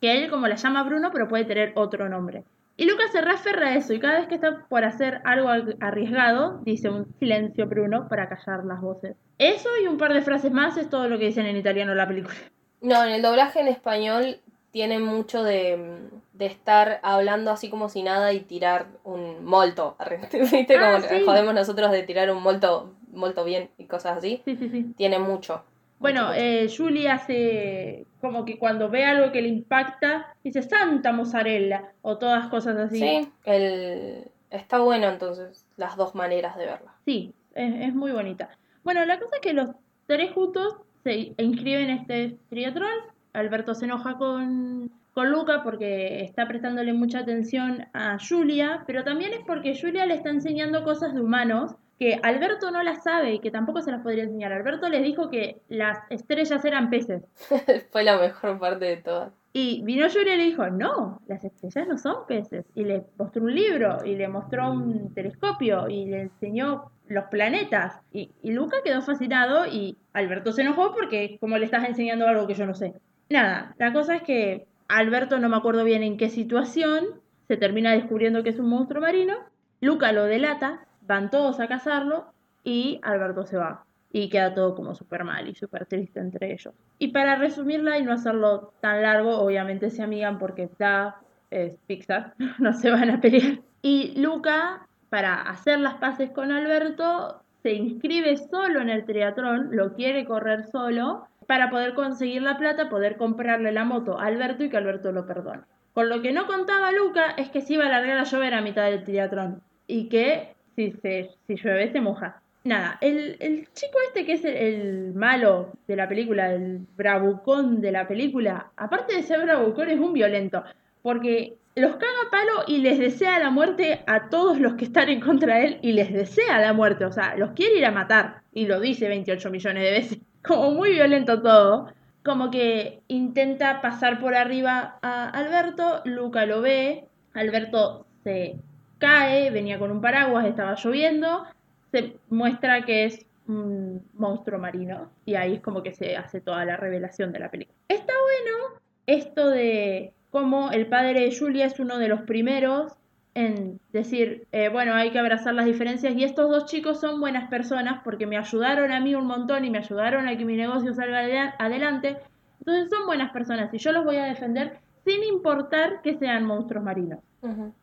Que 0.00 0.12
él 0.12 0.30
como 0.30 0.48
la 0.48 0.56
llama 0.56 0.82
Bruno, 0.82 1.10
pero 1.12 1.28
puede 1.28 1.44
tener 1.44 1.72
otro 1.76 2.08
nombre. 2.08 2.44
Y 2.78 2.84
Lucas 2.84 3.10
se 3.10 3.22
referra 3.22 3.68
a 3.68 3.74
eso 3.74 3.94
y 3.94 3.98
cada 4.00 4.18
vez 4.18 4.28
que 4.28 4.34
está 4.34 4.66
por 4.68 4.84
hacer 4.84 5.22
algo 5.24 5.48
ar- 5.48 5.76
arriesgado, 5.80 6.58
dice 6.62 6.90
un 6.90 7.06
silencio 7.18 7.66
Bruno 7.66 8.06
para 8.08 8.28
callar 8.28 8.64
las 8.64 8.82
voces. 8.82 9.16
Eso 9.38 9.68
y 9.82 9.86
un 9.86 9.96
par 9.96 10.12
de 10.12 10.20
frases 10.20 10.52
más 10.52 10.76
es 10.76 10.90
todo 10.90 11.08
lo 11.08 11.18
que 11.18 11.26
dicen 11.26 11.46
en 11.46 11.56
italiano 11.56 11.92
en 11.92 11.98
la 11.98 12.06
película. 12.08 12.34
No, 12.82 13.02
en 13.04 13.12
el 13.12 13.22
doblaje 13.22 13.60
en 13.60 13.68
español 13.68 14.36
tiene 14.76 14.98
mucho 14.98 15.42
de, 15.42 16.10
de 16.34 16.44
estar 16.44 17.00
hablando 17.02 17.50
así 17.50 17.70
como 17.70 17.88
si 17.88 18.02
nada 18.02 18.34
y 18.34 18.40
tirar 18.40 18.88
un 19.04 19.42
molto. 19.42 19.96
¿Viste? 20.52 20.76
Ah, 20.76 21.00
como 21.00 21.08
sí. 21.08 21.24
jodemos 21.24 21.54
nosotros 21.54 21.90
de 21.90 22.02
tirar 22.02 22.30
un 22.30 22.42
molto, 22.42 22.92
molto 23.10 23.42
bien 23.42 23.70
y 23.78 23.86
cosas 23.86 24.18
así. 24.18 24.42
Sí, 24.44 24.54
sí, 24.54 24.68
sí. 24.68 24.92
Tiene 24.94 25.18
mucho. 25.18 25.64
Bueno, 25.98 26.24
mucho, 26.24 26.32
mucho. 26.34 26.42
eh, 26.42 26.68
Julie 26.76 27.08
hace 27.08 28.04
como 28.20 28.44
que 28.44 28.58
cuando 28.58 28.90
ve 28.90 29.06
algo 29.06 29.32
que 29.32 29.40
le 29.40 29.48
impacta, 29.48 30.34
dice 30.44 30.62
Santa 30.62 31.10
mozzarella 31.10 31.92
o 32.02 32.18
todas 32.18 32.48
cosas 32.48 32.76
así. 32.76 32.98
Sí, 32.98 33.32
el... 33.46 34.30
está 34.50 34.80
bueno 34.80 35.08
entonces 35.08 35.64
las 35.78 35.96
dos 35.96 36.14
maneras 36.14 36.54
de 36.58 36.66
verla. 36.66 36.92
Sí, 37.06 37.32
es, 37.54 37.88
es 37.88 37.94
muy 37.94 38.12
bonita. 38.12 38.50
Bueno, 38.84 39.06
la 39.06 39.18
cosa 39.18 39.36
es 39.36 39.40
que 39.40 39.54
los 39.54 39.70
tres 40.06 40.32
juntos 40.32 40.76
se 41.02 41.32
inscriben 41.38 41.88
en 41.88 41.96
este 41.96 42.36
triatlón. 42.50 43.15
Alberto 43.36 43.74
se 43.74 43.84
enoja 43.84 44.16
con, 44.16 44.90
con 45.12 45.30
Luca 45.30 45.62
porque 45.62 46.24
está 46.24 46.48
prestándole 46.48 46.92
mucha 46.92 47.20
atención 47.20 47.86
a 47.92 48.18
Julia, 48.18 48.82
pero 48.86 49.04
también 49.04 49.32
es 49.32 49.40
porque 49.46 49.78
Julia 49.78 50.06
le 50.06 50.14
está 50.14 50.30
enseñando 50.30 50.84
cosas 50.84 51.14
de 51.14 51.20
humanos 51.20 51.74
que 51.98 52.18
Alberto 52.22 52.70
no 52.70 52.82
las 52.82 53.02
sabe 53.04 53.34
y 53.34 53.38
que 53.38 53.50
tampoco 53.50 53.80
se 53.80 53.90
las 53.90 54.02
podría 54.02 54.24
enseñar. 54.24 54.52
Alberto 54.52 54.88
les 54.88 55.02
dijo 55.02 55.30
que 55.30 55.60
las 55.68 55.98
estrellas 56.10 56.64
eran 56.64 56.90
peces. 56.90 57.22
Fue 57.90 58.04
la 58.04 58.18
mejor 58.18 58.58
parte 58.58 58.84
de 58.84 58.96
todas. 58.98 59.32
Y 59.52 59.80
vino 59.84 60.06
Julia 60.10 60.34
y 60.34 60.38
le 60.38 60.44
dijo, 60.44 60.68
no, 60.68 61.22
las 61.26 61.42
estrellas 61.42 61.88
no 61.88 61.96
son 61.96 62.26
peces. 62.26 62.66
Y 62.74 62.84
le 62.84 63.04
mostró 63.18 63.42
un 63.42 63.54
libro, 63.54 64.04
y 64.04 64.14
le 64.14 64.28
mostró 64.28 64.70
un 64.70 65.14
telescopio, 65.14 65.88
y 65.88 66.04
le 66.04 66.22
enseñó 66.22 66.90
los 67.08 67.24
planetas. 67.26 67.98
Y, 68.12 68.32
y 68.42 68.52
Luca 68.52 68.78
quedó 68.84 69.00
fascinado 69.00 69.66
y 69.66 69.96
Alberto 70.12 70.52
se 70.52 70.62
enojó 70.62 70.92
porque 70.92 71.38
como 71.40 71.56
le 71.56 71.64
estás 71.64 71.88
enseñando 71.88 72.26
algo 72.26 72.46
que 72.46 72.54
yo 72.54 72.66
no 72.66 72.74
sé. 72.74 72.94
Nada, 73.28 73.74
la 73.78 73.92
cosa 73.92 74.16
es 74.16 74.22
que 74.22 74.66
Alberto 74.88 75.38
no 75.38 75.48
me 75.48 75.56
acuerdo 75.56 75.84
bien 75.84 76.02
en 76.02 76.16
qué 76.16 76.28
situación, 76.28 77.04
se 77.48 77.56
termina 77.56 77.92
descubriendo 77.92 78.42
que 78.42 78.50
es 78.50 78.58
un 78.58 78.68
monstruo 78.68 79.00
marino. 79.00 79.34
Luca 79.80 80.12
lo 80.12 80.24
delata, 80.24 80.86
van 81.02 81.30
todos 81.30 81.60
a 81.60 81.68
cazarlo 81.68 82.26
y 82.64 83.00
Alberto 83.02 83.44
se 83.44 83.56
va. 83.56 83.84
Y 84.12 84.28
queda 84.30 84.54
todo 84.54 84.74
como 84.74 84.94
súper 84.94 85.24
mal 85.24 85.48
y 85.48 85.54
súper 85.54 85.86
triste 85.86 86.20
entre 86.20 86.52
ellos. 86.52 86.74
Y 86.98 87.08
para 87.08 87.36
resumirla 87.36 87.98
y 87.98 88.02
no 88.02 88.12
hacerlo 88.12 88.72
tan 88.80 89.02
largo, 89.02 89.38
obviamente 89.38 89.90
se 89.90 90.02
amigan 90.02 90.38
porque 90.38 90.70
da 90.78 91.20
es 91.50 91.76
Pixar, 91.86 92.34
no 92.58 92.72
se 92.72 92.90
van 92.90 93.10
a 93.10 93.20
pelear. 93.20 93.60
Y 93.82 94.20
Luca, 94.20 94.86
para 95.10 95.42
hacer 95.42 95.78
las 95.78 95.94
paces 95.94 96.30
con 96.30 96.50
Alberto, 96.50 97.42
se 97.62 97.74
inscribe 97.74 98.36
solo 98.36 98.80
en 98.80 98.90
el 98.90 99.04
triatlón, 99.04 99.68
lo 99.72 99.94
quiere 99.94 100.24
correr 100.24 100.66
solo, 100.70 101.28
para 101.46 101.70
poder 101.70 101.94
conseguir 101.94 102.42
la 102.42 102.58
plata, 102.58 102.88
poder 102.88 103.16
comprarle 103.16 103.72
la 103.72 103.84
moto 103.84 104.18
a 104.18 104.26
Alberto 104.26 104.64
y 104.64 104.70
que 104.70 104.76
Alberto 104.76 105.12
lo 105.12 105.26
perdone. 105.26 105.62
Con 105.94 106.08
lo 106.08 106.20
que 106.20 106.32
no 106.32 106.46
contaba 106.46 106.92
Luca 106.92 107.30
es 107.38 107.48
que 107.48 107.62
se 107.62 107.74
iba 107.74 107.86
a 107.86 107.88
largar 107.88 108.18
a 108.18 108.24
llover 108.24 108.54
a 108.54 108.60
mitad 108.60 108.84
del 108.84 109.04
triatlón 109.04 109.62
y 109.86 110.08
que 110.08 110.54
si, 110.74 110.92
se, 110.92 111.30
si 111.46 111.56
llueve 111.56 111.90
se 111.90 112.00
moja. 112.00 112.42
Nada, 112.64 112.98
el, 113.00 113.36
el 113.38 113.68
chico 113.72 113.98
este 114.08 114.26
que 114.26 114.32
es 114.32 114.44
el, 114.44 115.14
malo 115.14 115.70
de 115.86 115.96
la 115.96 116.08
película, 116.08 116.52
el 116.52 116.80
bravucón 116.96 117.80
de 117.80 117.92
la 117.92 118.08
película, 118.08 118.72
aparte 118.76 119.14
de 119.14 119.22
ser 119.22 119.40
bravucón 119.42 119.88
es 119.88 120.00
un 120.00 120.12
violento, 120.12 120.64
porque 121.00 121.56
los 121.76 121.92
caga 121.92 122.22
a 122.26 122.30
palo 122.30 122.64
y 122.66 122.78
les 122.78 122.98
desea 122.98 123.38
la 123.38 123.50
muerte 123.50 124.00
a 124.06 124.28
todos 124.28 124.58
los 124.58 124.74
que 124.74 124.86
están 124.86 125.08
en 125.08 125.20
contra 125.20 125.58
de 125.58 125.66
él 125.66 125.78
y 125.80 125.92
les 125.92 126.12
desea 126.12 126.60
la 126.60 126.72
muerte, 126.72 127.04
o 127.04 127.12
sea, 127.12 127.36
los 127.36 127.52
quiere 127.52 127.78
ir 127.78 127.86
a 127.86 127.92
matar 127.92 128.42
y 128.52 128.66
lo 128.66 128.80
dice 128.80 129.08
28 129.08 129.50
millones 129.50 129.82
de 129.84 129.90
veces, 129.92 130.18
como 130.46 130.70
muy 130.70 130.92
violento 130.92 131.42
todo, 131.42 131.92
como 132.24 132.50
que 132.50 133.02
intenta 133.08 133.80
pasar 133.80 134.18
por 134.18 134.34
arriba 134.34 134.98
a 135.02 135.28
Alberto, 135.28 136.02
Luca 136.04 136.46
lo 136.46 136.60
ve, 136.60 137.06
Alberto 137.34 138.06
se 138.24 138.56
cae, 138.98 139.50
venía 139.50 139.78
con 139.78 139.90
un 139.90 140.00
paraguas, 140.00 140.46
estaba 140.46 140.74
lloviendo, 140.74 141.44
se 141.92 142.16
muestra 142.30 142.84
que 142.84 143.04
es 143.04 143.26
un 143.46 144.02
monstruo 144.14 144.58
marino 144.58 145.10
y 145.24 145.34
ahí 145.36 145.54
es 145.54 145.60
como 145.60 145.82
que 145.82 145.92
se 145.92 146.16
hace 146.16 146.40
toda 146.40 146.64
la 146.64 146.76
revelación 146.76 147.32
de 147.32 147.38
la 147.38 147.50
película. 147.50 147.78
Está 147.88 148.12
bueno 148.12 148.80
esto 149.06 149.50
de 149.50 150.12
cómo 150.30 150.70
el 150.72 150.86
padre 150.86 151.20
de 151.20 151.36
Julia 151.36 151.66
es 151.66 151.78
uno 151.78 151.98
de 151.98 152.08
los 152.08 152.22
primeros 152.22 152.92
en 153.36 153.78
decir, 153.92 154.46
eh, 154.50 154.70
bueno, 154.70 154.94
hay 154.94 155.10
que 155.10 155.18
abrazar 155.18 155.54
las 155.54 155.66
diferencias 155.66 156.14
y 156.16 156.24
estos 156.24 156.48
dos 156.50 156.66
chicos 156.66 157.00
son 157.00 157.20
buenas 157.20 157.48
personas 157.50 158.00
porque 158.02 158.26
me 158.26 158.36
ayudaron 158.38 158.90
a 158.92 159.00
mí 159.00 159.14
un 159.14 159.26
montón 159.26 159.64
y 159.64 159.70
me 159.70 159.78
ayudaron 159.78 160.26
a 160.26 160.36
que 160.38 160.44
mi 160.46 160.56
negocio 160.56 160.94
salga 160.94 161.18
adela- 161.20 161.54
adelante. 161.58 162.16
Entonces 162.60 162.88
son 162.90 163.06
buenas 163.06 163.30
personas 163.32 163.72
y 163.74 163.78
yo 163.78 163.92
los 163.92 164.04
voy 164.04 164.16
a 164.16 164.24
defender 164.24 164.78
sin 165.04 165.22
importar 165.22 166.00
que 166.02 166.14
sean 166.18 166.44
monstruos 166.46 166.82
marinos 166.82 167.20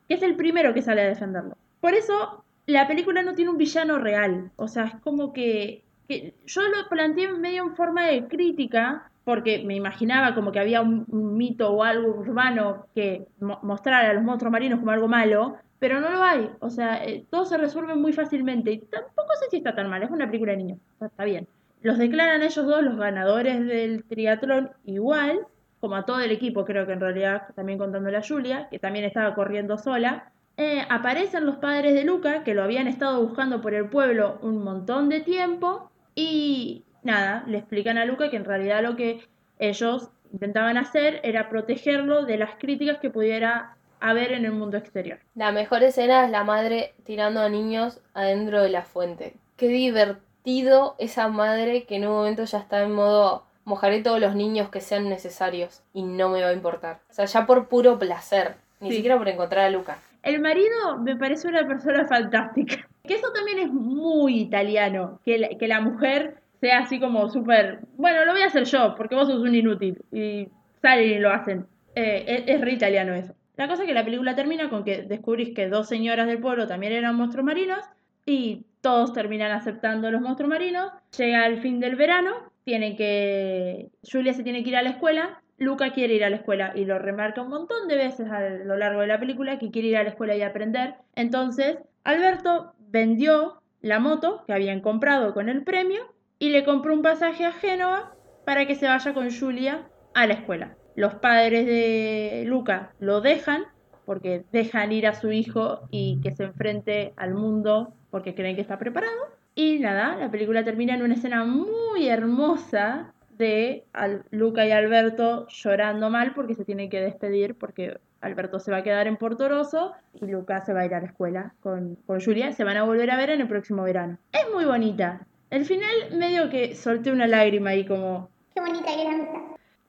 que 0.08 0.14
es 0.14 0.22
el 0.22 0.34
primero 0.36 0.74
que 0.74 0.82
sale 0.82 1.02
a 1.02 1.06
defenderlo. 1.08 1.56
Por 1.80 1.94
eso 1.94 2.44
la 2.66 2.86
película 2.88 3.22
no 3.22 3.34
tiene 3.34 3.50
un 3.52 3.56
villano 3.58 3.98
real, 3.98 4.50
o 4.56 4.66
sea, 4.68 4.84
es 4.84 4.94
como 5.02 5.32
que, 5.32 5.82
que 6.08 6.34
yo 6.46 6.62
lo 6.62 6.88
planteé 6.90 7.28
medio 7.32 7.62
en 7.62 7.76
forma 7.76 8.06
de 8.06 8.26
crítica, 8.26 9.10
porque 9.24 9.64
me 9.64 9.74
imaginaba 9.74 10.34
como 10.34 10.52
que 10.52 10.60
había 10.60 10.80
un, 10.82 11.06
mito 11.36 11.70
o 11.72 11.82
algo 11.82 12.08
urbano 12.08 12.86
que 12.94 13.26
mo- 13.40 13.58
mostrara 13.62 14.10
a 14.10 14.14
los 14.14 14.22
monstruos 14.22 14.52
marinos 14.52 14.78
como 14.80 14.90
algo 14.90 15.08
malo, 15.08 15.56
pero 15.78 16.00
no 16.00 16.10
lo 16.10 16.22
hay, 16.22 16.50
o 16.60 16.70
sea, 16.70 17.04
eh, 17.04 17.26
todo 17.30 17.44
se 17.44 17.58
resuelve 17.58 17.94
muy 17.94 18.12
fácilmente 18.12 18.72
y 18.72 18.78
tampoco 18.78 19.34
sé 19.40 19.46
si 19.50 19.56
está 19.58 19.74
tan 19.74 19.90
mal, 19.90 20.02
es 20.02 20.10
una 20.10 20.26
película 20.26 20.52
de 20.52 20.58
niños, 20.58 20.78
está 21.00 21.24
bien. 21.24 21.46
Los 21.82 21.98
declaran 21.98 22.42
ellos 22.42 22.64
dos 22.66 22.82
los 22.82 22.96
ganadores 22.96 23.66
del 23.66 24.04
triatlón 24.04 24.70
igual, 24.84 25.40
como 25.80 25.96
a 25.96 26.06
todo 26.06 26.20
el 26.20 26.30
equipo, 26.30 26.64
creo 26.64 26.86
que 26.86 26.94
en 26.94 27.00
realidad 27.00 27.42
también 27.54 27.78
contándole 27.78 28.16
a 28.16 28.22
Julia, 28.26 28.68
que 28.70 28.78
también 28.78 29.04
estaba 29.04 29.34
corriendo 29.34 29.76
sola. 29.76 30.32
Eh, 30.56 30.82
aparecen 30.88 31.44
los 31.44 31.56
padres 31.56 31.92
de 31.92 32.04
Luca, 32.04 32.42
que 32.42 32.54
lo 32.54 32.62
habían 32.62 32.86
estado 32.86 33.20
buscando 33.20 33.60
por 33.60 33.74
el 33.74 33.90
pueblo 33.90 34.38
un 34.40 34.64
montón 34.64 35.10
de 35.10 35.20
tiempo, 35.20 35.90
y 36.14 36.83
nada, 37.04 37.44
le 37.46 37.58
explican 37.58 37.98
a 37.98 38.04
Luca 38.04 38.30
que 38.30 38.36
en 38.36 38.44
realidad 38.44 38.82
lo 38.82 38.96
que 38.96 39.20
ellos 39.58 40.08
intentaban 40.32 40.76
hacer 40.76 41.20
era 41.22 41.48
protegerlo 41.48 42.24
de 42.24 42.38
las 42.38 42.56
críticas 42.56 42.98
que 42.98 43.10
pudiera 43.10 43.76
haber 44.00 44.32
en 44.32 44.44
el 44.44 44.52
mundo 44.52 44.76
exterior. 44.76 45.18
La 45.34 45.52
mejor 45.52 45.82
escena 45.82 46.24
es 46.24 46.30
la 46.30 46.44
madre 46.44 46.94
tirando 47.04 47.40
a 47.40 47.48
niños 47.48 48.00
adentro 48.12 48.62
de 48.62 48.68
la 48.68 48.82
fuente. 48.82 49.34
Qué 49.56 49.68
divertido 49.68 50.94
esa 50.98 51.28
madre 51.28 51.84
que 51.84 51.96
en 51.96 52.06
un 52.06 52.12
momento 52.14 52.44
ya 52.44 52.58
está 52.58 52.82
en 52.82 52.92
modo 52.92 53.44
mojaré 53.64 54.02
todos 54.02 54.20
los 54.20 54.34
niños 54.34 54.68
que 54.68 54.80
sean 54.82 55.08
necesarios 55.08 55.82
y 55.94 56.02
no 56.02 56.28
me 56.28 56.42
va 56.42 56.48
a 56.48 56.52
importar. 56.52 57.00
O 57.10 57.14
sea, 57.14 57.24
ya 57.24 57.46
por 57.46 57.68
puro 57.68 57.98
placer, 57.98 58.56
ni 58.80 58.90
Sí. 58.90 58.96
siquiera 58.96 59.16
por 59.16 59.28
encontrar 59.28 59.64
a 59.66 59.70
Luca. 59.70 59.98
El 60.22 60.40
marido 60.40 60.98
me 60.98 61.16
parece 61.16 61.48
una 61.48 61.66
persona 61.66 62.04
fantástica. 62.06 62.86
Que 63.04 63.14
eso 63.14 63.30
también 63.32 63.58
es 63.58 63.70
muy 63.72 64.38
italiano, 64.40 65.18
que 65.24 65.38
la, 65.38 65.48
que 65.48 65.68
la 65.68 65.80
mujer 65.80 66.36
sea 66.64 66.78
así 66.78 66.98
como 66.98 67.28
súper, 67.28 67.80
bueno, 67.98 68.24
lo 68.24 68.32
voy 68.32 68.40
a 68.40 68.46
hacer 68.46 68.64
yo, 68.64 68.94
porque 68.96 69.14
vos 69.14 69.28
sos 69.28 69.42
un 69.42 69.54
inútil. 69.54 70.02
Y 70.10 70.48
salen 70.80 71.10
y 71.10 71.18
lo 71.18 71.30
hacen. 71.30 71.66
Eh, 71.94 72.24
es, 72.26 72.44
es 72.46 72.60
re 72.62 72.72
italiano 72.72 73.12
eso. 73.12 73.34
La 73.58 73.68
cosa 73.68 73.82
es 73.82 73.86
que 73.88 73.92
la 73.92 74.02
película 74.02 74.34
termina 74.34 74.70
con 74.70 74.82
que 74.82 75.02
descubrís 75.02 75.54
que 75.54 75.68
dos 75.68 75.88
señoras 75.88 76.26
del 76.26 76.38
pueblo 76.38 76.66
también 76.66 76.94
eran 76.94 77.16
monstruos 77.16 77.44
marinos 77.44 77.84
y 78.24 78.64
todos 78.80 79.12
terminan 79.12 79.52
aceptando 79.52 80.10
los 80.10 80.22
monstruos 80.22 80.48
marinos. 80.48 80.90
Llega 81.18 81.44
el 81.46 81.60
fin 81.60 81.80
del 81.80 81.96
verano, 81.96 82.32
tiene 82.64 82.96
que 82.96 83.90
Julia 84.10 84.32
se 84.32 84.42
tiene 84.42 84.62
que 84.62 84.70
ir 84.70 84.76
a 84.76 84.82
la 84.82 84.90
escuela, 84.90 85.42
Luca 85.58 85.92
quiere 85.92 86.14
ir 86.14 86.24
a 86.24 86.30
la 86.30 86.36
escuela 86.36 86.72
y 86.74 86.86
lo 86.86 86.98
remarca 86.98 87.42
un 87.42 87.50
montón 87.50 87.88
de 87.88 87.96
veces 87.96 88.30
a 88.30 88.40
lo 88.40 88.78
largo 88.78 89.02
de 89.02 89.08
la 89.08 89.20
película 89.20 89.58
que 89.58 89.70
quiere 89.70 89.88
ir 89.88 89.98
a 89.98 90.02
la 90.02 90.08
escuela 90.08 90.34
y 90.34 90.40
aprender. 90.40 90.94
Entonces, 91.14 91.76
Alberto 92.04 92.72
vendió 92.88 93.60
la 93.82 93.98
moto 93.98 94.44
que 94.46 94.54
habían 94.54 94.80
comprado 94.80 95.34
con 95.34 95.50
el 95.50 95.62
premio 95.62 96.13
y 96.38 96.50
le 96.50 96.64
compró 96.64 96.94
un 96.94 97.02
pasaje 97.02 97.44
a 97.44 97.52
Génova 97.52 98.14
para 98.44 98.66
que 98.66 98.74
se 98.74 98.86
vaya 98.86 99.14
con 99.14 99.30
Julia 99.30 99.88
a 100.14 100.26
la 100.26 100.34
escuela. 100.34 100.76
Los 100.96 101.14
padres 101.14 101.66
de 101.66 102.44
Luca 102.46 102.92
lo 103.00 103.20
dejan 103.20 103.64
porque 104.04 104.44
dejan 104.52 104.92
ir 104.92 105.06
a 105.06 105.14
su 105.14 105.32
hijo 105.32 105.88
y 105.90 106.20
que 106.22 106.32
se 106.32 106.44
enfrente 106.44 107.14
al 107.16 107.34
mundo 107.34 107.94
porque 108.10 108.34
creen 108.34 108.54
que 108.54 108.62
está 108.62 108.78
preparado. 108.78 109.12
Y 109.54 109.78
nada, 109.78 110.16
la 110.16 110.30
película 110.30 110.64
termina 110.64 110.94
en 110.94 111.02
una 111.02 111.14
escena 111.14 111.44
muy 111.44 112.08
hermosa 112.08 113.12
de 113.38 113.84
Luca 114.30 114.66
y 114.66 114.70
Alberto 114.70 115.46
llorando 115.48 116.10
mal 116.10 116.34
porque 116.34 116.54
se 116.54 116.64
tienen 116.64 116.90
que 116.90 117.00
despedir 117.00 117.56
porque 117.56 117.98
Alberto 118.20 118.60
se 118.60 118.70
va 118.70 118.78
a 118.78 118.82
quedar 118.82 119.06
en 119.06 119.16
Portoroso 119.16 119.92
y 120.14 120.26
Luca 120.26 120.64
se 120.64 120.72
va 120.72 120.80
a 120.80 120.86
ir 120.86 120.94
a 120.94 121.00
la 121.00 121.06
escuela 121.06 121.54
con, 121.60 121.96
con 122.06 122.20
Julia. 122.20 122.52
Se 122.52 122.64
van 122.64 122.76
a 122.76 122.84
volver 122.84 123.10
a 123.10 123.16
ver 123.16 123.30
en 123.30 123.40
el 123.40 123.48
próximo 123.48 123.82
verano. 123.82 124.18
Es 124.32 124.46
muy 124.52 124.64
bonita. 124.64 125.26
El 125.54 125.64
final 125.66 125.94
medio 126.10 126.50
que 126.50 126.74
solté 126.74 127.12
una 127.12 127.28
lágrima 127.28 127.70
ahí 127.70 127.86
como... 127.86 128.28
Qué 128.56 128.60
bonita 128.60 128.86
que 128.86 129.02
es 129.02 129.04
la 129.04 129.16
mitad. 129.16 129.40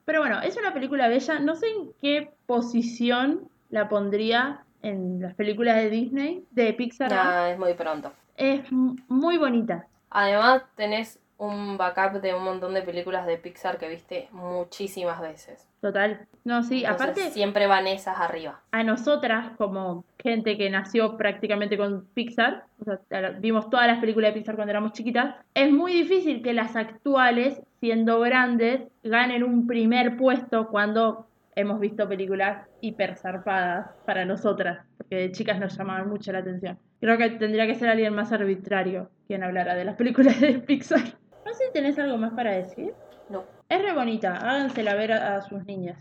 Pero 0.04 0.20
bueno, 0.20 0.40
es 0.40 0.56
una 0.56 0.72
película 0.72 1.08
bella. 1.08 1.40
No 1.40 1.56
sé 1.56 1.66
en 1.66 1.90
qué 2.00 2.30
posición 2.46 3.48
la 3.70 3.88
pondría 3.88 4.62
en 4.82 5.20
las 5.20 5.34
películas 5.34 5.74
de 5.74 5.90
Disney, 5.90 6.44
de 6.52 6.72
Pixar. 6.72 7.10
Nah, 7.10 7.48
es 7.48 7.58
muy 7.58 7.74
pronto. 7.74 8.12
Es 8.36 8.60
muy 8.70 9.38
bonita. 9.38 9.88
Además, 10.10 10.62
tenés 10.76 11.18
un 11.38 11.76
backup 11.76 12.20
de 12.20 12.34
un 12.34 12.44
montón 12.44 12.74
de 12.74 12.82
películas 12.82 13.26
de 13.26 13.36
Pixar 13.36 13.78
que 13.78 13.88
viste 13.88 14.28
muchísimas 14.32 15.20
veces. 15.20 15.68
Total. 15.80 16.26
No, 16.44 16.62
sí, 16.62 16.84
Entonces, 16.84 17.08
aparte 17.08 17.30
siempre 17.30 17.66
van 17.66 17.86
esas 17.86 18.18
arriba. 18.20 18.62
a 18.70 18.82
nosotras, 18.82 19.52
como 19.58 20.04
gente 20.18 20.56
que 20.56 20.70
nació 20.70 21.16
prácticamente 21.16 21.76
con 21.76 22.06
Pixar, 22.14 22.64
o 22.80 22.84
sea, 22.84 23.30
vimos 23.38 23.68
todas 23.68 23.86
las 23.86 23.98
películas 23.98 24.32
de 24.32 24.40
Pixar 24.40 24.56
cuando 24.56 24.70
éramos 24.70 24.92
chiquitas, 24.92 25.36
es 25.54 25.70
muy 25.70 25.92
difícil 25.92 26.42
que 26.42 26.54
las 26.54 26.74
actuales, 26.76 27.60
siendo 27.80 28.20
grandes, 28.20 28.82
ganen 29.04 29.44
un 29.44 29.66
primer 29.66 30.16
puesto 30.16 30.68
cuando 30.68 31.26
hemos 31.54 31.80
visto 31.80 32.08
películas 32.08 32.66
hiper 32.80 33.16
zarpadas 33.16 33.88
para 34.04 34.24
nosotras, 34.24 34.84
porque 34.98 35.16
de 35.16 35.32
chicas 35.32 35.58
nos 35.58 35.76
llamaban 35.76 36.08
mucho 36.08 36.32
la 36.32 36.38
atención. 36.38 36.78
Creo 37.00 37.18
que 37.18 37.30
tendría 37.30 37.66
que 37.66 37.74
ser 37.74 37.88
alguien 37.88 38.14
más 38.14 38.32
arbitrario 38.32 39.10
quien 39.26 39.42
hablara 39.42 39.74
de 39.74 39.84
las 39.84 39.96
películas 39.96 40.40
de 40.40 40.58
Pixar. 40.60 41.02
No 41.46 41.54
sé 41.54 41.66
si 41.66 41.72
tenés 41.72 41.96
algo 41.96 42.18
más 42.18 42.32
para 42.32 42.50
decir. 42.50 42.92
No. 43.28 43.44
Es 43.68 43.80
re 43.80 43.92
bonita, 43.92 44.34
hágansela 44.34 44.96
ver 44.96 45.12
a, 45.12 45.36
a 45.36 45.42
sus 45.42 45.64
niñas. 45.64 45.96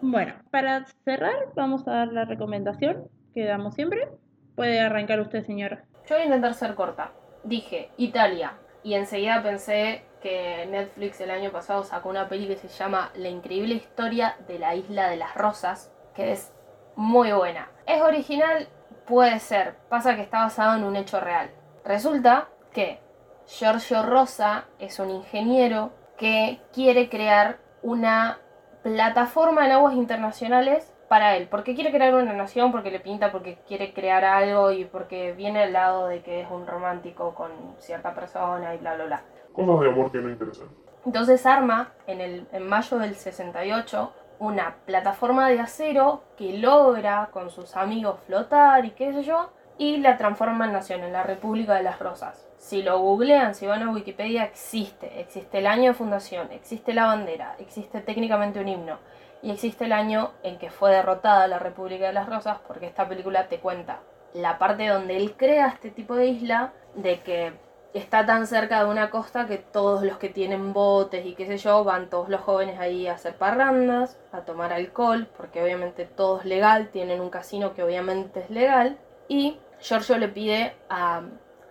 Bueno, 0.00 0.32
para 0.50 0.86
cerrar, 1.04 1.36
vamos 1.54 1.86
a 1.86 1.92
dar 1.92 2.08
la 2.08 2.24
recomendación 2.24 3.06
que 3.34 3.44
damos 3.44 3.74
siempre. 3.74 4.08
Puede 4.54 4.80
arrancar 4.80 5.20
usted, 5.20 5.44
señora. 5.44 5.84
Yo 6.08 6.14
voy 6.14 6.22
a 6.22 6.24
intentar 6.24 6.54
ser 6.54 6.74
corta. 6.74 7.12
dije 7.44 7.90
Italia 7.98 8.54
y 8.82 8.94
enseguida 8.94 9.42
pensé 9.42 10.02
que 10.22 10.66
Netflix 10.70 11.20
el 11.20 11.30
año 11.30 11.52
pasado 11.52 11.84
sacó 11.84 12.08
una 12.08 12.30
peli 12.30 12.46
que 12.46 12.56
se 12.56 12.68
llama 12.68 13.10
La 13.16 13.28
increíble 13.28 13.74
historia 13.74 14.36
de 14.48 14.58
la 14.58 14.74
isla 14.76 15.10
de 15.10 15.18
las 15.18 15.34
rosas, 15.34 15.92
que 16.14 16.32
es 16.32 16.54
muy 16.94 17.32
buena. 17.32 17.68
¿Es 17.86 18.00
original? 18.00 18.66
Puede 19.04 19.40
ser. 19.40 19.74
Pasa 19.90 20.16
que 20.16 20.22
está 20.22 20.38
basado 20.38 20.74
en 20.78 20.84
un 20.84 20.96
hecho 20.96 21.20
real. 21.20 21.50
Resulta 21.84 22.48
que 22.72 23.04
Giorgio 23.46 24.02
Rosa 24.02 24.64
es 24.78 24.98
un 24.98 25.10
ingeniero 25.10 25.90
que 26.18 26.60
quiere 26.72 27.08
crear 27.08 27.58
una 27.82 28.38
plataforma 28.82 29.66
en 29.66 29.72
aguas 29.72 29.94
internacionales 29.94 30.92
para 31.08 31.36
él. 31.36 31.48
Porque 31.48 31.74
quiere 31.74 31.92
crear 31.92 32.14
una 32.14 32.32
nación, 32.32 32.72
porque 32.72 32.90
le 32.90 33.00
pinta, 33.00 33.30
porque 33.30 33.58
quiere 33.66 33.92
crear 33.92 34.24
algo 34.24 34.72
y 34.72 34.84
porque 34.84 35.32
viene 35.32 35.62
al 35.64 35.72
lado 35.72 36.08
de 36.08 36.22
que 36.22 36.40
es 36.40 36.50
un 36.50 36.66
romántico 36.66 37.34
con 37.34 37.50
cierta 37.78 38.14
persona 38.14 38.74
y 38.74 38.78
bla, 38.78 38.94
bla, 38.94 39.04
bla. 39.04 39.22
Cosas 39.52 39.80
de 39.80 39.88
amor 39.88 40.10
que 40.10 40.18
no 40.18 40.28
interesan. 40.28 40.68
Entonces 41.04 41.46
arma 41.46 41.92
en, 42.06 42.20
el, 42.20 42.48
en 42.52 42.68
mayo 42.68 42.98
del 42.98 43.14
68 43.14 44.12
una 44.38 44.76
plataforma 44.84 45.48
de 45.48 45.60
acero 45.60 46.22
que 46.36 46.58
logra 46.58 47.30
con 47.32 47.50
sus 47.50 47.76
amigos 47.76 48.20
flotar 48.26 48.84
y 48.84 48.90
qué 48.90 49.12
sé 49.12 49.22
yo, 49.22 49.50
y 49.78 49.98
la 49.98 50.18
transforma 50.18 50.66
en 50.66 50.72
nación, 50.72 51.04
en 51.04 51.12
la 51.12 51.22
República 51.22 51.74
de 51.74 51.82
las 51.82 51.98
Rosas. 51.98 52.45
Si 52.66 52.82
lo 52.82 52.98
googlean, 52.98 53.54
si 53.54 53.64
van 53.64 53.84
a 53.84 53.92
Wikipedia, 53.92 54.42
existe. 54.42 55.20
Existe 55.20 55.58
el 55.58 55.68
año 55.68 55.92
de 55.92 55.94
fundación, 55.94 56.50
existe 56.50 56.94
la 56.94 57.06
bandera, 57.06 57.54
existe 57.60 58.00
técnicamente 58.00 58.58
un 58.58 58.66
himno, 58.66 58.98
y 59.40 59.52
existe 59.52 59.84
el 59.84 59.92
año 59.92 60.32
en 60.42 60.58
que 60.58 60.68
fue 60.68 60.90
derrotada 60.90 61.46
la 61.46 61.60
República 61.60 62.08
de 62.08 62.12
las 62.12 62.28
Rosas, 62.28 62.58
porque 62.66 62.86
esta 62.86 63.08
película 63.08 63.46
te 63.46 63.60
cuenta 63.60 64.00
la 64.34 64.58
parte 64.58 64.88
donde 64.88 65.16
él 65.16 65.36
crea 65.36 65.68
este 65.68 65.92
tipo 65.92 66.16
de 66.16 66.26
isla, 66.26 66.72
de 66.96 67.20
que 67.20 67.52
está 67.94 68.26
tan 68.26 68.48
cerca 68.48 68.82
de 68.82 68.90
una 68.90 69.10
costa 69.10 69.46
que 69.46 69.58
todos 69.58 70.02
los 70.02 70.18
que 70.18 70.28
tienen 70.28 70.72
botes 70.72 71.24
y 71.24 71.36
qué 71.36 71.46
sé 71.46 71.58
yo, 71.58 71.84
van 71.84 72.10
todos 72.10 72.28
los 72.28 72.40
jóvenes 72.40 72.80
ahí 72.80 73.06
a 73.06 73.12
hacer 73.12 73.36
parrandas, 73.36 74.18
a 74.32 74.40
tomar 74.40 74.72
alcohol, 74.72 75.28
porque 75.36 75.62
obviamente 75.62 76.04
todo 76.04 76.40
es 76.40 76.44
legal, 76.44 76.88
tienen 76.88 77.20
un 77.20 77.30
casino 77.30 77.74
que 77.74 77.84
obviamente 77.84 78.40
es 78.40 78.50
legal, 78.50 78.98
y 79.28 79.60
Giorgio 79.78 80.18
le 80.18 80.26
pide 80.26 80.74
a 80.90 81.22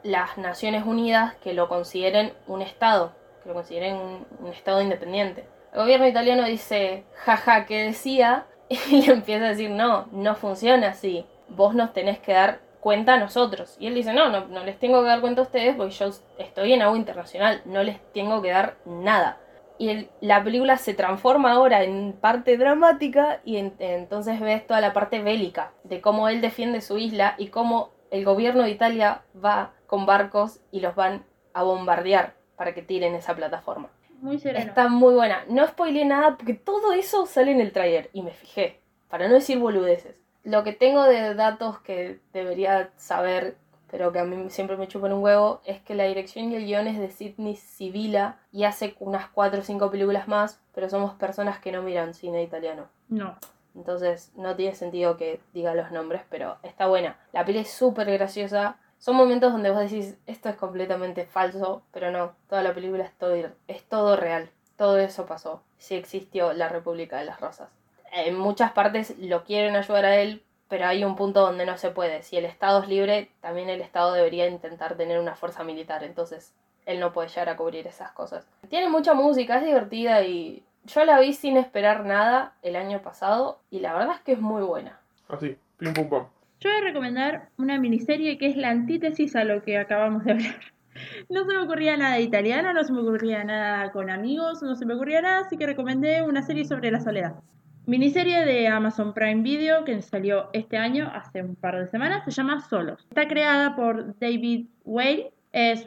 las 0.05 0.37
Naciones 0.37 0.85
Unidas 0.85 1.33
que 1.43 1.53
lo 1.53 1.67
consideren 1.67 2.31
un 2.47 2.61
Estado, 2.61 3.13
que 3.41 3.49
lo 3.49 3.55
consideren 3.55 3.95
un, 4.39 4.47
Estado 4.47 4.81
independiente. 4.81 5.45
El 5.73 5.79
gobierno 5.81 6.07
italiano 6.07 6.45
dice, 6.45 7.03
jaja, 7.25 7.65
¿qué 7.65 7.83
decía? 7.83 8.45
Y 8.69 9.01
le 9.05 9.13
empieza 9.13 9.45
a 9.45 9.49
decir, 9.49 9.71
no, 9.71 10.07
no 10.11 10.35
funciona 10.35 10.89
así, 10.89 11.25
vos 11.49 11.73
nos 11.75 11.91
tenés 11.91 12.19
que 12.19 12.33
dar 12.33 12.59
cuenta 12.79 13.15
a 13.15 13.17
nosotros. 13.17 13.75
Y 13.79 13.87
él 13.87 13.95
dice, 13.95 14.13
no, 14.13 14.29
no, 14.29 14.45
no 14.45 14.63
les 14.63 14.77
tengo 14.77 15.01
que 15.01 15.07
dar 15.07 15.21
cuenta 15.21 15.41
a 15.41 15.45
ustedes 15.45 15.75
porque 15.75 15.93
yo 15.93 16.09
estoy 16.37 16.73
en 16.73 16.83
agua 16.83 16.97
internacional, 16.97 17.61
no 17.65 17.81
les 17.81 17.99
tengo 18.13 18.41
que 18.43 18.51
dar 18.51 18.75
nada. 18.85 19.39
Y 19.79 20.07
la 20.21 20.43
película 20.43 20.77
se 20.77 20.93
transforma 20.93 21.51
ahora 21.51 21.83
en 21.83 22.13
parte 22.13 22.57
dramática 22.57 23.41
y 23.43 23.57
en- 23.57 23.75
entonces 23.79 24.39
ves 24.39 24.65
toda 24.67 24.81
la 24.81 24.93
parte 24.93 25.19
bélica 25.21 25.71
de 25.83 25.99
cómo 25.99 26.29
él 26.29 26.41
defiende 26.41 26.79
su 26.81 26.97
isla 26.97 27.33
y 27.39 27.47
cómo 27.47 27.89
el 28.11 28.23
gobierno 28.23 28.63
de 28.63 28.69
Italia 28.69 29.23
va 29.43 29.73
con 29.87 30.05
barcos 30.05 30.59
y 30.71 30.79
los 30.79 30.95
van 30.95 31.25
a 31.53 31.63
bombardear 31.63 32.35
para 32.55 32.73
que 32.73 32.81
tiren 32.81 33.15
esa 33.15 33.35
plataforma. 33.35 33.89
Muy 34.21 34.39
sereno. 34.39 34.65
Está 34.65 34.87
muy 34.87 35.13
buena. 35.13 35.43
No 35.47 35.67
spoileé 35.67 36.05
nada 36.05 36.37
porque 36.37 36.53
todo 36.53 36.93
eso 36.93 37.25
sale 37.25 37.51
en 37.51 37.61
el 37.61 37.71
trailer 37.71 38.09
y 38.13 38.21
me 38.21 38.31
fijé, 38.31 38.81
para 39.09 39.27
no 39.27 39.33
decir 39.33 39.59
boludeces. 39.59 40.15
Lo 40.43 40.63
que 40.63 40.73
tengo 40.73 41.03
de 41.03 41.33
datos 41.33 41.79
que 41.79 42.19
debería 42.31 42.91
saber, 42.97 43.57
pero 43.89 44.11
que 44.11 44.19
a 44.19 44.23
mí 44.23 44.49
siempre 44.49 44.77
me 44.77 44.87
chupan 44.87 45.13
un 45.13 45.23
huevo, 45.23 45.61
es 45.65 45.81
que 45.81 45.95
la 45.95 46.05
dirección 46.05 46.51
y 46.51 46.55
el 46.55 46.65
guion 46.65 46.87
es 46.87 46.99
de 46.99 47.09
Sidney 47.09 47.55
Sibila 47.55 48.39
y 48.51 48.63
hace 48.63 48.95
unas 48.99 49.27
4 49.29 49.59
o 49.59 49.63
5 49.63 49.91
películas 49.91 50.27
más, 50.27 50.61
pero 50.73 50.89
somos 50.89 51.13
personas 51.15 51.59
que 51.59 51.71
no 51.71 51.81
miran 51.81 52.13
cine 52.13 52.43
italiano. 52.43 52.87
No. 53.09 53.35
Entonces 53.75 54.31
no 54.35 54.55
tiene 54.55 54.73
sentido 54.73 55.17
que 55.17 55.41
diga 55.53 55.73
los 55.73 55.91
nombres, 55.91 56.21
pero 56.29 56.57
está 56.63 56.87
buena. 56.87 57.19
La 57.33 57.43
peli 57.43 57.59
es 57.59 57.71
súper 57.71 58.09
graciosa. 58.11 58.77
Son 58.97 59.15
momentos 59.15 59.51
donde 59.51 59.69
vos 59.69 59.79
decís, 59.79 60.17
esto 60.25 60.49
es 60.49 60.55
completamente 60.55 61.25
falso, 61.25 61.83
pero 61.91 62.11
no, 62.11 62.33
toda 62.49 62.63
la 62.63 62.73
película 62.73 63.03
es 63.03 63.13
todo, 63.13 63.35
es 63.67 63.83
todo 63.83 64.15
real. 64.15 64.49
Todo 64.77 64.97
eso 64.97 65.25
pasó. 65.25 65.61
Sí 65.77 65.95
existió 65.95 66.53
la 66.53 66.69
República 66.69 67.17
de 67.17 67.25
las 67.25 67.39
Rosas. 67.39 67.69
En 68.11 68.37
muchas 68.37 68.71
partes 68.71 69.17
lo 69.19 69.43
quieren 69.43 69.75
ayudar 69.75 70.05
a 70.05 70.17
él, 70.17 70.43
pero 70.67 70.87
hay 70.87 71.03
un 71.03 71.15
punto 71.15 71.41
donde 71.41 71.65
no 71.65 71.77
se 71.77 71.91
puede. 71.91 72.23
Si 72.23 72.37
el 72.37 72.45
Estado 72.45 72.81
es 72.81 72.89
libre, 72.89 73.29
también 73.41 73.69
el 73.69 73.81
Estado 73.81 74.13
debería 74.13 74.47
intentar 74.47 74.95
tener 74.95 75.19
una 75.19 75.35
fuerza 75.35 75.63
militar. 75.63 76.03
Entonces, 76.03 76.53
él 76.85 76.99
no 76.99 77.13
puede 77.13 77.29
llegar 77.29 77.49
a 77.49 77.57
cubrir 77.57 77.87
esas 77.87 78.11
cosas. 78.11 78.47
Tiene 78.69 78.89
mucha 78.89 79.13
música, 79.13 79.57
es 79.57 79.65
divertida 79.65 80.23
y 80.23 80.63
yo 80.85 81.03
la 81.05 81.19
vi 81.19 81.33
sin 81.33 81.57
esperar 81.57 82.05
nada 82.05 82.53
el 82.61 82.75
año 82.75 83.01
pasado 83.01 83.59
y 83.69 83.79
la 83.79 83.93
verdad 83.93 84.15
es 84.15 84.21
que 84.21 84.33
es 84.33 84.39
muy 84.39 84.63
buena. 84.63 84.99
Así, 85.27 85.57
pim 85.77 85.93
pum 85.93 86.09
pam. 86.09 86.27
Yo 86.65 86.71
voy 86.71 86.79
a 86.79 86.83
recomendar 86.83 87.49
una 87.57 87.79
miniserie 87.79 88.39
que 88.39 88.47
es 88.47 88.57
la 88.57 88.71
antítesis 88.71 89.35
a 89.35 89.43
lo 89.43 89.61
que 89.61 89.77
acabamos 89.77 90.23
de 90.23 90.31
hablar. 90.31 90.55
No 91.29 91.45
se 91.45 91.53
me 91.53 91.59
ocurría 91.59 91.95
nada 91.95 92.15
de 92.15 92.21
italiano, 92.21 92.73
no 92.73 92.83
se 92.83 92.91
me 92.91 93.01
ocurría 93.01 93.43
nada 93.43 93.91
con 93.91 94.09
amigos, 94.09 94.63
no 94.63 94.75
se 94.75 94.85
me 94.85 94.95
ocurría 94.95 95.21
nada, 95.21 95.41
así 95.41 95.57
que 95.57 95.67
recomendé 95.67 96.23
una 96.23 96.41
serie 96.41 96.65
sobre 96.65 96.89
la 96.89 97.01
soledad. 97.01 97.35
Miniserie 97.85 98.45
de 98.45 98.67
Amazon 98.67 99.13
Prime 99.13 99.43
Video 99.43 99.83
que 99.83 100.01
salió 100.01 100.49
este 100.53 100.77
año, 100.77 101.11
hace 101.13 101.43
un 101.43 101.55
par 101.55 101.77
de 101.77 101.87
semanas, 101.91 102.23
se 102.25 102.31
llama 102.31 102.61
Solos. 102.61 103.05
Está 103.09 103.27
creada 103.27 103.75
por 103.75 104.17
David 104.17 104.67
Whale, 104.85 105.33
es 105.51 105.85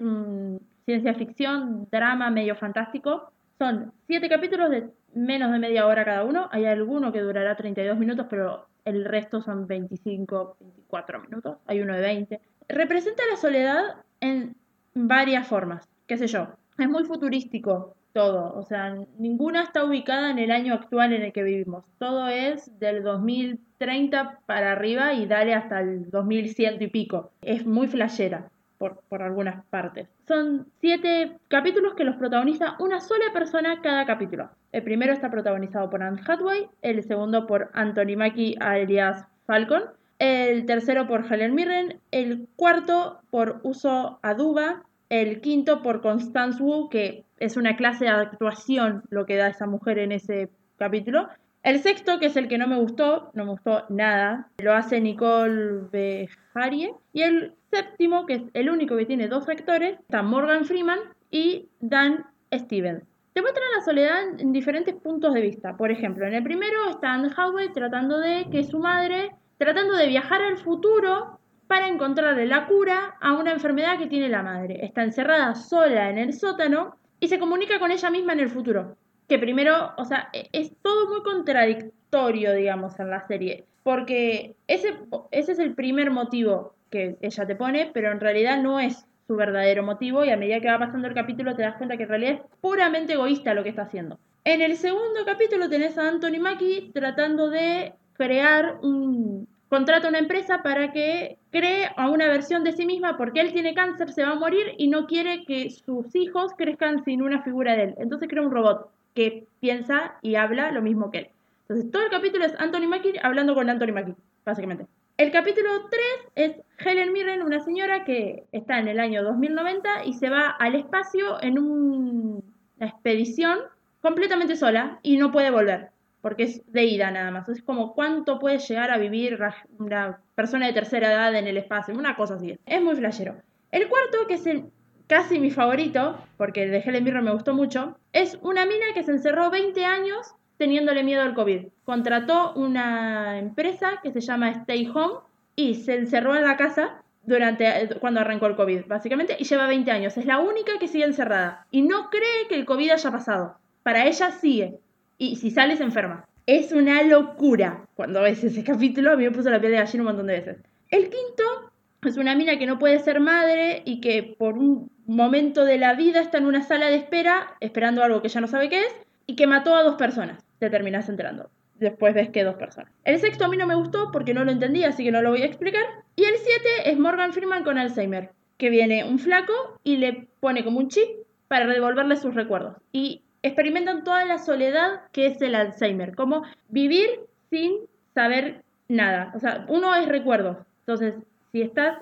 ciencia 0.85 1.15
ficción, 1.15 1.89
drama 1.91 2.31
medio 2.31 2.55
fantástico. 2.55 3.33
Son 3.59 3.93
siete 4.07 4.29
capítulos 4.29 4.71
de 4.71 4.91
menos 5.15 5.51
de 5.51 5.59
media 5.59 5.87
hora 5.87 6.05
cada 6.05 6.23
uno. 6.23 6.49
Hay 6.53 6.67
alguno 6.67 7.11
que 7.11 7.23
durará 7.23 7.57
32 7.57 7.99
minutos, 7.99 8.27
pero 8.31 8.69
el 8.89 9.05
resto 9.05 9.43
son 9.43 9.67
25, 9.67 10.57
24 10.61 11.21
minutos. 11.21 11.59
Hay 11.67 11.81
uno 11.81 11.95
de 11.95 12.01
20. 12.01 12.41
Representa 12.69 13.23
la 13.31 13.37
soledad 13.37 13.83
en 14.21 14.57
varias 14.95 15.47
formas, 15.47 15.89
qué 16.07 16.17
sé 16.17 16.27
yo. 16.27 16.49
Es 16.79 16.89
muy 16.89 17.05
futurístico 17.05 17.95
todo, 18.13 18.55
o 18.55 18.63
sea, 18.65 18.97
ninguna 19.19 19.63
está 19.63 19.85
ubicada 19.85 20.31
en 20.31 20.39
el 20.39 20.51
año 20.51 20.75
actual 20.75 21.13
en 21.13 21.23
el 21.23 21.33
que 21.33 21.43
vivimos. 21.43 21.85
Todo 21.99 22.29
es 22.29 22.79
del 22.81 23.03
2030 23.03 24.41
para 24.47 24.73
arriba 24.73 25.13
y 25.15 25.27
dale 25.27 25.55
hasta 25.55 25.81
el 25.81 26.11
2100 26.11 26.83
y 26.83 26.87
pico. 26.89 27.31
Es 27.43 27.67
muy 27.67 27.87
flashera. 27.87 28.51
Por, 28.79 29.01
por 29.09 29.23
algunas 29.23 29.65
partes. 29.67 30.09
Son 30.27 30.67
siete 30.81 31.37
capítulos 31.49 31.95
que 31.95 32.05
los 32.05 32.17
protagoniza 32.17 32.77
una 32.79 33.01
sola 33.01 33.27
persona 33.33 33.81
cada 33.83 34.07
capítulo. 34.07 34.51
El 34.71 34.85
primero 34.85 35.13
está 35.13 35.31
protagonizado 35.31 35.91
por 35.91 36.03
Anne 36.03 36.21
Hathaway, 36.27 36.69
el 36.83 37.03
segundo 37.03 37.47
por 37.47 37.71
Anthony 37.75 38.17
Mackie 38.17 38.57
alias 38.61 39.27
Falcon, 39.47 39.83
el 40.19 40.67
tercero 40.67 41.07
por 41.07 41.25
Helen 41.33 41.55
Mirren, 41.55 42.01
el 42.11 42.49
cuarto 42.57 43.21
por 43.31 43.61
Uso 43.63 44.19
Aduba, 44.23 44.85
el 45.09 45.41
quinto 45.41 45.83
por 45.83 46.01
Constance 46.01 46.63
Wu, 46.63 46.89
que 46.89 47.25
es 47.39 47.57
una 47.57 47.77
clase 47.77 48.05
de 48.05 48.11
actuación 48.11 49.03
lo 49.11 49.27
que 49.27 49.37
da 49.37 49.49
esa 49.49 49.67
mujer 49.67 49.99
en 49.99 50.13
ese 50.13 50.51
capítulo. 50.77 51.29
El 51.63 51.81
sexto, 51.81 52.19
que 52.19 52.27
es 52.27 52.37
el 52.37 52.49
que 52.49 52.59
no 52.59 52.67
me 52.67 52.79
gustó, 52.79 53.31
no 53.35 53.45
me 53.45 53.51
gustó 53.51 53.85
nada, 53.89 54.49
lo 54.59 54.73
hace 54.75 55.01
Nicole 55.01 55.89
Beharie. 55.93 56.95
Y 57.13 57.23
el 57.23 57.55
séptimo, 57.71 58.27
que 58.27 58.35
es 58.35 58.43
el 58.55 58.71
único 58.71 58.97
que 58.97 59.07
tiene 59.07 59.29
dos 59.29 59.49
actores, 59.49 59.99
está 60.01 60.23
Morgan 60.23 60.65
Freeman 60.65 61.01
y 61.31 61.69
Dan 61.81 62.25
Stevens. 62.55 63.05
Te 63.33 63.43
muestran 63.43 63.69
la 63.77 63.85
soledad 63.85 64.41
en 64.41 64.53
diferentes 64.53 64.95
puntos 64.95 65.35
de 65.35 65.41
vista. 65.41 65.77
Por 65.77 65.91
ejemplo, 65.91 66.27
en 66.27 66.35
el 66.35 66.43
primero 66.43 66.91
está 66.91 67.13
Anne 67.13 67.29
Hathaway 67.29 67.73
tratando 67.73 68.19
de 68.19 68.49
que 68.51 68.65
su 68.65 68.79
madre, 68.79 69.33
tratando 69.59 69.97
de 69.97 70.09
viajar 70.09 70.43
al 70.43 70.59
futuro 70.59 71.39
para 71.67 71.87
encontrarle 71.87 72.47
la 72.47 72.67
cura 72.67 73.17
a 73.21 73.35
una 73.35 73.53
enfermedad 73.53 73.99
que 73.99 74.07
tiene 74.07 74.29
la 74.29 74.43
madre. 74.43 74.85
Está 74.85 75.03
encerrada 75.03 75.55
sola 75.55 76.09
en 76.09 76.19
el 76.19 76.33
sótano 76.33 76.97
y 77.21 77.29
se 77.29 77.39
comunica 77.39 77.79
con 77.79 77.91
ella 77.91 78.11
misma 78.11 78.33
en 78.33 78.41
el 78.41 78.49
futuro. 78.49 78.97
Que 79.29 79.39
primero, 79.39 79.93
o 79.97 80.05
sea, 80.05 80.29
e- 80.33 80.49
es 80.53 80.73
todo 80.83 81.09
muy 81.09 81.23
contradictorio, 81.23 82.53
digamos, 82.55 82.99
en 82.99 83.11
la 83.11 83.27
serie. 83.27 83.65
Porque 83.83 84.55
ese, 84.67 84.97
ese 85.31 85.53
es 85.53 85.59
el 85.59 85.75
primer 85.75 86.11
motivo 86.11 86.75
que 86.91 87.17
ella 87.21 87.47
te 87.47 87.57
pone, 87.57 87.91
pero 87.93 88.11
en 88.11 88.21
realidad 88.21 88.63
no 88.63 88.81
es 88.81 89.07
su 89.27 89.37
verdadero 89.37 89.83
motivo 89.83 90.25
y 90.25 90.31
a 90.31 90.37
medida 90.37 90.61
que 90.61 90.71
va 90.71 90.79
pasando 90.79 91.07
el 91.07 91.15
capítulo 91.15 91.55
te 91.55 91.63
das 91.63 91.77
cuenta 91.77 91.97
que 91.99 92.05
en 92.05 92.09
realidad 92.09 92.33
es 92.33 92.41
puramente 92.63 93.13
egoísta 93.13 93.53
lo 93.55 93.63
que 93.63 93.69
está 93.69 93.83
haciendo. 93.83 94.19
En 94.45 94.63
el 94.63 94.77
segundo 94.77 95.25
capítulo 95.27 95.69
tenés 95.69 95.99
a 95.99 96.09
Anthony 96.09 96.41
Mackie 96.41 96.91
tratando 96.95 97.51
de 97.51 97.93
crear 98.15 98.79
un... 98.83 99.47
Contrata 99.69 100.07
a 100.07 100.11
una 100.11 100.19
empresa 100.19 100.63
para 100.63 100.93
que 100.93 101.37
cree 101.51 101.91
a 101.95 102.09
una 102.09 102.27
versión 102.29 102.65
de 102.65 102.73
sí 102.73 102.87
misma 102.87 103.19
porque 103.19 103.41
él 103.41 103.53
tiene 103.53 103.75
cáncer, 103.75 104.11
se 104.13 104.23
va 104.23 104.31
a 104.31 104.35
morir 104.35 104.73
y 104.79 104.89
no 104.89 105.07
quiere 105.07 105.45
que 105.45 105.69
sus 105.69 106.17
hijos 106.17 106.53
crezcan 106.57 107.05
sin 107.05 107.21
una 107.21 107.43
figura 107.43 107.77
de 107.77 107.83
él. 107.83 107.95
Entonces 107.99 108.31
crea 108.31 108.43
un 108.43 108.51
robot 108.51 108.91
que 109.19 109.49
piensa 109.59 110.15
y 110.23 110.37
habla 110.37 110.71
lo 110.71 110.81
mismo 110.81 111.11
que 111.11 111.19
él. 111.19 111.29
Entonces 111.63 111.91
todo 111.91 112.05
el 112.05 112.11
capítulo 112.11 112.45
es 112.45 112.55
Anthony 112.61 112.87
Mackie 112.87 113.19
hablando 113.21 113.57
con 113.57 113.69
Anthony 113.69 113.93
Mackie, 113.93 114.15
básicamente. 114.47 114.87
El 115.17 115.33
capítulo 115.33 115.69
3 115.91 116.03
es 116.37 116.57
Helen 116.79 117.13
Mirren, 117.13 117.43
una 117.43 117.59
señora 117.59 118.05
que 118.05 118.45
está 118.53 118.79
en 118.79 118.87
el 118.87 119.01
año 119.01 119.25
2090 119.25 120.05
y 120.05 120.13
se 120.13 120.31
va 120.31 120.51
al 120.51 120.77
espacio 120.77 121.43
en 121.43 121.59
un- 121.59 122.45
una 122.79 122.87
expedición 122.87 123.59
completamente 124.01 124.55
sola 124.55 125.01
y 125.03 125.17
no 125.17 125.33
puede 125.33 125.51
volver, 125.51 125.89
porque 126.21 126.45
es 126.45 126.63
de 126.73 126.85
ida 126.85 127.11
nada 127.11 127.33
más. 127.33 127.49
Es 127.49 127.61
como 127.61 127.95
cuánto 127.95 128.39
puede 128.39 128.59
llegar 128.61 128.93
a 128.93 128.99
vivir 128.99 129.37
una 129.81 130.21
persona 130.37 130.69
de 130.69 130.75
tercera 130.75 131.13
edad 131.13 131.35
en 131.35 131.49
el 131.49 131.57
espacio, 131.57 131.93
una 131.93 132.15
cosa 132.15 132.35
así. 132.35 132.57
Es 132.67 132.81
muy 132.81 132.95
flashero. 132.95 133.35
El 133.73 133.89
cuarto, 133.89 134.29
que 134.29 134.35
es 134.35 134.47
el, 134.47 134.67
casi 135.09 135.41
mi 135.41 135.51
favorito, 135.51 136.17
porque 136.37 136.63
el 136.63 136.71
de 136.71 136.79
Helen 136.79 137.03
Mirren 137.03 137.25
me 137.25 137.33
gustó 137.33 137.55
mucho, 137.55 137.97
es 138.13 138.39
una 138.43 138.65
mina 138.67 138.87
que 138.95 139.03
se 139.03 139.11
encerró 139.11 139.51
20 139.51 139.85
años 139.85 140.35
teniéndole 140.59 141.03
miedo 141.03 141.23
al 141.23 141.35
COVID. 141.35 141.67
Contrató 141.85 142.53
una 142.55 143.39
empresa 143.39 144.01
que 144.03 144.13
se 144.13 144.21
llama 144.21 144.51
Stay 144.51 144.89
Home 144.95 145.21
y 145.57 145.75
se 145.75 145.95
encerró 145.97 146.37
en 146.37 146.45
la 146.45 146.57
casa 146.57 147.03
durante 147.23 147.89
cuando 148.01 148.21
arrancó 148.21 148.47
el 148.47 148.57
COVID, 148.57 148.87
básicamente, 148.87 149.37
y 149.39 149.45
lleva 149.45 149.67
20 149.67 149.91
años. 149.91 150.17
Es 150.17 150.27
la 150.27 150.39
única 150.39 150.79
que 150.79 150.89
sigue 150.89 151.05
encerrada 151.05 151.67
y 151.71 151.83
no 151.83 152.11
cree 152.11 152.49
que 152.49 152.55
el 152.55 152.65
COVID 152.65 152.91
haya 152.91 153.11
pasado. 153.11 153.57
Para 153.83 154.07
ella 154.07 154.31
sigue. 154.31 154.79
Y 155.17 155.37
si 155.37 155.51
sale 155.51 155.77
se 155.77 155.83
enferma. 155.83 156.27
Es 156.47 156.73
una 156.73 157.03
locura. 157.03 157.85
Cuando 157.95 158.23
ves 158.23 158.45
ese 158.45 158.65
capítulo, 158.65 159.13
a 159.13 159.17
mí 159.17 159.25
me 159.25 159.31
puso 159.31 159.51
la 159.51 159.61
piel 159.61 159.73
de 159.73 159.79
gallina 159.79 160.03
un 160.03 160.09
montón 160.09 160.27
de 160.27 160.35
veces. 160.35 160.57
El 160.91 161.11
quinto 161.11 161.68
es 162.03 162.17
una 162.17 162.35
mina 162.35 162.59
que 162.59 162.67
no 162.67 162.79
puede 162.79 162.99
ser 163.01 163.21
madre 163.21 163.83
y 163.85 164.01
que 164.01 164.37
por 164.39 164.57
un 164.57 164.91
momento 165.07 165.65
de 165.65 165.79
la 165.79 165.95
vida 165.95 166.21
está 166.21 166.39
en 166.39 166.47
una 166.47 166.63
sala 166.63 166.89
de 166.89 166.97
espera 166.97 167.57
esperando 167.61 168.05
algo 168.05 168.23
que 168.23 168.29
ya 168.29 168.41
no 168.41 168.47
sabe 168.47 168.69
qué 168.69 168.81
es 168.81 168.95
y 169.27 169.35
que 169.35 169.47
mató 169.47 169.75
a 169.75 169.83
dos 169.83 169.97
personas. 169.97 170.45
Te 170.59 170.71
terminas 170.71 171.09
enterando. 171.09 171.51
Después 171.75 172.15
ves 172.15 172.31
que 172.31 172.45
dos 172.45 172.57
personas. 172.57 172.93
El 173.05 173.19
sexto 173.19 173.45
a 173.45 173.49
mí 173.49 173.57
no 173.57 173.67
me 173.67 173.75
gustó 173.75 174.11
porque 174.13 174.35
no 174.35 174.45
lo 174.45 174.51
entendí, 174.51 174.85
así 174.85 175.05
que 175.05 175.13
no 175.13 175.23
lo 175.23 175.31
voy 175.31 175.43
a 175.43 175.47
explicar. 175.47 175.83
Y 176.17 176.25
el 176.25 176.35
siete 176.37 176.91
es 176.91 176.99
Morgan 176.99 177.33
Freeman 177.33 177.63
con 177.63 177.79
Alzheimer, 177.79 178.31
que 178.57 178.71
viene 178.71 179.05
un 179.05 179.19
flaco 179.19 179.53
y 179.85 179.97
le 179.97 180.29
pone 180.41 180.65
como 180.65 180.79
un 180.79 180.89
chip 180.89 181.09
para 181.47 181.67
devolverle 181.67 182.17
sus 182.17 182.35
recuerdos. 182.35 182.77
Y 182.93 183.23
experimentan 183.43 184.03
toda 184.03 184.25
la 184.25 184.39
soledad 184.39 185.03
que 185.13 185.27
es 185.27 185.41
el 185.41 185.55
Alzheimer, 185.55 186.17
como 186.17 186.43
vivir 186.69 187.09
sin 187.51 187.79
saber 188.15 188.65
nada. 188.89 189.33
O 189.35 189.39
sea, 189.39 189.65
uno 189.69 189.95
es 189.95 190.09
recuerdo. 190.09 190.67
Entonces, 190.81 191.15
si 191.53 191.63
estás 191.63 191.99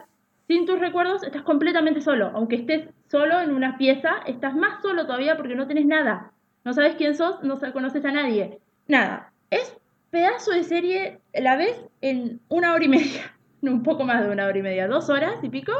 sin 0.48 0.66
tus 0.66 0.78
recuerdos, 0.78 1.22
estás 1.22 1.42
completamente 1.42 2.00
solo. 2.00 2.30
Aunque 2.34 2.56
estés 2.56 2.88
solo 3.08 3.40
en 3.40 3.52
una 3.52 3.76
pieza, 3.78 4.16
estás 4.26 4.54
más 4.54 4.80
solo 4.82 5.06
todavía 5.06 5.36
porque 5.36 5.56
no 5.56 5.66
tenés 5.66 5.86
nada. 5.86 6.32
No 6.64 6.72
sabes 6.72 6.94
quién 6.96 7.14
sos, 7.14 7.42
no 7.42 7.58
conoces 7.72 8.04
a 8.04 8.12
nadie. 8.12 8.58
Nada. 8.88 9.32
Es 9.50 9.76
pedazo 10.10 10.52
de 10.52 10.64
serie, 10.64 11.20
la 11.34 11.56
ves 11.56 11.84
en 12.00 12.40
una 12.48 12.74
hora 12.74 12.84
y 12.84 12.88
media. 12.88 13.34
Un 13.62 13.82
poco 13.82 14.04
más 14.04 14.24
de 14.24 14.30
una 14.30 14.46
hora 14.46 14.58
y 14.58 14.62
media, 14.62 14.86
dos 14.86 15.10
horas 15.10 15.42
y 15.42 15.48
pico, 15.48 15.72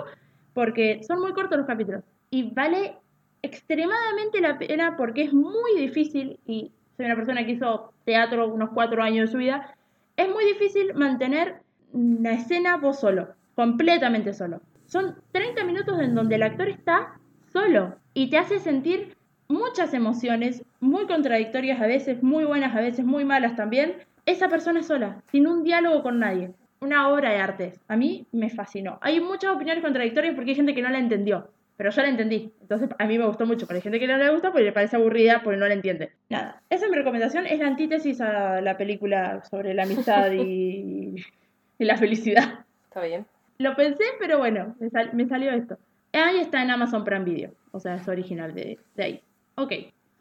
porque 0.55 1.03
son 1.05 1.21
muy 1.21 1.33
cortos 1.33 1.59
los 1.59 1.67
capítulos. 1.67 2.03
Y 2.31 2.51
vale 2.51 2.97
extremadamente 3.43 4.41
la 4.41 4.59
pena 4.59 4.97
porque 4.97 5.23
es 5.23 5.33
muy 5.33 5.77
difícil, 5.79 6.41
y 6.47 6.73
soy 6.97 7.07
una 7.07 7.15
persona 7.15 7.45
que 7.47 7.53
hizo 7.53 7.93
teatro 8.05 8.53
unos 8.53 8.71
cuatro 8.71 9.03
años 9.03 9.29
de 9.29 9.33
su 9.33 9.39
vida, 9.39 9.77
es 10.17 10.29
muy 10.29 10.45
difícil 10.45 10.95
mantener 10.95 11.61
una 11.93 12.33
escena 12.33 12.77
vos 12.77 12.99
solo, 12.99 13.29
completamente 13.57 14.33
solo. 14.33 14.61
Son 14.85 15.17
30 15.33 15.65
minutos 15.65 15.99
en 15.99 16.15
donde 16.15 16.37
el 16.37 16.45
actor 16.45 16.69
está 16.69 17.19
solo 17.53 17.97
y 18.15 18.31
te 18.31 18.39
hace 18.39 18.61
sentir 18.61 19.17
muchas 19.49 19.95
emociones, 19.95 20.65
muy 20.79 21.07
contradictorias 21.07 21.81
a 21.81 21.87
veces, 21.87 22.23
muy 22.23 22.45
buenas 22.45 22.77
a 22.77 22.81
veces, 22.81 23.05
muy 23.05 23.25
malas 23.25 23.57
también. 23.57 23.95
Esa 24.27 24.49
persona 24.49 24.83
sola, 24.83 25.23
sin 25.33 25.47
un 25.47 25.65
diálogo 25.65 26.03
con 26.03 26.21
nadie. 26.21 26.53
Una 26.81 27.09
obra 27.09 27.31
de 27.31 27.39
arte. 27.39 27.73
A 27.89 27.97
mí 27.97 28.27
me 28.33 28.51
fascinó. 28.51 28.99
Hay 29.01 29.21
muchas 29.21 29.55
opiniones 29.55 29.83
contradictorias 29.83 30.35
porque 30.35 30.51
hay 30.51 30.57
gente 30.57 30.75
que 30.75 30.83
no 30.83 30.91
la 30.91 30.99
entendió. 30.99 31.49
Pero 31.77 31.91
yo 31.91 32.03
la 32.03 32.09
entendí. 32.09 32.53
Entonces 32.61 32.91
a 32.99 33.07
mí 33.07 33.19
me 33.19 33.27
gustó 33.27 33.47
mucho. 33.47 33.67
Pero 33.67 33.77
hay 33.77 33.83
gente 33.83 33.99
que 33.99 34.07
no 34.07 34.19
le 34.19 34.31
gusta 34.31 34.51
porque 34.51 34.65
le 34.65 34.73
parece 34.73 34.97
aburrida 34.97 35.41
porque 35.43 35.59
no 35.59 35.67
la 35.67 35.75
entiende. 35.75 36.13
Nada. 36.29 36.63
Esa 36.69 36.85
es 36.85 36.91
mi 36.91 36.97
recomendación. 36.97 37.47
Es 37.47 37.59
la 37.59 37.69
antítesis 37.69 38.21
a 38.21 38.61
la 38.61 38.77
película 38.77 39.43
sobre 39.45 39.73
la 39.73 39.85
amistad 39.85 40.31
y, 40.33 41.15
y 41.79 41.85
la 41.85 41.97
felicidad. 41.97 42.67
Está 42.89 43.03
bien. 43.03 43.27
Lo 43.59 43.75
pensé, 43.77 44.05
pero 44.19 44.39
bueno, 44.39 44.75
me, 44.79 44.91
sal- 44.91 45.11
me 45.13 45.27
salió 45.27 45.51
esto. 45.53 45.79
Ahí 46.13 46.39
está 46.41 46.63
en 46.63 46.71
Amazon 46.71 47.05
Prime 47.05 47.25
Video. 47.25 47.51
O 47.73 47.81
sea, 47.81 47.95
es 47.97 48.09
original 48.09 48.55
de, 48.55 48.79
de 48.95 49.03
ahí. 49.05 49.23
Ok. 49.57 49.73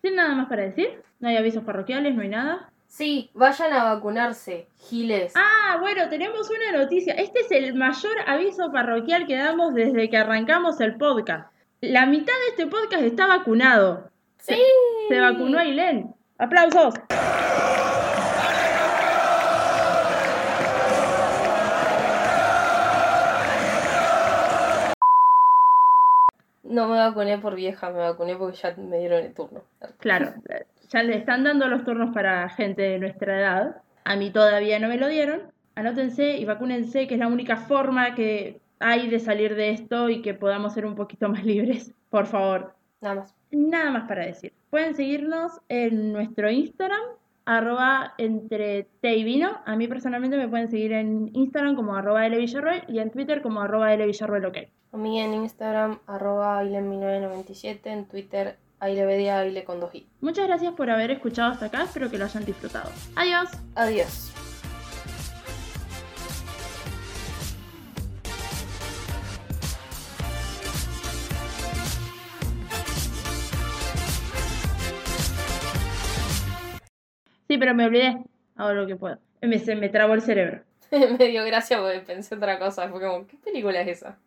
Sin 0.01 0.15
nada 0.15 0.35
más 0.35 0.47
para 0.47 0.63
decir. 0.63 1.01
No 1.19 1.29
hay 1.29 1.37
avisos 1.37 1.63
parroquiales, 1.63 2.15
no 2.15 2.21
hay 2.21 2.29
nada. 2.29 2.69
Sí, 2.87 3.29
vayan 3.33 3.73
a 3.73 3.83
vacunarse, 3.95 4.67
giles. 4.77 5.33
Ah, 5.35 5.77
bueno, 5.81 6.07
tenemos 6.09 6.49
una 6.49 6.77
noticia. 6.83 7.13
Este 7.15 7.39
es 7.41 7.51
el 7.51 7.73
mayor 7.73 8.13
aviso 8.27 8.71
parroquial 8.71 9.25
que 9.25 9.35
damos 9.35 9.73
desde 9.73 10.09
que 10.09 10.17
arrancamos 10.17 10.79
el 10.81 10.95
podcast. 10.95 11.51
La 11.81 12.05
mitad 12.05 12.33
de 12.33 12.49
este 12.51 12.67
podcast 12.67 13.03
está 13.03 13.27
vacunado. 13.27 14.09
sí. 14.37 14.61
Se 15.09 15.19
vacunó 15.19 15.57
Ailén. 15.59 16.13
¡Aplausos! 16.37 16.95
No 26.75 26.89
me 26.89 26.97
vacuné 26.97 27.37
por 27.37 27.55
vieja, 27.55 27.89
me 27.89 27.99
vacuné 27.99 28.35
porque 28.35 28.57
ya 28.57 28.75
me 28.75 28.99
dieron 28.99 29.23
el 29.23 29.33
turno. 29.33 29.63
Claro, 29.99 30.33
ya 30.89 31.03
le 31.03 31.15
están 31.15 31.45
dando 31.45 31.67
los 31.67 31.85
turnos 31.85 32.13
para 32.13 32.49
gente 32.49 32.81
de 32.81 32.99
nuestra 32.99 33.39
edad. 33.39 33.81
A 34.03 34.17
mí 34.17 34.29
todavía 34.29 34.77
no 34.79 34.89
me 34.89 34.97
lo 34.97 35.07
dieron. 35.07 35.43
Anótense 35.75 36.37
y 36.37 36.43
vacúnense, 36.43 37.07
que 37.07 37.13
es 37.13 37.19
la 37.19 37.27
única 37.27 37.55
forma 37.55 38.13
que 38.13 38.59
hay 38.79 39.09
de 39.09 39.19
salir 39.19 39.55
de 39.55 39.69
esto 39.71 40.09
y 40.09 40.21
que 40.21 40.33
podamos 40.33 40.73
ser 40.73 40.85
un 40.85 40.95
poquito 40.95 41.29
más 41.29 41.45
libres. 41.45 41.93
Por 42.09 42.25
favor, 42.25 42.73
Nada 42.99 43.15
más. 43.15 43.35
nada 43.51 43.91
más 43.91 44.07
para 44.07 44.25
decir. 44.25 44.51
Pueden 44.69 44.95
seguirnos 44.95 45.53
en 45.69 46.11
nuestro 46.11 46.51
Instagram, 46.51 47.01
arroba 47.45 48.13
entre 48.17 48.87
té 49.01 49.15
y 49.15 49.23
vino. 49.23 49.61
A 49.65 49.75
mí 49.75 49.87
personalmente 49.87 50.37
me 50.37 50.47
pueden 50.47 50.69
seguir 50.69 50.91
en 50.93 51.29
Instagram 51.33 51.75
como 51.75 51.95
arroba 51.95 52.25
L 52.25 52.37
Villarroel 52.37 52.83
y 52.87 52.99
en 52.99 53.11
Twitter 53.11 53.41
como 53.41 53.61
arroba 53.61 53.93
L 53.93 54.05
Villarroel 54.05 54.45
ok. 54.45 54.57
A 54.91 54.97
mí 54.97 55.19
en 55.19 55.33
Instagram, 55.33 55.99
arroba 56.07 56.63
aile1997, 56.63 57.79
en 57.83 58.05
Twitter, 58.05 58.57
ailevedia, 58.79 59.39
aile 59.39 59.65
con 59.65 59.81
dos 59.81 59.93
i. 59.93 60.07
Muchas 60.21 60.47
gracias 60.47 60.73
por 60.73 60.89
haber 60.89 61.11
escuchado 61.11 61.51
hasta 61.51 61.65
acá, 61.65 61.83
espero 61.83 62.09
que 62.09 62.17
lo 62.17 62.25
hayan 62.25 62.45
disfrutado. 62.45 62.89
Adiós. 63.15 63.49
Adiós. 63.75 64.44
Sí, 77.47 77.57
pero 77.57 77.73
me 77.75 77.85
olvidé. 77.85 78.23
Hago 78.55 78.73
lo 78.73 78.87
que 78.87 78.95
puedo. 78.95 79.19
Me, 79.41 79.59
se 79.59 79.75
me 79.75 79.89
trabó 79.89 80.13
el 80.13 80.21
cerebro. 80.21 80.63
me 80.91 81.27
dio 81.27 81.43
gracia 81.45 81.79
porque 81.79 81.99
pensé 81.99 82.35
otra 82.35 82.59
cosa. 82.59 82.89
Fue 82.89 83.01
como, 83.01 83.27
¿qué 83.27 83.37
película 83.37 83.81
es 83.81 83.87
esa? 83.99 84.19